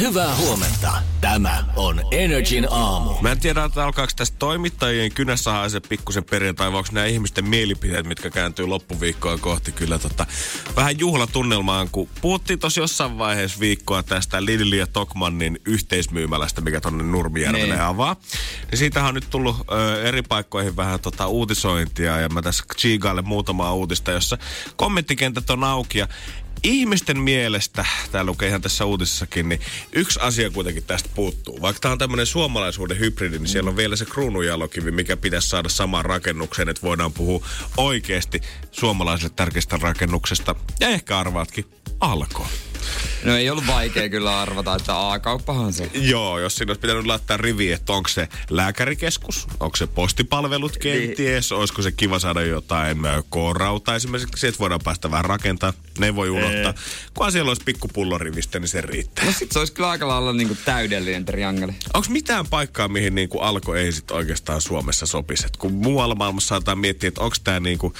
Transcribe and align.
Hyvää 0.00 0.36
huomenta. 0.36 0.92
Tämä 1.20 1.64
on 1.76 2.00
Energin 2.10 2.66
aamu. 2.70 3.10
Mä 3.20 3.32
en 3.32 3.40
tiedä, 3.40 3.64
että 3.64 3.84
alkaako 3.84 4.12
tästä 4.16 4.36
toimittajien 4.38 5.12
kynässä 5.12 5.52
haise 5.52 5.80
pikkusen 5.80 6.24
perjantai, 6.24 6.72
vai 6.72 6.78
onko 6.78 6.88
nämä 6.92 7.06
ihmisten 7.06 7.48
mielipiteet, 7.48 8.06
mitkä 8.06 8.30
kääntyy 8.30 8.66
loppuviikkoa 8.66 9.38
kohti 9.38 9.72
kyllä 9.72 9.98
tota, 9.98 10.26
vähän 10.76 10.98
juhlatunnelmaan, 10.98 11.88
kun 11.92 12.08
puhuttiin 12.20 12.58
tosi 12.58 12.80
jossain 12.80 13.18
vaiheessa 13.18 13.60
viikkoa 13.60 14.02
tästä 14.02 14.44
Lidl 14.44 14.72
ja 14.72 14.86
Tokmannin 14.86 15.60
yhteismyymälästä, 15.66 16.60
mikä 16.60 16.80
tonne 16.80 17.04
Nurmijärvelle 17.04 17.74
Niin. 17.74 17.80
avaa. 17.84 18.16
Ja 18.70 18.76
siitähän 18.76 19.08
on 19.08 19.14
nyt 19.14 19.30
tullut 19.30 19.56
ö, 19.72 20.02
eri 20.02 20.22
paikkoihin 20.22 20.76
vähän 20.76 21.00
tota, 21.00 21.26
uutisointia, 21.26 22.20
ja 22.20 22.28
mä 22.28 22.42
tässä 22.42 22.64
Chigaille 22.78 23.22
muutamaa 23.22 23.74
uutista, 23.74 24.10
jossa 24.10 24.38
kommenttikentät 24.76 25.50
on 25.50 25.64
auki, 25.64 25.98
ja 25.98 26.08
Ihmisten 26.64 27.20
mielestä, 27.20 27.84
tää 28.12 28.24
lukee 28.24 28.48
ihan 28.48 28.60
tässä 28.60 28.84
uutisessakin, 28.84 29.48
niin 29.48 29.60
yksi 29.92 30.18
asia 30.22 30.50
kuitenkin 30.50 30.84
tästä 30.84 31.08
puuttuu. 31.14 31.60
Vaikka 31.60 31.80
tämä 31.80 31.92
on 31.92 31.98
tämmöinen 31.98 32.26
suomalaisuuden 32.26 32.98
hybridi, 32.98 33.38
niin 33.38 33.48
siellä 33.48 33.70
on 33.70 33.76
vielä 33.76 33.96
se 33.96 34.04
kruununjalokivi, 34.04 34.90
mikä 34.90 35.16
pitäisi 35.16 35.48
saada 35.48 35.68
samaan 35.68 36.04
rakennukseen, 36.04 36.68
että 36.68 36.82
voidaan 36.82 37.12
puhua 37.12 37.46
oikeasti 37.76 38.40
suomalaiselle 38.70 39.32
tärkeästä 39.36 39.78
rakennuksesta. 39.82 40.54
Ja 40.80 40.88
ehkä 40.88 41.18
arvaatkin, 41.18 41.64
alko. 42.00 42.46
No 43.24 43.36
ei 43.36 43.50
ollut 43.50 43.66
vaikea 43.66 44.08
kyllä 44.08 44.40
arvata, 44.40 44.74
että 44.74 45.10
A-kauppahan 45.10 45.72
se. 45.72 45.90
Joo, 45.94 46.38
jos 46.38 46.56
siinä 46.56 46.70
olisi 46.70 46.80
pitänyt 46.80 47.06
laittaa 47.06 47.36
rivi, 47.36 47.72
että 47.72 47.92
onko 47.92 48.08
se 48.08 48.28
lääkärikeskus, 48.50 49.46
onko 49.60 49.76
se 49.76 49.86
postipalvelut 49.86 50.76
kenties, 50.76 51.50
niin. 51.50 51.58
olisiko 51.58 51.82
se 51.82 51.92
kiva 51.92 52.18
saada 52.18 52.42
jotain 52.42 53.06
ö, 53.06 53.22
koorauta 53.28 53.94
esimerkiksi, 53.94 54.46
että 54.46 54.58
voidaan 54.58 54.80
päästä 54.84 55.10
vähän 55.10 55.24
rakentaa, 55.24 55.72
ne 55.98 56.16
voi 56.16 56.30
unohtaa. 56.30 56.74
Kunhan 57.14 57.32
siellä 57.32 57.48
olisi 57.48 57.62
pikku 57.64 57.88
pullorivistä, 57.88 58.58
niin 58.58 58.68
se 58.68 58.80
riittää. 58.80 59.24
No 59.24 59.32
sit 59.32 59.52
se 59.52 59.58
olisi 59.58 59.72
kyllä 59.72 59.90
aika 59.90 60.08
lailla 60.08 60.32
niinku 60.32 60.56
täydellinen 60.64 61.24
triangeli. 61.24 61.72
Onko 61.94 62.08
mitään 62.10 62.46
paikkaa, 62.46 62.88
mihin 62.88 63.14
niinku 63.14 63.38
alko 63.38 63.74
ei 63.74 63.92
sit 63.92 64.10
oikeastaan 64.10 64.60
Suomessa 64.60 65.06
sopisi? 65.06 65.46
Et 65.46 65.56
kun 65.56 65.72
muualla 65.72 66.14
maailmassa 66.14 66.48
saataan 66.48 66.78
miettiä, 66.78 67.08
että 67.08 67.20
onko 67.20 67.36
tämä 67.44 67.60
niinku, 67.60 67.94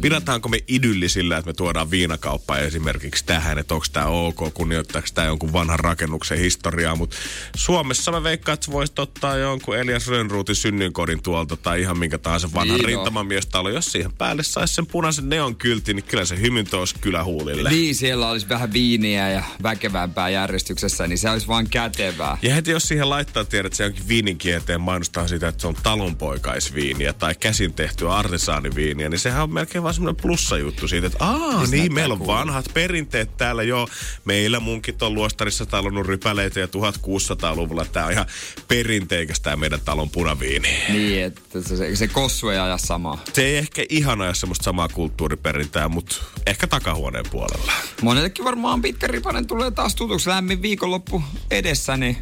pidetaanko 0.00 0.48
me 0.48 0.58
idyllisillä, 0.68 1.36
että 1.36 1.48
me 1.48 1.54
tuodaan 1.54 1.90
viinakauppa 1.90 2.58
esimerkiksi 2.58 3.24
tähän, 3.24 3.58
että 3.58 3.74
onko 3.74 3.86
tämä 3.92 4.06
ok, 4.28 4.54
kunnioittaako 4.54 5.08
tämä 5.14 5.26
jonkun 5.26 5.52
vanhan 5.52 5.78
rakennuksen 5.78 6.38
historiaa, 6.38 6.96
mutta 6.96 7.16
Suomessa 7.56 8.10
mä 8.10 8.22
veikkaan, 8.22 8.54
että 8.54 8.72
voisit 8.72 8.98
ottaa 8.98 9.36
jonkun 9.36 9.76
Elias 9.76 10.08
Rönnruutin 10.08 10.54
synnynkodin 10.54 11.22
tuolta 11.22 11.56
tai 11.56 11.80
ihan 11.80 11.98
minkä 11.98 12.18
tahansa 12.18 12.48
vanhan 12.54 12.78
Niin, 12.78 12.84
rintamamiestalo. 12.84 13.68
Jos 13.68 13.92
siihen 13.92 14.12
päälle 14.12 14.42
saisi 14.42 14.74
sen 14.74 14.86
punaisen 14.86 15.28
neon 15.28 15.56
kyltin, 15.56 15.96
niin 15.96 16.04
kyllä 16.04 16.24
se 16.24 16.40
hymyntä 16.40 16.76
olisi 16.76 16.94
kylähuulille. 17.00 17.70
Niin, 17.70 17.94
siellä 17.94 18.30
olisi 18.30 18.48
vähän 18.48 18.72
viiniä 18.72 19.30
ja 19.30 19.42
väkevämpää 19.62 20.28
järjestyksessä, 20.28 21.06
niin 21.06 21.18
se 21.18 21.30
olisi 21.30 21.48
vaan 21.48 21.68
kätevää. 21.70 22.38
Ja 22.42 22.54
heti 22.54 22.70
jos 22.70 22.88
siihen 22.88 23.10
laittaa, 23.10 23.44
tiedät, 23.44 23.66
että 23.66 23.76
se 23.76 23.84
onkin 23.84 24.08
viinin 24.08 24.38
kieteen 24.38 24.80
mainostaa 24.80 25.28
sitä, 25.28 25.48
että 25.48 25.60
se 25.60 25.66
on 25.66 25.76
talonpoikaisviiniä 25.82 27.12
tai 27.12 27.34
käsin 27.34 27.72
tehtyä 27.72 28.14
artesaaniviiniä, 28.14 29.08
niin 29.08 29.18
sehän 29.18 29.42
on 29.42 29.52
melkein 29.52 29.82
vaan 29.82 29.94
semmoinen 29.94 30.22
plussajuttu 30.22 30.88
siitä, 30.88 31.06
että 31.06 31.24
aa, 31.24 31.66
niin, 31.66 31.94
meillä 31.94 32.12
on 32.12 32.18
kuulua. 32.18 32.34
vanhat 32.34 32.64
perinteet 32.74 33.36
täällä 33.36 33.62
jo. 33.62 33.88
Meillä 34.28 34.60
munkit 34.60 35.02
on 35.02 35.14
luostarissa 35.14 35.66
talonnut 35.66 36.06
rypäleitä 36.06 36.60
ja 36.60 36.66
1600-luvulla 36.66 37.84
tämä 37.84 38.06
on 38.06 38.12
ihan 38.12 38.26
perinteikäs 38.68 39.40
tämä 39.40 39.56
meidän 39.56 39.80
talon 39.84 40.10
punaviini. 40.10 40.68
Niin, 40.88 41.24
että 41.24 41.60
se, 41.62 41.76
se, 41.76 41.96
se 41.96 42.08
kossu 42.08 42.48
ei 42.48 42.58
aja 42.58 42.78
samaa. 42.78 43.22
Se 43.32 43.44
ei 43.44 43.56
ehkä 43.56 43.84
ihan 43.88 44.20
aja 44.20 44.34
semmoista 44.34 44.64
samaa 44.64 44.88
kulttuuriperintää, 44.88 45.88
mutta 45.88 46.16
ehkä 46.46 46.66
takahuoneen 46.66 47.24
puolella. 47.30 47.72
Monellekin 48.02 48.44
varmaan 48.44 48.82
pitkä 48.82 49.06
ripanen 49.06 49.46
tulee 49.46 49.70
taas 49.70 49.94
tutuksi 49.94 50.28
lämmin 50.28 50.62
viikonloppu 50.62 51.22
edessä, 51.50 51.96
niin 51.96 52.16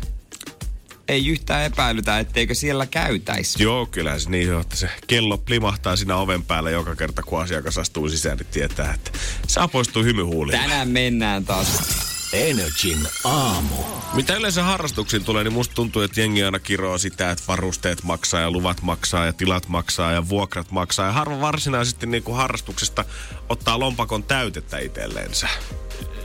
ei 1.08 1.26
yhtään 1.26 1.64
epäilytä, 1.64 2.18
etteikö 2.18 2.54
siellä 2.54 2.86
käytäisi. 2.86 3.62
Joo, 3.62 3.86
kyllähän 3.86 4.20
se 4.20 4.30
niin 4.30 4.54
on, 4.54 4.60
että 4.60 4.76
se 4.76 4.90
kello 5.06 5.38
plimahtaa 5.38 5.96
siinä 5.96 6.16
oven 6.16 6.42
päällä 6.42 6.70
joka 6.70 6.96
kerta, 6.96 7.22
kun 7.22 7.42
asiakas 7.42 7.78
astuu 7.78 8.08
sisään, 8.08 8.38
niin 8.38 8.46
tietää, 8.46 8.94
että 8.94 9.10
saa 9.46 9.68
poistua 9.68 10.02
hymyhuulilla. 10.02 10.58
Tänään 10.62 10.88
mennään 10.88 11.44
taas. 11.44 12.06
Energin 12.32 13.08
aamu. 13.24 13.76
Mitä 14.14 14.34
yleensä 14.34 14.62
harrastuksiin 14.62 15.24
tulee, 15.24 15.44
niin 15.44 15.52
musta 15.52 15.74
tuntuu, 15.74 16.02
että 16.02 16.20
jengi 16.20 16.44
aina 16.44 16.58
kiroo 16.58 16.98
sitä, 16.98 17.30
että 17.30 17.44
varusteet 17.48 18.02
maksaa 18.02 18.40
ja 18.40 18.50
luvat 18.50 18.82
maksaa 18.82 19.26
ja 19.26 19.32
tilat 19.32 19.68
maksaa 19.68 20.12
ja 20.12 20.28
vuokrat 20.28 20.70
maksaa. 20.70 21.06
Ja 21.06 21.12
harva 21.12 21.40
varsinaisesti 21.40 22.06
niin 22.06 22.22
kuin 22.22 22.36
harrastuksesta 22.36 23.04
ottaa 23.48 23.78
lompakon 23.78 24.22
täytettä 24.22 24.78
itselleensä. 24.78 25.48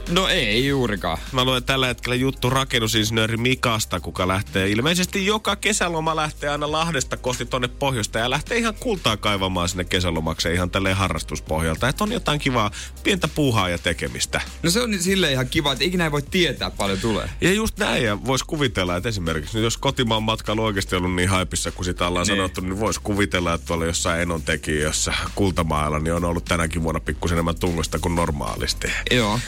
No 0.08 0.28
ei 0.28 0.66
juurikaan. 0.66 1.18
Mä 1.32 1.44
luen 1.44 1.64
tällä 1.64 1.86
hetkellä 1.86 2.14
juttu 2.14 2.50
rakennusinsinööri 2.50 3.36
Mikasta, 3.36 4.00
kuka 4.00 4.28
lähtee 4.28 4.68
ilmeisesti 4.70 5.26
joka 5.26 5.56
kesäloma 5.56 6.16
lähtee 6.16 6.48
aina 6.50 6.72
Lahdesta 6.72 7.16
kohti 7.16 7.46
tonne 7.46 7.68
pohjoista 7.68 8.18
ja 8.18 8.30
lähtee 8.30 8.58
ihan 8.58 8.74
kultaa 8.80 9.16
kaivamaan 9.16 9.68
sinne 9.68 9.84
kesälomakseen 9.84 10.54
ihan 10.54 10.70
tälleen 10.70 10.96
harrastuspohjalta. 10.96 11.88
Että 11.88 12.04
on 12.04 12.12
jotain 12.12 12.40
kivaa, 12.40 12.70
pientä 13.02 13.28
puuhaa 13.28 13.68
ja 13.68 13.78
tekemistä. 13.78 14.40
No 14.62 14.70
se 14.70 14.80
on 14.82 14.98
silleen 14.98 15.32
ihan 15.32 15.48
kiva, 15.48 15.72
että 15.72 15.84
ikinä 15.84 16.04
ei 16.04 16.12
voi 16.12 16.22
tietää 16.22 16.70
paljon 16.70 16.98
tulee. 16.98 17.30
Ja 17.40 17.52
just 17.52 17.78
näin, 17.78 18.04
ja 18.04 18.24
voisi 18.24 18.44
kuvitella, 18.44 18.96
että 18.96 19.08
esimerkiksi 19.08 19.56
nyt 19.56 19.64
jos 19.64 19.76
kotimaan 19.76 20.22
matkailu 20.22 20.64
oikeasti 20.64 20.96
ollut 20.96 21.14
niin 21.14 21.28
haipissa, 21.28 21.70
kuin 21.72 21.84
sitä 21.84 22.06
ollaan 22.08 22.26
Niin. 22.26 22.36
sanottu, 22.36 22.60
niin 22.60 22.80
voisi 22.80 23.00
kuvitella, 23.02 23.54
että 23.54 23.66
tuolla 23.66 23.84
jossain 23.86 24.20
Enon 24.20 24.42
tekijössä 24.42 25.14
kultamaalla, 25.34 25.98
niin 25.98 26.14
on 26.14 26.24
ollut 26.24 26.44
tänäkin 26.44 26.82
vuonna 26.82 27.00
pikkusen 27.00 27.34
enemmän 27.36 27.56
tungosta 27.56 27.98
kuin 27.98 28.14
normaalisti. 28.14 28.88
Joo. 29.10 29.40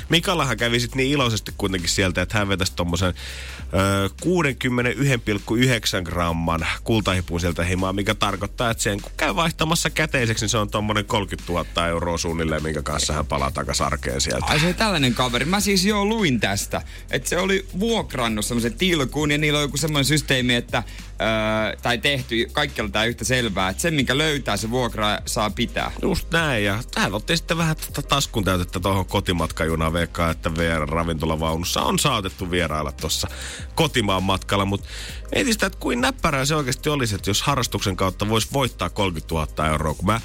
Mikallahan 0.45 0.71
kävi 0.71 0.81
sitten 0.81 0.97
niin 0.97 1.11
iloisesti 1.11 1.55
kuitenkin 1.59 1.89
sieltä, 1.89 2.23
että 2.23 2.39
hän 2.39 2.49
vetäisi 2.49 2.73
tommosen 2.77 3.15
ö, 3.75 4.09
61,9 5.99 6.03
gramman 6.05 6.67
kultahipun 6.85 7.41
sieltä 7.41 7.65
himaa, 7.65 7.93
mikä 7.93 8.15
tarkoittaa, 8.15 8.71
että 8.71 8.83
sen 8.83 9.01
kun 9.01 9.13
käy 9.17 9.35
vaihtamassa 9.35 9.91
käteiseksi, 9.91 10.45
niin 10.45 10.51
se 10.51 10.59
on 10.59 10.71
tommonen 10.71 11.05
30 11.05 11.53
000 11.53 11.89
euroa 11.89 12.19
suunnilleen, 12.19 12.63
minkä 12.63 12.83
kanssa 12.83 13.13
hän 13.13 13.27
palaa 13.27 13.51
takaisin 13.51 13.87
arkeen 13.87 14.21
sieltä. 14.21 14.47
Ai 14.47 14.61
se 14.61 14.67
oli 14.67 14.75
tällainen 14.75 15.15
kaveri. 15.15 15.45
Mä 15.45 15.61
siis 15.61 15.85
jo 15.85 16.05
luin 16.05 16.41
tästä, 16.41 16.83
että 17.11 17.29
se 17.29 17.39
oli 17.39 17.67
vuokrannut 17.81 18.45
semmoisen 18.45 18.75
tilkuun 18.75 19.31
ja 19.31 19.39
niillä 19.39 19.59
on 19.59 19.65
joku 19.65 19.77
semmoinen 19.77 20.05
systeemi, 20.05 20.55
että 20.55 20.83
öö, 21.21 21.77
tai 21.83 21.99
tehty, 21.99 22.49
kaikkialla 22.53 22.91
tää 22.91 23.05
yhtä 23.05 23.25
selvää, 23.25 23.69
että 23.69 23.83
sen 23.83 23.95
minkä 23.95 24.19
löytää 24.19 24.57
se 24.57 24.71
vuokra 24.71 25.19
saa 25.27 25.51
pitää. 25.51 25.93
Just 26.03 26.31
näin, 26.31 26.65
ja 26.65 26.83
tähän 26.95 27.15
otti 27.15 27.37
sitten 27.37 27.59
vähän 27.59 27.77
tätä 27.77 28.03
taskun 28.03 28.45
täytettä 28.45 28.81
tuohon 28.81 29.07
kotimatkajunaan 29.07 29.93
veikkaa, 29.93 30.31
että 30.35 30.55
VR 30.55 30.89
ravintolavaunussa 30.89 31.83
on 31.83 31.99
saatettu 31.99 32.51
vierailla 32.51 32.93
tuossa 32.93 33.29
kotimaan 33.75 34.23
matkalla, 34.23 34.65
mutta 34.65 34.89
mietin 35.35 35.53
sitä, 35.53 35.67
että 35.67 35.79
kuin 35.79 36.01
näppärää 36.01 36.45
se 36.45 36.55
oikeasti 36.55 36.89
olisi, 36.91 37.15
että 37.15 37.31
jos 37.31 37.43
harrastuksen 37.43 37.97
kautta 37.97 38.29
voisi 38.29 38.49
voittaa 38.53 38.91
30 38.91 39.35
000 39.35 39.69
euroa, 39.69 39.95
kun 39.95 40.07
mä 40.07 40.21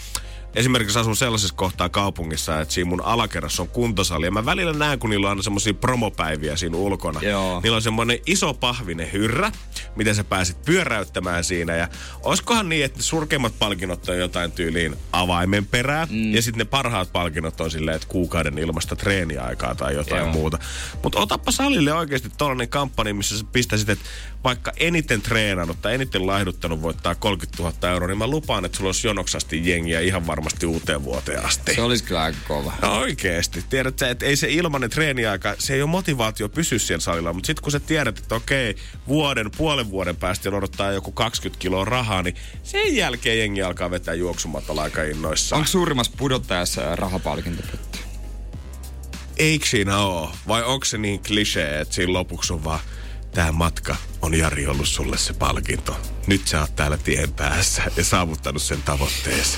Esimerkiksi 0.56 1.00
asun 1.00 1.16
sellaisessa 1.16 1.56
kohtaa 1.56 1.90
kaupungissa, 1.90 2.62
että 2.62 2.74
siinä 2.74 2.90
mun 2.90 3.06
alakerrassa 3.06 3.62
on 3.62 3.68
kuntosali. 3.68 4.26
Ja 4.26 4.32
mä 4.32 4.46
välillä 4.46 4.74
näen, 4.74 5.00
kun 5.00 5.10
niillä 5.10 5.28
on 5.28 5.30
aina 5.30 5.42
semmosia 5.42 5.74
promopäiviä 5.74 6.56
siinä 6.56 6.78
ulkona. 6.78 7.20
Joo. 7.22 7.62
Niillä 7.64 7.76
on 7.76 7.82
semmoinen 7.82 8.20
iso 8.26 8.54
pahvinen 8.54 9.14
hyrrä, 9.14 9.52
miten 9.96 10.16
sä 10.16 10.24
pääset 10.24 10.66
pyöräyttämään 10.66 11.44
siinä. 11.44 11.76
Ja 11.76 11.88
olisikohan 12.24 12.70
niin, 12.70 12.86
että 12.86 13.04
surkeimmat 13.04 13.60
palkinnot 13.60 14.10
on 14.10 14.18
jotain 14.18 14.52
tyyliin 14.52 14.96
avaimen 15.12 15.66
perää. 15.66 16.08
Mm. 16.10 16.34
Ja 16.34 16.42
sitten 16.42 16.60
ne 16.60 16.66
parhaat 16.66 17.14
palkinnot 17.14 17.62
on 17.62 17.72
silleen, 17.72 17.96
että 17.96 18.08
kuukauden 18.08 18.58
ilmasta 18.58 18.96
treeniaikaa 18.96 19.76
tai 19.76 19.96
jotain 19.96 20.24
Joo. 20.24 20.32
muuta. 20.32 20.60
Mutta 21.04 21.20
otappa 21.20 21.52
salille 21.52 21.94
oikeasti 21.94 22.30
tollanen 22.38 22.70
kampanja, 22.70 23.14
missä 23.14 23.38
sä 23.38 23.46
pistäisit, 23.52 23.90
että 23.90 24.06
vaikka 24.44 24.72
eniten 24.78 25.22
treenannut 25.22 25.82
tai 25.82 25.94
eniten 25.94 26.28
laihduttanut 26.28 26.82
voittaa 26.82 27.16
30 27.16 27.64
000 27.64 27.90
euroa, 27.90 28.08
niin 28.08 28.18
mä 28.18 28.28
lupaan, 28.28 28.66
että 28.66 28.78
sulla 28.78 28.88
olisi 28.88 29.08
jonoksasti 29.08 29.70
jengiä 29.70 30.00
ihan 30.00 30.28
varmasti 30.50 30.66
uuteen 30.66 31.04
vuoteen 31.04 31.46
asti. 31.46 31.76
Se 31.76 31.82
olisi 31.82 32.04
kyllä 32.04 32.22
aika 32.22 32.38
kova. 32.48 32.74
No 32.82 33.00
oikeesti. 33.00 33.64
Tiedät 33.70 34.00
sä, 34.00 34.10
että 34.10 34.26
ei 34.26 34.36
se 34.36 34.48
ilmanen 34.50 34.90
treeniaika, 34.90 35.56
se 35.60 35.74
ei 35.74 35.82
ole 35.82 35.90
motivaatio 35.90 36.50
pysyä 36.50 36.80
siellä 36.80 37.02
salilla, 37.02 37.34
mutta 37.34 37.48
sitten 37.48 37.64
kun 37.64 37.72
sä 37.72 37.80
tiedät, 37.80 38.18
että 38.18 38.36
okei, 38.36 38.76
vuoden, 39.08 39.52
puolen 39.58 39.90
vuoden 39.90 40.16
päästä 40.16 40.50
odottaa 40.50 40.92
joku 40.92 41.12
20 41.12 41.62
kiloa 41.62 41.86
rahaa, 41.86 42.24
niin 42.24 42.36
sen 42.64 42.96
jälkeen 42.96 43.40
jengi 43.40 43.62
alkaa 43.62 43.92
vetää 43.92 44.14
juoksumatolla 44.14 44.82
aika 44.82 45.04
innoissaan. 45.04 45.58
Onko 45.60 45.68
suurimmassa 45.68 46.12
pudottajassa 46.18 46.82
ää, 46.82 46.96
rahapalkintopytty? 46.96 48.00
Eikö 49.38 49.66
siinä 49.66 49.98
oo? 49.98 50.32
Vai 50.48 50.64
onko 50.64 50.86
se 50.86 50.98
niin 50.98 51.24
klisee, 51.24 51.80
että 51.80 51.94
siinä 51.94 52.14
lopuksi 52.14 52.54
on 52.54 52.64
vaan 52.64 52.80
Tämä 53.32 53.52
matka 53.52 53.96
on 54.22 54.34
Jari 54.34 54.68
ollut 54.68 54.88
sulle 54.88 55.18
se 55.18 55.34
palkinto. 55.34 55.98
Nyt 56.28 56.48
sä 56.48 56.62
oot 56.62 56.76
täällä 56.76 56.98
tien 56.98 57.34
päässä 57.34 57.84
ja 57.98 58.04
saavuttanut 58.04 58.62
sen 58.62 58.84
tavoitteesi. 58.84 59.58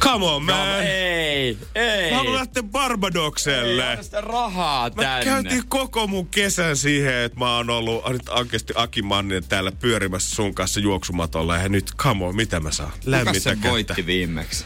Come 0.00 0.24
on, 0.26 0.44
man. 0.44 0.80
Ei, 0.82 1.58
ei. 1.74 2.10
Mä 2.10 2.16
haluan 2.16 2.34
lähteä 2.34 2.62
Barbadokselle. 2.62 3.90
Ei 3.94 4.04
sitä 4.04 4.20
rahaa 4.20 4.90
Mä 4.90 5.02
tänne. 5.02 5.24
käytiin 5.24 5.62
koko 5.68 6.06
mun 6.06 6.26
kesän 6.28 6.76
siihen, 6.76 7.14
että 7.14 7.38
mä 7.38 7.56
oon 7.56 7.70
ollut 7.70 8.08
nyt 8.08 8.28
oikeasti 8.28 8.72
Aki 8.76 9.02
Manninen 9.02 9.44
täällä 9.44 9.72
pyörimässä 9.72 10.36
sun 10.36 10.54
kanssa 10.54 10.80
juoksumatolla. 10.80 11.56
Ja 11.56 11.68
nyt, 11.68 11.92
come 11.96 12.24
on, 12.24 12.36
mitä 12.36 12.60
mä 12.60 12.70
saan? 12.70 12.90
Kuka 12.90 13.10
Lämmintä 13.10 13.40
se 13.40 13.50
kättä. 13.50 13.70
voitti 13.70 14.06
viimeksi? 14.06 14.64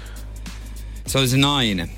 Se 1.06 1.18
oli 1.18 1.28
se 1.28 1.36
nainen. 1.36 1.90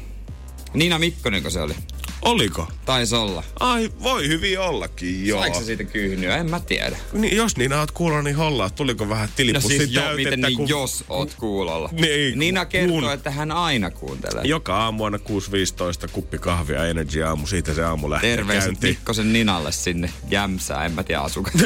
Niina 0.74 0.98
Mikkonenko 0.98 1.50
se 1.50 1.60
oli? 1.60 1.74
Oliko? 2.24 2.68
Taisi 2.84 3.14
olla. 3.14 3.42
Ai, 3.60 3.90
voi 4.02 4.28
hyvin 4.28 4.60
ollakin, 4.60 5.26
joo. 5.26 5.40
Saiko 5.40 5.58
se 5.58 5.64
siitä 5.64 5.84
kyhnyä? 5.84 6.36
En 6.36 6.50
mä 6.50 6.60
tiedä. 6.60 6.96
Niin, 7.12 7.36
jos 7.36 7.56
niin 7.56 7.72
oot 7.72 7.90
kuullut, 7.90 8.24
niin 8.24 8.36
hollaa. 8.36 8.70
Tuliko 8.70 9.08
vähän 9.08 9.28
No 9.28 9.32
tilipussin 9.36 9.78
siis 9.78 9.90
jo, 9.92 10.00
täytettä, 10.00 10.16
miten 10.30 10.40
niin 10.40 10.56
kun 10.56 10.68
jos 10.68 11.04
oot 11.08 11.34
kuulolla. 11.34 11.88
Niin, 11.92 12.38
Niina 12.38 12.64
kertoo, 12.64 13.00
kun- 13.00 13.12
että 13.12 13.30
hän 13.30 13.52
aina 13.52 13.90
kuuntelee. 13.90 14.44
Joka 14.44 14.76
aamu 14.76 15.04
aina 15.04 15.18
6.15 15.18 16.08
kuppi 16.12 16.38
kahvia 16.38 16.86
Energy 16.86 17.22
aamu. 17.22 17.46
Siitä 17.46 17.74
se 17.74 17.84
aamu 17.84 18.10
lähtee 18.10 18.36
Terveiset 18.36 18.64
käyntiin. 18.70 18.90
Mikkosen 18.94 19.32
Ninalle 19.32 19.72
sinne 19.72 20.10
Jämsään, 20.30 20.86
en 20.86 20.92
mä 20.92 21.02
tiedä 21.02 21.20
asuka. 21.20 21.50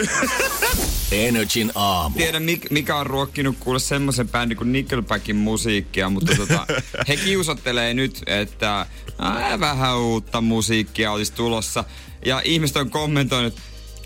Energin 1.12 1.72
aamu. 1.75 2.16
Tiedän 2.19 2.43
mik- 2.43 2.66
mikä 2.70 2.96
on 2.96 3.06
ruokkinut 3.06 3.56
kuule 3.60 3.78
semmoisen 3.78 4.28
bändin 4.28 4.56
kuin 4.56 4.72
Nickelbackin 4.72 5.37
musiikkia, 5.37 6.08
mutta 6.10 6.34
tota, 6.37 6.66
he 7.08 7.16
kiusottelee 7.16 7.94
nyt, 7.94 8.22
että 8.26 8.87
ää, 9.19 9.60
vähän 9.60 9.99
uutta 9.99 10.40
musiikkia 10.48 11.12
olisi 11.12 11.32
tulossa. 11.32 11.84
Ja 12.24 12.42
ihmiset 12.44 12.76
on 12.76 12.90
kommentoinut, 12.90 13.54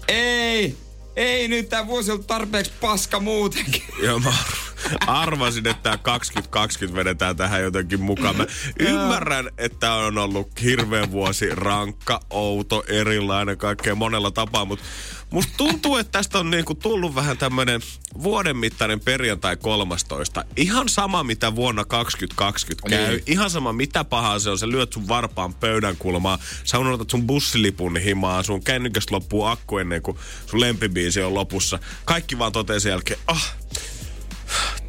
ei, 0.09 0.77
ei 1.17 1.49
nyt 1.49 1.69
tämä 1.69 1.87
vuosi 1.87 2.13
on 2.13 2.25
tarpeeksi 2.25 2.73
paska 2.81 3.21
muutenkin. 3.21 3.83
Joo, 4.05 4.19
mä 4.19 4.33
arvasin, 5.07 5.67
että 5.67 5.83
tämä 5.83 5.99
2020 5.99 6.97
vedetään 6.97 7.37
tähän 7.37 7.63
jotenkin 7.63 8.01
mukaan. 8.01 8.37
Mä 8.37 8.47
ymmärrän, 8.79 9.51
että 9.59 9.93
on 9.93 10.19
ollut 10.19 10.63
hirveän 10.63 11.11
vuosi 11.11 11.55
rankka, 11.55 12.21
outo, 12.31 12.85
erilainen, 12.89 13.59
kaikkea 13.59 13.95
monella 13.95 14.31
tapaa, 14.31 14.65
mutta 14.65 14.85
musta 15.33 15.53
tuntuu, 15.57 15.97
että 15.97 16.13
tästä 16.13 16.39
on 16.39 16.51
niinku 16.51 16.75
tullut 16.75 17.15
vähän 17.15 17.39
tämmönen 17.39 17.81
vuoden 18.23 18.57
mittainen 18.57 19.01
perjantai 19.01 19.57
13. 19.57 20.45
Ihan 20.57 20.89
sama, 20.89 21.25
mitä 21.25 21.55
vuonna 21.55 21.85
2020 21.85 22.89
käy. 22.89 23.11
Niin. 23.11 23.23
Ihan 23.27 23.51
sama, 23.51 23.73
mitä 23.73 24.05
pahaa 24.05 24.39
se 24.39 24.51
on. 24.51 24.59
Sä 24.59 24.69
lyöt 24.69 24.93
sun 24.93 25.09
varpaan 25.09 25.55
pöydän 25.55 25.97
kulmaa. 25.97 26.39
Sä 26.65 26.79
unohdat 26.79 27.11
sun 27.11 27.27
bussilipun 27.27 27.97
himaa. 27.97 28.43
Sun 28.43 28.65
kännykästä 28.65 29.15
loppuu 29.15 29.45
akku 29.45 29.79
ennen 29.79 30.03
kuin 30.03 30.19
sun 30.47 30.61
lempibiisi 30.61 31.23
on 31.23 31.35
lopussa. 31.35 31.79
Kaikki 32.05 32.39
vaan 32.39 32.53
toteaa 32.53 32.81
sen 32.81 32.91
jälkeen, 32.91 33.21
ah, 33.27 33.55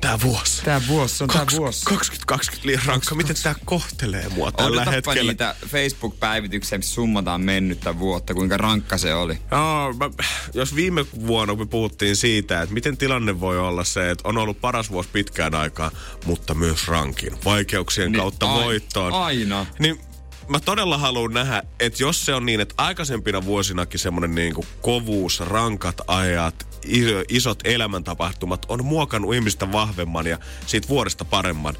tää 0.01 0.21
vuosi. 0.21 0.63
Tää 0.63 0.81
vuosi 0.87 1.23
on 1.23 1.29
Kaks- 1.29 1.55
vuosi. 1.57 1.85
2020 1.85 2.67
liian 2.67 2.81
rankka. 2.85 3.15
Miten 3.15 3.35
tää 3.43 3.55
kohtelee 3.65 4.29
mua 4.29 4.51
tällä 4.51 4.67
Odotapa 4.81 4.91
hetkellä? 4.91 5.31
niitä 5.31 5.55
Facebook-päivityksiä, 5.67 6.77
missä 6.77 6.93
summataan 6.93 7.41
mennyttä 7.41 7.99
vuotta, 7.99 8.33
kuinka 8.33 8.57
rankka 8.57 8.97
se 8.97 9.13
oli. 9.13 9.37
Joo, 9.51 9.93
mä, 9.93 10.09
jos 10.53 10.75
viime 10.75 11.05
vuonna 11.27 11.55
me 11.55 11.65
puhuttiin 11.65 12.15
siitä, 12.15 12.61
että 12.61 12.73
miten 12.73 12.97
tilanne 12.97 13.39
voi 13.39 13.59
olla 13.59 13.83
se, 13.83 14.09
että 14.11 14.27
on 14.27 14.37
ollut 14.37 14.61
paras 14.61 14.91
vuosi 14.91 15.09
pitkään 15.13 15.55
aikaa, 15.55 15.91
mutta 16.25 16.53
myös 16.53 16.87
rankin. 16.87 17.33
Vaikeuksien 17.45 18.11
Niin, 18.11 18.19
kautta 18.19 18.53
ai- 18.53 18.63
voittoon. 18.63 19.13
aina. 19.13 19.65
Niin 19.79 19.99
mä 20.47 20.59
todella 20.59 20.97
haluan 20.97 21.33
nähdä, 21.33 21.63
että 21.79 22.03
jos 22.03 22.25
se 22.25 22.33
on 22.33 22.45
niin, 22.45 22.59
että 22.59 22.75
aikaisempina 22.77 23.45
vuosinakin 23.45 23.99
semmoinen 23.99 24.35
niin 24.35 24.55
kovuus, 24.81 25.39
rankat 25.39 26.01
ajat, 26.07 26.67
iso, 26.85 27.23
isot 27.29 27.59
elämäntapahtumat 27.63 28.65
on 28.69 28.85
muokannut 28.85 29.35
ihmistä 29.35 29.71
vahvemman 29.71 30.27
ja 30.27 30.37
siitä 30.65 30.87
vuodesta 30.87 31.25
paremman. 31.25 31.75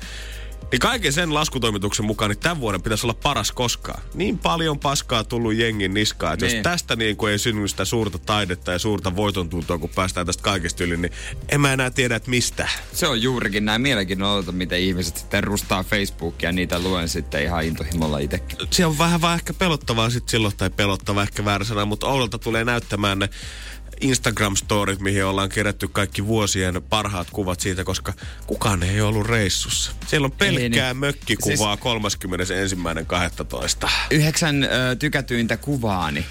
Niin 0.71 0.79
kaiken 0.79 1.13
sen 1.13 1.33
laskutoimituksen 1.33 2.05
mukaan, 2.05 2.31
niin 2.31 2.39
tämän 2.39 2.59
vuoden 2.59 2.81
pitäisi 2.81 3.05
olla 3.05 3.13
paras 3.23 3.51
koskaan. 3.51 4.03
Niin 4.13 4.37
paljon 4.37 4.79
paskaa 4.79 5.23
tullut 5.23 5.53
jengin 5.55 5.93
niskaan, 5.93 6.33
että 6.33 6.45
Niin. 6.45 6.55
jos 6.57 6.63
tästä 6.63 6.95
niin 6.95 7.17
kuin 7.17 7.31
ei 7.31 7.39
synny 7.39 7.67
sitä 7.67 7.85
suurta 7.85 8.19
taidetta 8.19 8.71
ja 8.71 8.79
suurta 8.79 9.15
voiton 9.15 9.49
tuntua, 9.49 9.77
kun 9.77 9.89
päästään 9.89 10.25
tästä 10.25 10.43
kaikesta 10.43 10.83
yli, 10.83 10.97
niin 10.97 11.11
en 11.49 11.61
mä 11.61 11.73
enää 11.73 11.89
tiedä, 11.89 12.15
että 12.15 12.29
mistä. 12.29 12.69
Se 12.93 13.07
on 13.07 13.21
juurikin 13.21 13.65
näin 13.65 13.81
mielenkiinnolla, 13.81 14.51
miten 14.51 14.79
ihmiset 14.79 15.17
sitten 15.17 15.43
rustaa 15.43 15.83
Facebookia 15.83 16.49
ja 16.49 16.53
niitä 16.53 16.79
luen 16.79 17.09
sitten 17.09 17.43
ihan 17.43 17.63
intohimolla 17.63 18.17
itsekin. 18.19 18.57
se 18.71 18.85
on 18.85 18.97
vähän 18.97 19.21
vaan 19.21 19.35
ehkä 19.35 19.53
pelottavaa 19.53 20.09
sit 20.09 20.29
silloin, 20.29 20.57
tai 20.57 20.69
pelottava 20.69 21.23
ehkä 21.23 21.45
väärä 21.45 21.65
sana, 21.65 21.85
mutta 21.85 22.07
Oululta 22.07 22.39
tulee 22.39 22.63
näyttämään 22.63 23.19
ne 23.19 23.29
Instagram-storit, 24.03 24.99
mihin 24.99 25.25
ollaan 25.25 25.49
kerätty 25.49 25.87
kaikki 25.87 26.25
vuosien 26.25 26.81
parhaat 26.89 27.27
kuvat 27.31 27.59
siitä, 27.59 27.83
koska 27.83 28.13
kukaan 28.47 28.83
ei 28.83 29.01
ollut 29.01 29.27
reissussa. 29.27 29.91
Siellä 30.07 30.25
on 30.25 30.31
pelkkää 30.31 30.93
niin. 30.93 30.97
mökkikuvaa 30.97 31.77
siis... 31.77 32.53
31.12. 33.85 33.89
Yhdeksän 34.11 34.63
ö, 34.63 34.95
tykätyintä 34.99 35.57
kuvaani. 35.57 36.25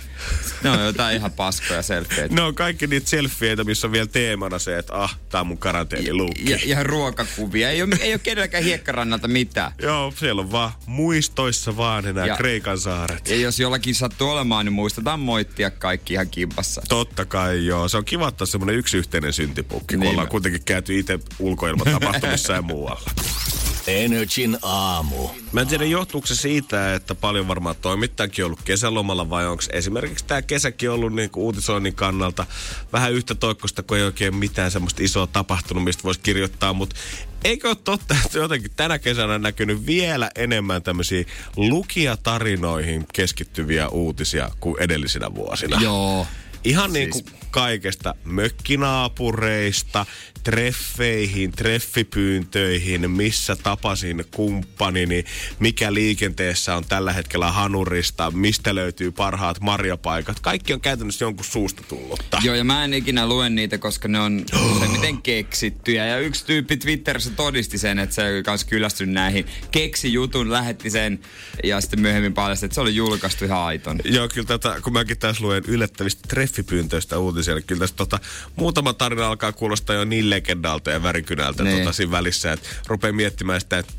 Ne 0.62 0.70
on 0.70 0.84
jotain 0.84 1.16
ihan 1.16 1.32
paskoja 1.32 1.82
selfieitä. 1.82 2.34
Ne 2.34 2.42
on 2.42 2.54
kaikki 2.54 2.86
niitä 2.86 3.08
selfieitä, 3.10 3.64
missä 3.64 3.86
on 3.86 3.92
vielä 3.92 4.06
teemana 4.06 4.58
se, 4.58 4.78
että 4.78 4.94
ah, 5.02 5.18
tää 5.28 5.40
on 5.40 5.46
mun 5.46 5.58
karanteeniluukki. 5.58 6.50
Ja, 6.50 6.58
ja 6.66 6.82
ruokakuvia. 6.84 7.70
Ei 7.70 7.82
ole, 7.82 7.96
ei 8.00 8.12
ole 8.12 8.18
kenelläkään 8.18 8.64
hiekkarannalta 8.64 9.28
mitään. 9.28 9.72
Joo, 9.82 10.12
siellä 10.16 10.42
on 10.42 10.52
vaan 10.52 10.72
muistoissa 10.86 11.76
vaan 11.76 12.06
enää 12.06 12.26
Ja- 12.26 12.36
Kreikan 12.36 12.78
saaret. 12.78 13.28
Ja 13.28 13.36
jos 13.36 13.60
jollakin 13.60 13.94
sattuu 13.94 14.28
olemaan, 14.30 14.66
niin 14.66 14.72
muistetaan 14.72 15.20
moittia 15.20 15.70
kaikki 15.70 16.12
ihan 16.14 16.28
kimpassa. 16.30 16.82
Totta 16.88 17.24
kai 17.24 17.66
joo. 17.66 17.88
Se 17.88 17.96
on 17.96 18.04
kiva 18.04 18.26
ottaa 18.26 18.46
semmoinen 18.46 18.76
yksi 18.76 18.96
yhteinen 18.96 19.32
syntipukki, 19.32 19.94
kun 19.94 20.00
Niin 20.00 20.10
ollaan 20.10 20.26
mä- 20.26 20.30
kuitenkin 20.30 20.64
käyty 20.64 20.98
itse 20.98 21.18
ulkoilmatapahtumissa 21.38 22.52
ja 22.52 22.62
muualla. 22.62 23.10
Energin 23.86 24.58
aamu. 24.62 25.28
Mä 25.52 25.60
en 25.60 25.66
tiedä, 25.66 25.84
johtuuko 25.84 26.26
se 26.26 26.34
siitä, 26.34 26.94
että 26.94 27.14
paljon 27.14 27.48
varmaan 27.48 27.76
toimittajakin 27.80 28.44
on 28.44 28.46
ollut 28.46 28.62
kesälomalla 28.64 29.30
vai 29.30 29.46
onko 29.46 29.62
esimerkiksi 29.72 30.24
tämä 30.24 30.42
kesäkin 30.42 30.90
ollut 30.90 31.14
niin 31.14 31.30
uutisoinnin 31.36 31.94
kannalta 31.94 32.46
vähän 32.92 33.12
yhtä 33.12 33.34
toikkosta, 33.34 33.82
kun 33.82 33.96
ei 33.96 34.02
oikein 34.02 34.34
mitään 34.34 34.70
semmoista 34.70 35.02
isoa 35.02 35.26
tapahtunut, 35.26 35.84
mistä 35.84 36.02
voisi 36.02 36.20
kirjoittaa, 36.20 36.72
mutta 36.72 36.96
eikö 37.44 37.68
ole 37.68 37.76
totta, 37.84 38.16
että 38.24 38.38
jotenkin 38.38 38.70
tänä 38.76 38.98
kesänä 38.98 39.34
on 39.34 39.42
näkynyt 39.42 39.86
vielä 39.86 40.30
enemmän 40.34 40.82
tämmöisiä 40.82 41.24
lukijatarinoihin 41.56 43.06
keskittyviä 43.12 43.88
uutisia 43.88 44.50
kuin 44.60 44.82
edellisinä 44.82 45.34
vuosina? 45.34 45.80
Joo. 45.80 46.26
Ihan 46.64 46.92
niin 46.92 47.12
Siis- 47.12 47.24
kuin 47.24 47.41
kaikesta 47.52 48.14
mökkinaapureista, 48.24 50.06
treffeihin, 50.44 51.52
treffipyyntöihin, 51.52 53.10
missä 53.10 53.56
tapasin 53.56 54.24
kumppanini, 54.34 55.24
mikä 55.58 55.94
liikenteessä 55.94 56.76
on 56.76 56.84
tällä 56.84 57.12
hetkellä 57.12 57.52
hanurista, 57.52 58.30
mistä 58.30 58.74
löytyy 58.74 59.10
parhaat 59.10 59.60
marjapaikat. 59.60 60.40
Kaikki 60.40 60.72
on 60.72 60.80
käytännössä 60.80 61.24
jonkun 61.24 61.44
suusta 61.44 61.82
tullutta. 61.88 62.38
Joo, 62.44 62.54
ja 62.54 62.64
mä 62.64 62.84
en 62.84 62.94
ikinä 62.94 63.26
lue 63.26 63.50
niitä, 63.50 63.78
koska 63.78 64.08
ne 64.08 64.20
on 64.20 64.44
useimmiten 64.76 65.22
keksittyjä. 65.22 66.06
Ja 66.06 66.18
yksi 66.18 66.46
tyyppi 66.46 66.76
Twitterissä 66.76 67.30
todisti 67.30 67.78
sen, 67.78 67.98
että 67.98 68.14
se 68.14 68.34
oli 68.34 68.42
kans 68.42 68.64
kyllästynyt 68.64 69.14
näihin. 69.14 69.46
Keksi 69.70 70.12
jutun, 70.12 70.52
lähetti 70.52 70.90
sen 70.90 71.18
ja 71.64 71.80
sitten 71.80 72.00
myöhemmin 72.00 72.34
paljasti, 72.34 72.66
että 72.66 72.74
se 72.74 72.80
oli 72.80 72.96
julkaistu 72.96 73.44
ihan 73.44 73.60
aiton. 73.60 73.98
Joo, 74.04 74.28
kyllä 74.28 74.46
tätä, 74.46 74.80
kun 74.82 74.92
mäkin 74.92 75.18
tässä 75.18 75.44
luen 75.44 75.64
yllättävistä 75.66 76.22
treffipyyntöistä 76.28 77.18
uutisia, 77.18 77.41
niin 77.50 77.64
kyllä 77.64 77.80
tästä 77.80 77.96
tota, 77.96 78.18
muutama 78.56 78.92
tarina 78.92 79.26
alkaa 79.26 79.52
kuulostaa 79.52 79.96
jo 79.96 80.04
niin 80.04 80.30
legendalta 80.30 80.90
ja 80.90 81.02
värikynältä 81.02 81.64
Niin. 81.64 81.78
tota, 81.78 81.92
siinä 81.92 82.10
välissä, 82.10 82.52
että 82.52 82.68
rupeaa 82.86 83.12
miettimään 83.12 83.60
sitä, 83.60 83.78
että 83.78 83.92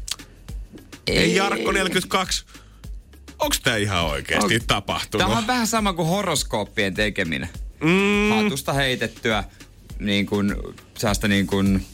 ei 1.08 1.36
Jarkko 1.36 1.72
42, 1.72 2.46
onko 3.40 3.56
tämä 3.64 3.76
ihan 3.78 4.04
oikeasti 4.06 4.56
On- 4.56 4.62
tapahtunut? 4.68 5.28
Tämä 5.28 5.40
on 5.40 5.48
vähän 5.48 5.68
sama 5.68 5.94
kuin 5.94 6.08
horoskooppien 6.08 6.94
tekeminen. 6.94 7.50
Mm. 7.84 8.30
Hatusta 8.44 8.74
heitettyä 8.74 9.44
niin 10.00 10.26
kuin, 10.26 10.56
sellaista 10.98 11.28
niin 11.28 11.48
kuin, 11.48 11.86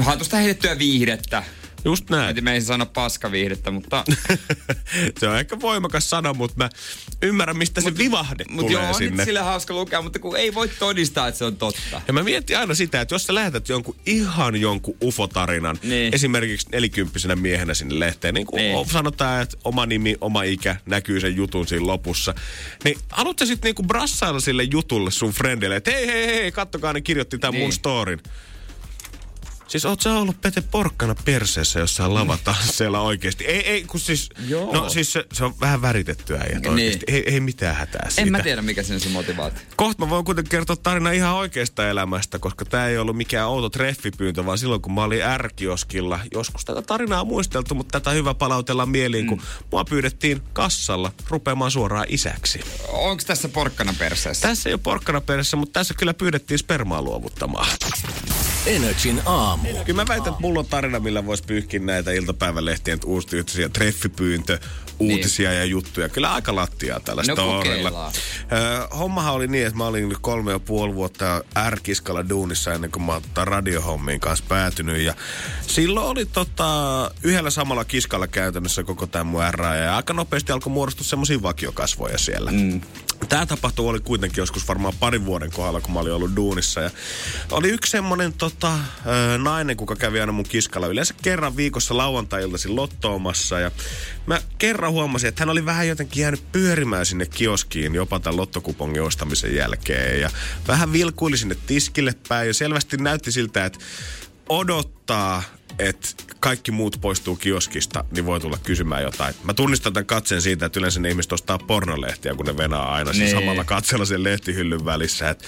hatusta 0.00 0.36
heitettyä 0.36 0.78
viihdettä. 0.78 1.42
Just 1.84 2.10
Mä 2.10 2.16
näin. 2.16 2.38
en 2.38 2.44
meisin 2.44 2.66
sanoa 2.66 2.86
paskaviihdettä, 2.86 3.70
mutta, 3.70 4.04
se 5.20 5.28
on 5.28 5.38
ehkä 5.38 5.60
voimakas 5.60 6.10
sana, 6.10 6.34
mutta 6.34 6.56
mä 6.58 6.70
ymmärrän, 7.22 7.56
mistä 7.56 7.80
se 7.80 7.98
vivahde 7.98 8.44
mutta 8.50 8.72
tulee 8.72 8.84
joo, 8.84 8.92
sinne. 8.94 9.16
nyt 9.16 9.24
sille 9.24 9.40
hauska 9.40 9.74
lukea, 9.74 10.02
mutta 10.02 10.18
kun 10.18 10.36
ei 10.36 10.54
voi 10.54 10.68
todistaa, 10.68 11.28
että 11.28 11.38
se 11.38 11.44
on 11.44 11.56
totta. 11.56 12.00
Ja 12.06 12.12
mä 12.12 12.22
mietin 12.22 12.58
aina 12.58 12.74
sitä, 12.74 13.00
että 13.00 13.14
jos 13.14 13.26
sä 13.26 13.34
lähetät 13.34 13.68
jonkun 13.68 13.96
ihan 14.06 14.56
jonkun 14.60 14.96
ufotarinan, 15.02 15.78
Niin. 15.82 16.14
esimerkiksi 16.14 16.66
nelikymppisenä 16.72 17.36
miehenä 17.36 17.74
sinne 17.74 17.98
lehteen, 18.00 18.34
niin 18.34 18.46
kuin 18.46 18.60
Niin. 18.62 18.88
sanotaan, 18.88 19.42
että 19.42 19.56
oma 19.64 19.86
nimi, 19.86 20.16
oma 20.20 20.42
ikä 20.42 20.76
näkyy 20.86 21.20
sen 21.20 21.36
jutun 21.36 21.66
siinä 21.66 21.86
lopussa, 21.86 22.34
niin 22.84 22.98
haluatko 23.08 23.46
sitten 23.46 23.68
niinku 23.68 23.82
brassailla 23.82 24.40
sille 24.40 24.62
jutulle 24.62 25.10
sun 25.10 25.32
friendille, 25.32 25.76
että 25.76 25.90
hei, 25.90 26.06
hei, 26.06 26.26
hei, 26.26 26.52
kattokaa, 26.52 26.92
ne 26.92 27.00
kirjoitti 27.00 27.38
tämän 27.38 27.52
Niin. 27.54 27.62
mun 27.64 27.72
storin. 27.72 28.20
Siis 29.72 29.84
oot 29.84 30.00
sä 30.00 30.12
ollut 30.12 30.40
Pete 30.40 30.60
Porkkana 30.60 31.14
perseessä 31.24 31.80
jossain 31.80 32.14
lavatansseilla 32.14 33.00
oikeesti? 33.10 33.44
Ei, 33.44 33.68
ei, 33.70 33.84
kun 33.84 34.00
siis... 34.00 34.28
Joo. 34.48 34.72
No 34.72 34.88
siis 34.88 35.12
se, 35.12 35.24
se 35.32 35.44
on 35.44 35.54
vähän 35.60 35.82
väritettyä 35.82 36.36
ja 36.52 36.58
Niin. 36.58 36.70
oikeesti. 36.70 37.04
Ei, 37.08 37.34
ei 37.34 37.40
mitään 37.40 37.76
hätää 37.76 38.06
siitä. 38.10 38.22
En 38.22 38.30
mä 38.30 38.40
tiedä, 38.40 38.62
mikä 38.62 38.82
sen 38.82 39.00
se 39.00 39.08
motivaatio. 39.08 39.62
Kohta 39.76 40.04
mä 40.04 40.10
voin 40.10 40.24
kuitenkin 40.24 40.50
kertoa 40.50 40.76
tarina 40.76 41.10
ihan 41.10 41.34
oikeasta 41.34 41.88
elämästä, 41.88 42.38
koska 42.38 42.64
tämä 42.64 42.86
ei 42.86 42.98
ollut 42.98 43.16
mikään 43.16 43.48
outo 43.48 43.70
treffipyyntö, 43.70 44.46
vaan 44.46 44.58
silloin 44.58 44.82
kun 44.82 44.92
mä 44.94 45.02
olin 45.04 45.20
R-kioskilla, 45.38 46.20
joskus 46.34 46.64
tätä 46.64 46.82
tarinaa 46.82 47.20
on 47.20 47.26
muisteltu, 47.26 47.74
mutta 47.74 48.00
tätä 48.00 48.10
hyvä 48.10 48.34
palautella 48.34 48.86
mieliin, 48.86 49.26
kun 49.26 49.42
mua 49.70 49.84
pyydettiin 49.84 50.42
kassalla 50.52 51.12
rupeamaan 51.28 51.70
suoraan 51.70 52.06
isäksi. 52.08 52.60
Onko 52.88 53.22
tässä 53.26 53.48
porkkana 53.48 53.94
perseessä? 53.98 54.48
Tässä 54.48 54.68
ei 54.68 54.72
ole 54.74 54.80
porkkana 54.82 55.20
perässä, 55.20 55.56
mutta 55.56 55.80
tässä 55.80 55.94
kyllä 55.94 56.14
pyydettiin 56.14 56.58
spermaa 56.58 57.02
luovuttamaan. 57.02 57.66
Energin 58.66 59.22
aamu. 59.26 59.68
Kyllä 59.84 60.02
mä 60.02 60.08
väitän, 60.08 60.32
että 60.32 60.40
mulla 60.42 60.60
on 60.60 60.66
tarina, 60.66 61.00
millä 61.00 61.26
voisi 61.26 61.44
pyyhkiä 61.44 61.80
näitä 61.80 62.12
iltapäivälehtien 62.12 62.98
uustyyttisiä 63.06 63.68
treffipyyntö, 63.68 64.58
uutisia 65.10 65.52
ja 65.52 65.64
juttuja. 65.64 66.08
Kyllä 66.08 66.32
aika 66.32 66.54
lattiaa 66.54 67.00
tällä 67.00 67.22
No 67.28 67.34
storella. 67.34 68.12
hommahan 68.98 69.34
oli 69.34 69.46
niin, 69.46 69.66
että 69.66 69.78
mä 69.78 69.86
olin 69.86 70.16
kolme 70.20 70.52
ja 70.52 70.58
puoli 70.58 70.94
vuotta 70.94 71.44
ärkiskalla 71.56 72.28
duunissa 72.28 72.72
ennen 72.72 72.90
kuin 72.90 73.02
mä 73.02 73.12
oon 73.12 73.22
tota 73.22 73.44
radiohommiin 73.44 74.20
kanssa 74.20 74.44
päätynyt. 74.48 75.00
Ja 75.02 75.14
silloin 75.66 76.06
oli 76.06 76.26
tota, 76.26 77.10
yhdellä 77.22 77.50
samalla 77.50 77.84
kiskalla 77.84 78.26
käytännössä 78.26 78.84
koko 78.84 79.06
tämä 79.06 79.24
mun 79.24 79.42
R. 79.50 79.62
Ja 79.62 79.96
aika 79.96 80.12
nopeasti 80.12 80.52
alkoi 80.52 80.72
muodostua 80.72 81.04
semmoisia 81.04 81.42
vakiokasvoja 81.42 82.18
siellä. 82.18 82.52
Mm. 82.52 82.80
Tämä 83.28 83.46
tapahtuma 83.46 83.90
oli 83.90 84.00
kuitenkin 84.00 84.42
joskus 84.42 84.68
varmaan 84.68 84.94
parin 85.00 85.24
vuoden 85.24 85.50
kohdalla, 85.52 85.80
kun 85.80 85.92
mä 85.92 86.00
olin 86.00 86.12
ollut 86.12 86.36
duunissa. 86.36 86.80
Ja 86.80 86.90
oli 87.50 87.68
yksi 87.68 87.90
semmonen 87.90 88.32
tota, 88.32 88.78
nainen, 89.38 89.76
kuka 89.76 89.96
kävi 89.96 90.20
aina 90.20 90.32
mun 90.32 90.44
kiskalla 90.44 90.86
yleensä 90.86 91.14
kerran 91.22 91.56
viikossa 91.56 91.96
lauantai-iltaisin 91.96 92.76
lottoomassa. 92.76 93.60
Ja 93.60 93.70
mä 94.26 94.40
kerran 94.58 94.92
huomasin, 94.92 95.28
että 95.28 95.42
hän 95.42 95.50
oli 95.50 95.64
vähän 95.64 95.88
jotenkin 95.88 96.20
jäänyt 96.20 96.52
pyörimään 96.52 97.06
sinne 97.06 97.26
kioskiin 97.26 97.94
jopa 97.94 98.20
tämän 98.20 98.36
lottokupongin 98.36 99.02
ostamisen 99.02 99.54
jälkeen. 99.54 100.20
Ja 100.20 100.30
vähän 100.68 100.92
vilkuili 100.92 101.36
sinne 101.36 101.56
tiskille 101.66 102.14
päin 102.28 102.48
ja 102.48 102.54
selvästi 102.54 102.96
näytti 102.96 103.32
siltä, 103.32 103.64
että 103.64 103.78
odottaa, 104.48 105.42
että 105.78 106.08
kaikki 106.40 106.70
muut 106.70 106.98
poistuu 107.00 107.36
kioskista, 107.36 108.04
niin 108.10 108.26
voi 108.26 108.40
tulla 108.40 108.58
kysymään 108.62 109.02
jotain. 109.02 109.34
Mä 109.44 109.54
tunnistan 109.54 109.92
tämän 109.92 110.06
katseen 110.06 110.42
siitä, 110.42 110.66
että 110.66 110.80
yleensä 110.80 111.00
ne 111.00 111.08
ihmiset 111.08 111.32
ostaa 111.32 111.58
pornolehtiä, 111.58 112.34
kun 112.34 112.46
ne 112.46 112.56
venaa 112.56 112.92
aina 112.92 113.12
niin. 113.12 113.30
Samalla 113.30 113.64
katsella 113.64 114.04
sen 114.04 114.24
lehtihyllyn 114.24 114.84
välissä. 114.84 115.30
Että 115.30 115.44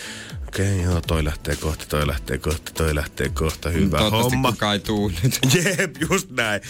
okei, 0.49 0.75
okay, 0.75 0.93
joo, 0.93 1.00
toi 1.00 1.25
lähtee 1.25 1.57
kohta, 1.57 1.85
toi 1.88 2.07
lähtee 2.07 2.38
kohta, 2.38 2.73
toi 2.73 2.95
lähtee 2.95 3.28
kohta, 3.28 3.71
hyvä 3.71 3.99
Toivottavasti 3.99 4.35
homma. 4.35 4.52
kukaan 4.52 4.73
ei 4.73 4.81
tuu 4.81 5.12
nyt. 5.23 5.38
Jep, 5.64 5.97
just 6.11 6.31
näin. 6.31 6.61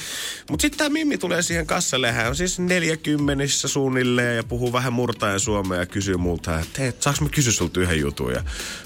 Mutta 0.50 0.62
sitten 0.62 0.78
tämä 0.78 0.90
Mimmi 0.90 1.18
tulee 1.18 1.42
siihen 1.42 1.66
kassalle, 1.66 2.12
hän 2.12 2.28
on 2.28 2.36
siis 2.36 2.58
40 2.58 3.44
suunnilleen 3.48 4.36
ja 4.36 4.44
puhuu 4.44 4.72
vähän 4.72 4.92
murtaen 4.92 5.40
suomea 5.40 5.78
ja 5.78 5.86
kysyy 5.86 6.16
multa, 6.16 6.60
että 6.60 6.82
hei, 6.82 6.92
saanko 7.00 7.24
mä 7.24 7.30
kysyä 7.30 7.52
sulta 7.52 7.80
yhden 7.80 8.00
jutun? 8.00 8.32
Ja 8.32 8.44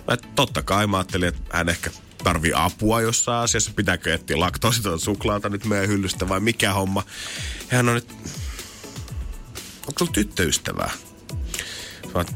mä, 0.09 0.17
totta 0.35 0.63
kai 0.63 0.87
mä 0.87 0.97
ajattelin, 0.97 1.29
että 1.29 1.41
hän 1.51 1.69
ehkä 1.69 1.91
tarvii 2.25 2.53
apua 2.55 3.01
jossain 3.01 3.45
asiassa, 3.45 3.73
pitääkö 3.77 4.15
etsiä 4.15 4.41
laktoositonta 4.41 5.05
suklaata 5.05 5.49
nyt 5.49 5.65
meidän 5.65 5.89
hyllystä 5.89 6.29
vai 6.29 6.41
mikä 6.41 6.73
homma. 6.73 7.03
Ja 7.71 7.77
hän 7.77 7.89
on 7.89 7.95
nyt, 7.95 8.13
onko 9.87 9.99
sulla 9.99 10.13
tyttöystävää? 10.13 10.91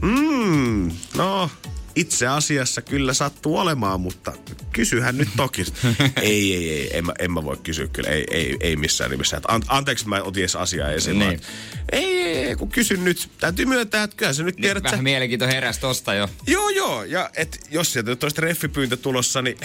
Mm, 0.03 0.91
no, 1.17 1.51
itse 1.97 2.27
asiassa 2.27 2.83
kyllä 2.83 3.15
sattuu 3.15 3.59
olemaan, 3.59 4.01
mutta 4.01 4.33
kysyhän 4.73 5.19
nyt 5.19 5.29
toki. 5.37 5.65
ei, 6.23 6.55
ei, 6.55 6.71
ei, 6.71 6.97
en 6.97 7.07
mä, 7.07 7.13
en 7.19 7.33
mä 7.33 7.45
voi 7.45 7.57
kysyä 7.57 7.87
kyllä, 7.87 8.11
ei, 8.11 8.25
ei, 8.31 8.57
ei 8.61 8.77
missään 8.77 9.11
nimessä. 9.11 9.37
Et 9.37 9.45
An, 9.49 9.63
anteeksi, 9.69 10.09
mä 10.09 10.23
otin 10.23 10.41
edes 10.41 10.57
asiaa 10.57 10.91
esiin. 10.91 11.19
Niin. 11.19 11.29
Niin. 11.29 11.41
Ei, 11.93 12.23
ei, 12.23 12.37
ei, 12.37 12.57
kun 12.57 12.69
kysyn 12.69 13.05
nyt. 13.05 13.29
Täytyy 13.41 13.65
myöntää, 13.65 14.03
että 14.03 14.17
kyllä 14.17 14.33
sä 14.33 14.43
nyt 14.43 14.57
tiedät, 14.57 14.85
Vähän 14.85 14.99
sä... 14.99 15.03
mielenkiinto 15.03 15.47
heräsi 15.47 15.81
tosta 15.81 16.15
jo. 16.15 16.29
Joo, 16.47 16.69
joo. 16.69 17.05
Ja 17.05 17.31
et, 17.37 17.67
jos 17.71 17.93
sieltä 17.93 18.11
nyt 18.11 18.23
olisi 18.23 18.37
treffipyyntö 18.37 18.97
tulossa, 18.97 19.43
niin 19.43 19.59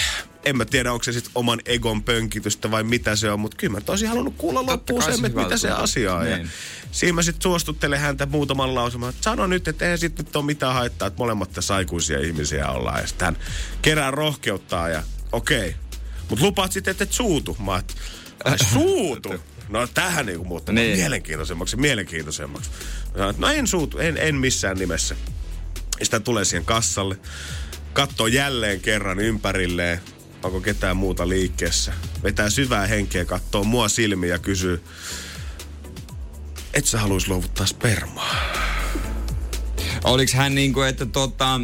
en 0.46 0.58
mä 0.58 0.66
tiedä, 0.66 0.92
onko 0.92 1.04
se 1.04 1.12
sitten 1.12 1.32
oman 1.36 1.62
egon 1.66 2.04
pönkitystä 2.04 2.72
vai 2.72 2.84
mitä 2.84 3.16
se 3.16 3.32
on. 3.32 3.40
Mutta 3.40 3.58
kyllä 3.58 3.74
mä 3.74 3.82
toisin 3.82 4.10
halunnut 4.10 4.34
kuulla 4.38 4.60
Totta 4.60 4.72
loppuun 4.72 5.04
sen, 5.04 5.18
se 5.18 5.28
että 5.28 5.44
mitä 5.44 5.58
se 5.58 5.72
asia 5.72 6.16
on. 6.16 6.26
Niin. 6.26 6.50
Siinä 6.92 7.16
mä 7.16 7.22
sitten 7.22 7.42
suostuttelen 7.42 8.00
häntä 8.00 8.26
muutaman 8.26 8.76
lausuman. 8.76 9.14
Sano 9.22 9.48
nyt, 9.48 9.68
että 9.68 9.86
eihän 9.86 9.98
sitten 9.98 10.26
nyt 10.26 10.36
ole 10.36 10.46
mitään 10.46 10.74
haittaa, 10.74 11.08
että 11.08 11.18
molemmat 11.18 11.52
tässä 11.54 11.76
aikuisia 11.76 12.20
ihmisiä 12.20 12.68
ollaan. 12.70 13.02
Ja 13.02 13.08
sitten 13.08 13.26
hän 13.26 13.38
kerää 13.82 14.12
rohkeuttaa 14.12 14.90
ja 14.90 15.04
okei. 15.32 15.76
Mutta 16.30 16.46
lupaat 16.46 16.72
sitten, 16.72 16.92
että 16.92 17.04
et 17.04 17.12
suutu. 17.14 17.58
Mä 17.60 17.78
että, 17.78 17.94
ai 18.46 18.58
suutu? 18.74 19.34
No 19.70 19.88
tähän 19.88 20.26
niinku 20.26 20.46
muuttaa 20.46 20.76
Niin. 20.76 20.98
mielenkiintoisemmaksi, 20.98 21.78
mielenkiintoisemmaksi. 21.78 22.70
Sanoin, 23.14 23.36
no 23.38 23.48
en 23.48 23.68
suutu, 23.68 23.98
en, 23.98 24.18
en 24.18 24.36
missään 24.36 24.78
nimessä. 24.78 25.16
Ja 26.00 26.06
hän 26.12 26.24
tulee 26.24 26.46
siihen 26.46 26.66
kassalle, 26.66 27.18
katsoo 27.94 28.28
jälleen 28.28 28.80
kerran 28.82 29.20
ympärilleen, 29.20 30.02
onko 30.44 30.62
ketään 30.62 30.98
muuta 30.98 31.30
liikkeessä. 31.30 31.94
Vetää 32.24 32.50
syvää 32.50 32.88
henkeä, 32.88 33.26
katsoo 33.26 33.64
mua 33.64 33.90
silmiä 33.90 34.30
ja 34.30 34.40
kysyy, 34.40 34.84
et 36.78 36.86
sä 36.86 37.00
haluais 37.00 37.28
luovuttaa 37.28 37.66
spermaa? 37.66 38.36
Oliko 40.04 40.32
hän 40.36 40.56
niinku, 40.56 40.82
että 40.82 41.06
tota, 41.06 41.62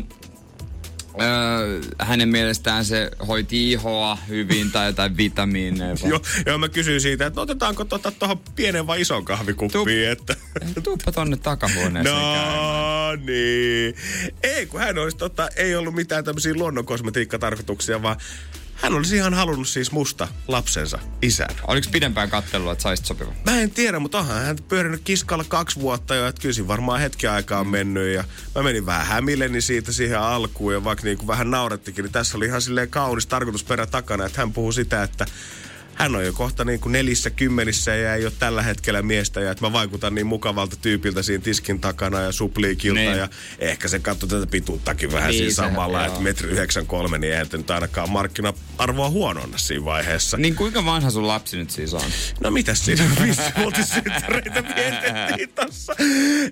öö, 1.21 1.81
hänen 1.99 2.29
mielestään 2.29 2.85
se 2.85 3.11
hoiti 3.27 3.71
ihoa 3.71 4.17
hyvin 4.27 4.71
tai 4.71 4.87
jotain 4.87 5.17
vitamiineja? 5.23 5.95
Joo, 6.05 6.21
joo, 6.45 6.57
mä 6.57 6.69
kysyin 6.69 7.01
siitä, 7.01 7.25
että 7.25 7.41
otetaanko 7.41 7.85
tuohon 7.85 8.13
tota, 8.13 8.37
pienen 8.55 8.87
vai 8.87 9.01
ison 9.01 9.25
kahvikuppiin, 9.25 9.83
Tup- 9.85 10.11
että... 10.11 10.35
Tuuppa 10.83 11.11
tonne 11.11 11.37
takahuoneeseen 11.37 12.15
käymään. 12.15 13.19
No 13.19 13.25
niin. 13.25 13.95
Ei, 14.43 14.65
kun 14.65 14.79
hän 14.79 14.97
olisi 14.97 15.17
tota, 15.17 15.49
ei 15.55 15.75
ollut 15.75 15.95
mitään 15.95 16.23
tämmöisiä 16.23 16.53
luonnonkosmetiikkatarkoituksia, 16.53 18.01
vaan 18.01 18.17
hän 18.75 18.93
olisi 18.93 19.15
ihan 19.15 19.33
halunnut 19.33 19.67
siis 19.67 19.91
musta 19.91 20.27
lapsensa 20.47 20.99
isän. 21.21 21.55
Oliko 21.67 21.87
pidempään 21.91 22.29
kattelua, 22.29 22.71
että 22.71 22.81
saisit 22.81 23.05
sopivan? 23.05 23.33
Mä 23.45 23.59
en 23.59 23.71
tiedä, 23.71 23.99
mutta 23.99 24.19
onhan 24.19 24.41
hän 24.41 24.57
pyörinyt 24.69 25.01
kiskalla 25.03 25.43
kaksi 25.47 25.79
vuotta 25.79 26.15
jo, 26.15 26.27
että 26.27 26.41
kyllä 26.41 26.53
siinä 26.53 26.67
varmaan 26.67 26.99
hetki 26.99 27.27
aikaa 27.27 27.59
on 27.59 27.67
mennyt 27.67 28.13
ja 28.13 28.23
mä 28.55 28.63
menin 28.63 28.85
vähän 28.85 29.07
hämilleni 29.07 29.61
siitä 29.61 29.91
siihen 29.91 30.19
alkuun 30.19 30.73
ja 30.73 30.83
vaikka 30.83 31.03
niin 31.03 31.17
kuin 31.17 31.27
vähän 31.27 31.51
naurettikin, 31.51 32.03
niin 32.03 32.11
tässä 32.11 32.37
oli 32.37 32.45
ihan 32.45 32.61
silleen 32.61 32.89
kaunis 32.89 33.27
tarkoitusperä 33.27 33.85
takana, 33.85 34.25
että 34.25 34.41
hän 34.41 34.53
puhuu 34.53 34.71
sitä, 34.71 35.03
että 35.03 35.25
hän 35.95 36.15
on 36.15 36.25
jo 36.25 36.33
kohta 36.33 36.65
niin 36.65 36.79
kuin 36.79 36.91
nelissä 36.93 37.29
kymmenissä 37.29 37.95
ja 37.95 38.15
ei 38.15 38.25
ole 38.25 38.33
tällä 38.39 38.61
hetkellä 38.61 39.01
miestä 39.01 39.39
ja 39.41 39.51
että 39.51 39.65
mä 39.65 39.73
vaikutan 39.73 40.15
niin 40.15 40.27
mukavalta 40.27 40.75
tyypiltä 40.75 41.23
siinä 41.23 41.43
tiskin 41.43 41.79
takana 41.81 42.19
ja 42.21 42.31
supliikilta 42.31 42.99
Niin. 42.99 43.17
ja 43.17 43.29
ehkä 43.59 43.87
se 43.87 43.99
katsoi 43.99 44.29
tätä 44.29 44.47
pituuttakin 44.47 45.11
vähän 45.11 45.29
Niin, 45.29 45.37
siinä 45.37 45.53
samalla, 45.53 46.05
että 46.05 46.19
metri 46.19 46.49
93, 46.49 47.17
niin 47.17 47.31
eihän 47.33 47.47
nyt 47.53 47.71
ainakaan 47.71 48.09
markkina-arvoa 48.09 49.09
huononna 49.09 49.57
siinä 49.57 49.85
vaiheessa. 49.85 50.37
Niin 50.37 50.55
kuinka 50.55 50.85
vanha 50.85 51.09
sun 51.09 51.27
lapsi 51.27 51.57
nyt 51.57 51.69
siis 51.71 51.93
on? 51.93 52.01
No 52.39 52.51
mitäs 52.51 52.85
siinä 52.85 53.03
viisivuotisynttäreitä 53.23 54.63
vietettiin 54.75 55.49
tossa. 55.55 55.95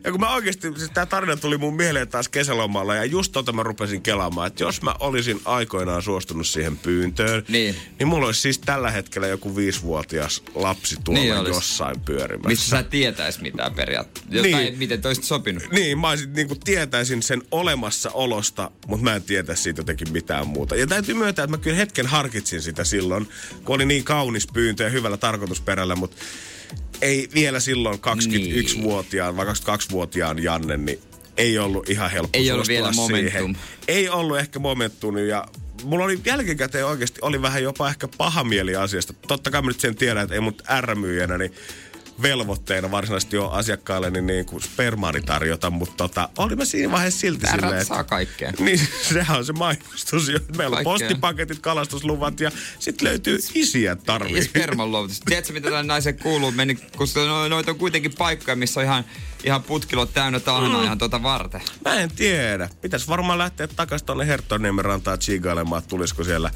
Ja 0.03 0.11
kun 0.11 0.19
mä 0.19 0.33
oikeasti, 0.35 0.67
siis 0.77 0.91
tää 0.93 1.05
tarina 1.05 1.37
tuli 1.37 1.57
mun 1.57 1.75
mieleen 1.75 2.07
taas 2.07 2.29
kesälomalla 2.29 2.95
ja 2.95 3.05
just 3.05 3.31
tota 3.31 3.51
mä 3.53 3.63
rupesin 3.63 4.01
kelaamaan, 4.01 4.47
että 4.47 4.63
jos 4.63 4.81
mä 4.81 4.95
olisin 4.99 5.41
aikoinaan 5.45 6.01
suostunut 6.01 6.47
siihen 6.47 6.77
pyyntöön, 6.77 7.43
Niin. 7.47 7.75
niin 7.99 8.07
mulla 8.07 8.25
olisi 8.25 8.41
siis 8.41 8.59
tällä 8.59 8.91
hetkellä 8.91 9.27
joku 9.31 9.55
viisivuotias 9.55 10.43
lapsi 10.55 10.95
tuolla 11.03 11.21
Niin 11.21 11.31
niin 11.31 11.39
olisi. 11.41 11.55
jossain 11.57 11.99
pyörimässä. 11.99 12.47
Mistä 12.49 12.65
sä 12.69 12.79
et 12.79 12.89
tietäis 12.89 13.41
mitään 13.41 13.73
periaatteessa? 13.73 14.35
Jotain, 14.35 14.55
Niin. 14.55 14.77
miten 14.77 15.01
toisit 15.01 15.23
sopinut? 15.23 15.63
Niin, 15.71 15.99
mä 15.99 16.09
olisin, 16.09 16.33
niin 16.33 16.47
kuin 16.47 16.59
tietäisin 16.59 17.23
sen 17.23 17.41
olemassaolosta, 17.51 18.71
mutta 18.87 19.03
mä 19.03 19.15
en 19.15 19.23
tietäisi 19.23 19.63
siitä 19.63 19.79
jotenkin 19.79 20.11
mitään 20.11 20.47
muuta. 20.47 20.75
Ja 20.75 20.87
täytyy 20.87 21.15
myöntää, 21.15 21.43
että 21.43 21.57
mä 21.57 21.63
kyllä 21.63 21.77
hetken 21.77 22.07
harkitsin 22.07 22.61
sitä 22.61 22.83
silloin, 22.83 23.29
kun 23.63 23.75
oli 23.75 23.85
niin 23.85 24.03
kaunis 24.03 24.47
pyyntö 24.53 24.83
ja 24.83 24.89
hyvällä 24.89 25.17
tarkoitusperällä, 25.17 25.95
mutta 25.95 26.17
ei 27.01 27.29
vielä 27.33 27.59
silloin 27.59 27.99
21-vuotiaan 27.99 29.37
vai 29.37 29.45
22-vuotiaan 29.45 30.43
Janne, 30.43 30.77
niin 30.77 30.99
ei 31.37 31.57
ollut 31.59 31.89
ihan 31.89 32.11
helppo 32.11 32.29
Ei 32.39 32.51
ollut 32.51 32.67
vielä 32.67 32.91
momentum. 32.91 33.31
Siihen. 33.31 33.57
Ei 33.87 34.09
ollut 34.09 34.37
ehkä 34.39 34.59
momentum 34.59 35.17
ja 35.17 35.45
mulla 35.83 36.05
oli 36.05 36.19
jälkikäteen 36.25 36.85
oikeasti 36.85 37.19
oli 37.21 37.41
vähän 37.41 37.63
jopa 37.63 37.89
ehkä 37.89 38.07
paha 38.17 38.43
mieli 38.43 38.75
asiasta. 38.75 39.13
Totta 39.13 39.51
kai 39.51 39.61
mä 39.61 39.67
nyt 39.67 39.79
sen 39.79 39.95
tiedän, 39.95 40.23
että 40.23 40.35
ei 40.35 40.41
mut 40.41 40.61
R-myyjänä, 40.81 41.37
niin 41.37 41.53
velvoitteena 42.21 42.91
varsinaisesti 42.91 43.37
ole 43.37 43.51
asiakkaille 43.51 44.09
niin, 44.11 44.25
niin 44.27 44.45
kuin 44.45 44.61
spermaani 44.63 45.21
tarjota, 45.21 45.69
mutta 45.69 45.93
tota, 45.97 46.29
oli 46.37 46.55
mä 46.55 46.65
siinä 46.65 46.91
vaiheessa 46.91 47.19
silti 47.19 47.45
Ärrät 47.47 47.61
silleen, 47.61 47.85
saa 47.85 48.03
kaikkea. 48.03 48.53
Niin, 48.59 48.79
sehän 49.13 49.37
on 49.37 49.45
se 49.45 49.53
mainostus. 49.53 50.29
jo. 50.29 50.39
Meillä 50.57 50.77
on 50.77 50.83
Kaikkea. 50.83 51.07
postipaketit, 51.07 51.59
kalastusluvat 51.59 52.39
ja 52.39 52.51
sitten 52.79 53.07
löytyy 53.07 53.39
isiä 53.53 53.89
Ja 53.91 53.95
tarvii. 53.95 54.43
sperman 54.43 54.91
luovutus. 54.91 55.19
Tiedätkö, 55.19 55.53
mitä 55.53 55.69
tämän 55.69 55.87
naisen 55.87 56.19
kuuluu? 56.19 56.51
Meni, 56.51 56.75
koska 56.95 57.25
no, 57.25 57.47
noita 57.47 57.71
on 57.71 57.77
kuitenkin 57.77 58.13
paikkoja, 58.17 58.55
missä 58.55 58.79
on 58.79 58.85
ihan 58.85 59.05
ihan 59.43 59.63
putkilot 59.63 60.13
täynnä 60.13 60.39
tahnaa 60.39 60.77
Mm. 60.79 60.83
ihan 60.83 60.97
tuota 60.97 61.23
varten. 61.23 61.61
Mä 61.85 61.93
en 61.95 62.11
tiedä. 62.11 62.69
Pitäisi 62.81 63.07
varmaan 63.07 63.37
lähteä 63.39 63.67
takaisin 63.67 64.05
tuonne 64.05 64.27
Herttoniemen 64.27 64.85
rantaan 64.85 65.19
chigailemaan, 65.19 65.79
että 65.79 65.89
tulisiko 65.89 66.23
siellä 66.23 66.51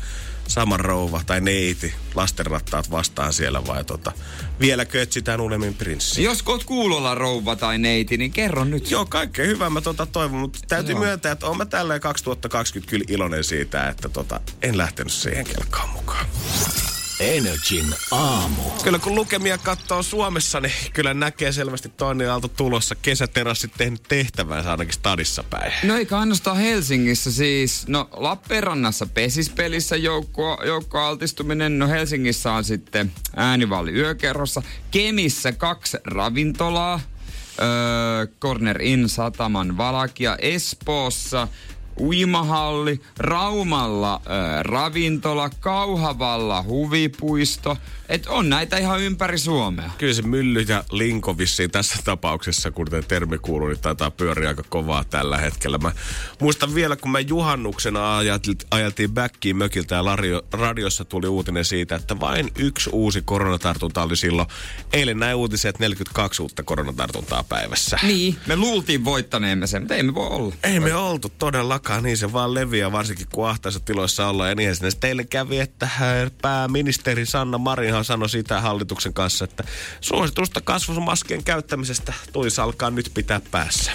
sama 0.48 0.78
rouva 0.78 1.22
tai 1.26 1.42
neiti 1.42 1.94
lastenrattaat 2.16 2.92
vastaan 2.92 3.34
siellä 3.34 3.68
vai 3.68 3.84
tota, 3.84 4.12
vieläkö 4.60 5.02
etsitään 5.02 5.42
uudemmin 5.42 5.74
prinssi. 5.74 6.24
Jos 6.24 6.44
oot 6.48 6.64
kuulolla 6.64 7.16
rouva 7.16 7.56
tai 7.56 7.78
neiti, 7.78 8.18
niin 8.18 8.32
kerro 8.32 8.64
nyt. 8.64 8.92
Joo, 8.92 9.06
kaikkea 9.06 9.46
hyvää 9.46 9.70
mä 9.70 9.82
tota 9.82 10.06
toivon, 10.06 10.40
mutta 10.40 10.60
täytyy 10.68 10.94
Joo. 10.94 11.04
myöntää, 11.04 11.32
että 11.32 11.46
oon 11.48 11.58
mä 11.58 11.66
tälleen 11.66 12.02
2020 12.02 12.90
kyllä 12.90 13.06
iloinen 13.08 13.44
siitä, 13.44 13.90
että 13.90 14.10
tota, 14.10 14.40
en 14.62 14.78
lähtenyt 14.78 15.14
siihen 15.14 15.46
kelkkaan 15.46 15.90
mukaan. 15.90 16.26
Energin 17.20 17.96
aamu. 18.12 18.62
Kyllä 18.84 19.00
kun 19.00 19.16
lukemia 19.16 19.58
katsoo 19.58 20.04
Suomessa, 20.04 20.60
niin 20.60 20.74
kyllä 20.94 21.14
näkee 21.14 21.52
selvästi 21.52 21.90
toinen 21.90 22.32
aalto 22.32 22.48
tulossa. 22.48 22.96
Kesäterassit 22.96 23.72
tehnyt 23.78 24.04
tehtävänsä 24.04 24.72
ainakin 24.72 24.94
stadissa 24.94 25.44
päin. 25.44 25.74
No 25.84 25.98
eikä 25.98 26.20
ainoastaan 26.20 26.58
Helsingissä 26.58 27.32
siis. 27.32 27.88
No 27.88 28.10
Lappeenrannassa 28.12 29.06
pesispelissä 29.06 29.96
joukko, 29.96 30.58
joukkoaltistuminen. 30.66 31.80
No 31.80 31.88
Helsingissä 31.88 32.52
on 32.52 32.64
sitten 32.64 33.12
äänivalli 33.36 33.92
yökerrossa. 33.92 34.62
Kemissä 34.92 35.52
kaksi 35.52 35.98
ravintolaa. 36.06 37.00
Öö, 37.62 38.28
Corner 38.42 38.82
Inn, 38.82 39.10
Sataman 39.10 39.78
Valakia. 39.78 40.38
Espoossa 40.40 41.48
uimahalli. 42.00 43.02
Raumalla 43.18 44.22
öö, 44.28 44.64
ravintola. 44.64 45.50
Kauhavalla 45.50 46.64
huvipuisto. 46.64 47.78
Et 48.10 48.28
on 48.28 48.50
näitä 48.50 48.78
ihan 48.78 49.02
ympäri 49.02 49.38
Suomea. 49.38 49.90
Kyllä 49.98 50.14
se 50.14 50.22
mylly 50.22 50.62
ja 50.62 50.84
linko 50.92 51.38
vissiin 51.38 51.72
tässä 51.72 51.96
tapauksessa, 52.04 52.72
kun 52.72 52.88
tämä 52.88 53.02
termi 53.02 53.38
kuuluu, 53.38 53.68
niin 53.68 53.80
taitaa 53.80 54.12
pyöriä 54.12 54.50
aika 54.50 54.64
kovaa 54.70 55.04
tällä 55.04 55.38
hetkellä. 55.38 55.78
Mä 55.78 55.92
muistan 56.40 56.76
vielä, 56.76 56.96
kun 56.96 57.12
me 57.12 57.20
juhannuksena 57.20 58.18
ajeltiin, 58.72 59.12
backiin 59.14 59.58
mökiltä 59.58 59.96
ja 59.96 60.06
lario, 60.06 60.42
radiossa 60.52 61.06
tuli 61.06 61.28
uutinen 61.28 61.66
siitä, 61.66 61.96
että 61.96 62.20
vain 62.20 62.52
yksi 62.58 62.90
uusi 62.94 63.22
koronatartunta 63.22 64.04
oli 64.04 64.18
silloin. 64.18 64.48
Eilen 64.94 65.20
näin 65.20 65.36
uutisia, 65.36 65.70
että 65.70 65.84
42 65.84 66.42
uutta 66.42 66.64
koronatartuntaa 66.64 67.44
päivässä. 67.44 68.00
Niin, 68.04 68.36
me 68.48 68.56
luultiin 68.56 69.06
voittaneemme 69.06 69.68
sen, 69.68 69.82
mutta 69.82 69.96
ei 69.96 70.04
me 70.04 70.16
voi 70.16 70.28
olla. 70.28 70.56
Ei 70.64 70.80
me 70.80 70.94
oltu 70.94 71.30
todellakaan, 71.86 72.04
niin 72.04 72.18
se 72.18 72.34
vaan 72.34 72.54
leviää, 72.54 72.92
varsinkin 72.92 73.28
kun 73.34 73.50
ahtaissa 73.50 73.80
tiloissa 73.80 74.28
ollaan. 74.28 74.50
Ja 74.50 74.56
niin 74.56 74.76
sinne 74.76 74.92
teille 75.00 75.24
kävi, 75.24 75.60
että 75.60 75.86
äh, 75.86 76.32
pääministeri 76.42 77.26
Sanna 77.26 77.58
Marinhan 77.58 78.06
sanoi 78.06 78.30
sitä 78.30 78.62
hallituksen 78.62 79.14
kanssa, 79.14 79.46
että 79.46 79.64
suositusta 80.02 80.62
kasvusmaskien 80.62 81.44
käyttämisestä 81.44 82.14
tulisi 82.34 82.62
alkaa 82.62 82.90
nyt 82.90 83.12
pitää 83.14 83.42
päässä. 83.52 83.92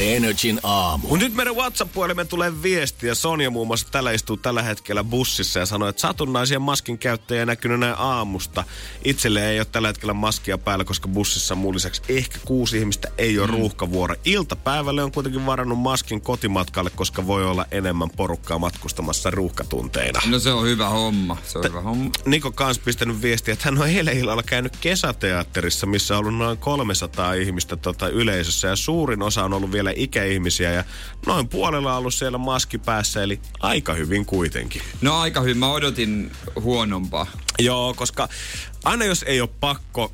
Energin 0.00 0.60
aamu. 0.62 1.16
Nyt 1.16 1.34
meidän 1.34 1.56
WhatsApp-puhelimen 1.56 2.28
tulee 2.28 2.62
viesti 2.62 3.06
ja 3.06 3.14
Sonja 3.14 3.50
muun 3.50 3.66
muassa 3.66 3.86
tällä 3.90 4.12
istuu 4.12 4.36
tällä 4.36 4.62
hetkellä 4.62 5.04
bussissa 5.04 5.58
ja 5.58 5.66
sanoi, 5.66 5.88
että 5.88 6.00
satunnaisia 6.00 6.60
maskin 6.60 6.98
käyttäjiä 6.98 7.46
näkynyt 7.46 7.80
näin 7.80 7.94
aamusta. 7.98 8.64
Itselle 9.04 9.50
ei 9.50 9.60
ole 9.60 9.66
tällä 9.72 9.88
hetkellä 9.88 10.14
maskia 10.14 10.58
päällä, 10.58 10.84
koska 10.84 11.08
bussissa 11.08 11.54
muun 11.54 11.74
lisäksi 11.74 12.02
ehkä 12.08 12.38
kuusi 12.44 12.78
ihmistä 12.78 13.08
ei 13.18 13.38
ole 13.38 13.46
mm. 13.46 13.52
ruuhkavuoro. 13.52 14.14
Iltapäivälle 14.24 15.02
on 15.02 15.12
kuitenkin 15.12 15.46
varannut 15.46 15.78
maskin 15.78 16.20
kotimatkalle, 16.20 16.90
koska 16.98 17.26
voi 17.26 17.44
olla 17.44 17.66
enemmän 17.70 18.10
porukkaa 18.10 18.58
matkustamassa 18.58 19.30
ruuhkatunteina. 19.30 20.20
No 20.26 20.38
se 20.38 20.52
on 20.52 20.66
hyvä 20.66 20.88
homma, 20.88 21.36
se 21.44 21.58
on 21.58 21.64
hyvä 21.64 21.80
homma. 21.80 22.10
Niko 22.26 22.52
kans 22.52 22.78
pistänyt 22.78 23.22
viestiä, 23.22 23.52
että 23.52 23.64
hän 23.64 23.78
on 23.78 23.88
eilen 23.88 24.18
illalla 24.18 24.42
käynyt 24.42 24.76
kesäteatterissa, 24.76 25.86
missä 25.86 26.14
on 26.14 26.20
ollut 26.20 26.38
noin 26.38 26.58
300 26.58 27.32
ihmistä 27.32 27.76
tota 27.76 28.08
yleisössä 28.08 28.68
ja 28.68 28.76
suurin 28.76 29.22
osa 29.22 29.44
on 29.44 29.52
ollut 29.52 29.72
vielä 29.72 29.92
ikäihmisiä 29.96 30.72
ja 30.72 30.84
noin 31.26 31.48
puolella 31.48 31.92
on 31.92 31.98
ollut 31.98 32.14
siellä 32.14 32.38
maski 32.38 32.78
päässä, 32.78 33.22
eli 33.22 33.40
aika 33.60 33.94
hyvin 33.94 34.26
kuitenkin. 34.26 34.82
No 35.00 35.18
aika 35.18 35.40
hyvin, 35.40 35.58
mä 35.58 35.72
odotin 35.72 36.32
huonompaa. 36.60 37.26
Joo, 37.58 37.94
koska 37.94 38.28
aina 38.84 39.04
jos 39.04 39.22
ei 39.28 39.40
ole 39.40 39.50
pakko, 39.60 40.12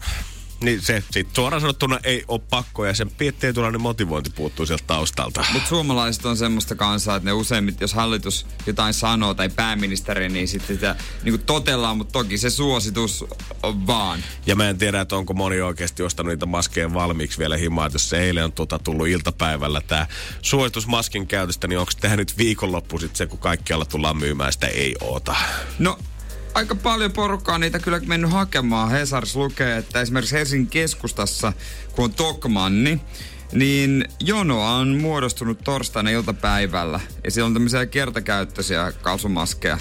niin 0.64 0.82
se 0.82 1.02
sit 1.10 1.28
suoraan 1.32 1.60
sanottuna 1.60 2.00
ei 2.04 2.24
ole 2.28 2.40
pakko 2.50 2.86
ja 2.86 2.94
sen 2.94 3.10
tietynlainen 3.10 3.80
motivointi 3.80 4.30
puuttuu 4.30 4.66
sieltä 4.66 4.84
taustalta. 4.86 5.44
Mutta 5.52 5.68
suomalaiset 5.68 6.26
on 6.26 6.36
semmoista 6.36 6.74
kansaa, 6.74 7.16
että 7.16 7.28
ne 7.28 7.32
useimmit, 7.32 7.80
jos 7.80 7.94
hallitus 7.94 8.46
jotain 8.66 8.94
sanoo 8.94 9.34
tai 9.34 9.48
pääministeri, 9.48 10.28
niin 10.28 10.48
sitten 10.48 10.76
sitä 10.76 10.96
niin 11.22 11.42
totellaan, 11.42 11.96
mutta 11.96 12.12
toki 12.12 12.38
se 12.38 12.50
suositus 12.50 13.24
on 13.62 13.86
vaan. 13.86 14.24
Ja 14.46 14.56
mä 14.56 14.68
en 14.68 14.78
tiedä, 14.78 15.00
että 15.00 15.16
onko 15.16 15.34
moni 15.34 15.60
oikeasti 15.60 16.02
ostanut 16.02 16.30
niitä 16.30 16.46
maskeja 16.46 16.94
valmiiksi 16.94 17.38
vielä 17.38 17.56
himaa. 17.56 17.86
Että 17.86 17.94
jos 17.94 18.08
se 18.08 18.20
eilen 18.20 18.44
on 18.44 18.52
tuota 18.52 18.78
tullut 18.78 19.08
iltapäivällä 19.08 19.80
tämä 19.80 20.06
suositus 20.42 20.86
maskin 20.86 21.26
käytöstä, 21.26 21.68
niin 21.68 21.78
onko 21.78 21.92
tähän 22.00 22.18
nyt 22.18 22.38
viikonloppu 22.38 22.98
sitten 22.98 23.16
se, 23.16 23.26
kun 23.26 23.38
kaikkialla 23.38 23.84
tullaan 23.84 24.16
myymään, 24.16 24.52
sitä 24.52 24.66
ei 24.66 24.96
oota. 25.00 25.36
No, 25.78 25.98
aika 26.54 26.74
paljon 26.74 27.12
porukkaa 27.12 27.58
niitä 27.58 27.78
kyllä 27.78 28.00
mennyt 28.06 28.30
hakemaan. 28.30 28.90
Hesaris 28.90 29.36
lukee, 29.36 29.76
että 29.76 30.00
esimerkiksi 30.00 30.36
Helsingin 30.36 30.66
keskustassa, 30.66 31.52
kun 31.92 32.04
on 32.04 32.14
Tokmanni, 32.14 33.00
niin 33.52 34.04
jonoa 34.20 34.70
on 34.70 34.96
muodostunut 34.96 35.60
torstaina 35.64 36.10
iltapäivällä. 36.10 37.00
Ja 37.24 37.30
siellä 37.30 37.46
on 37.46 37.54
tämmöisiä 37.54 37.86
kertakäyttöisiä 37.86 38.92
kasvumaskeja 39.02 39.78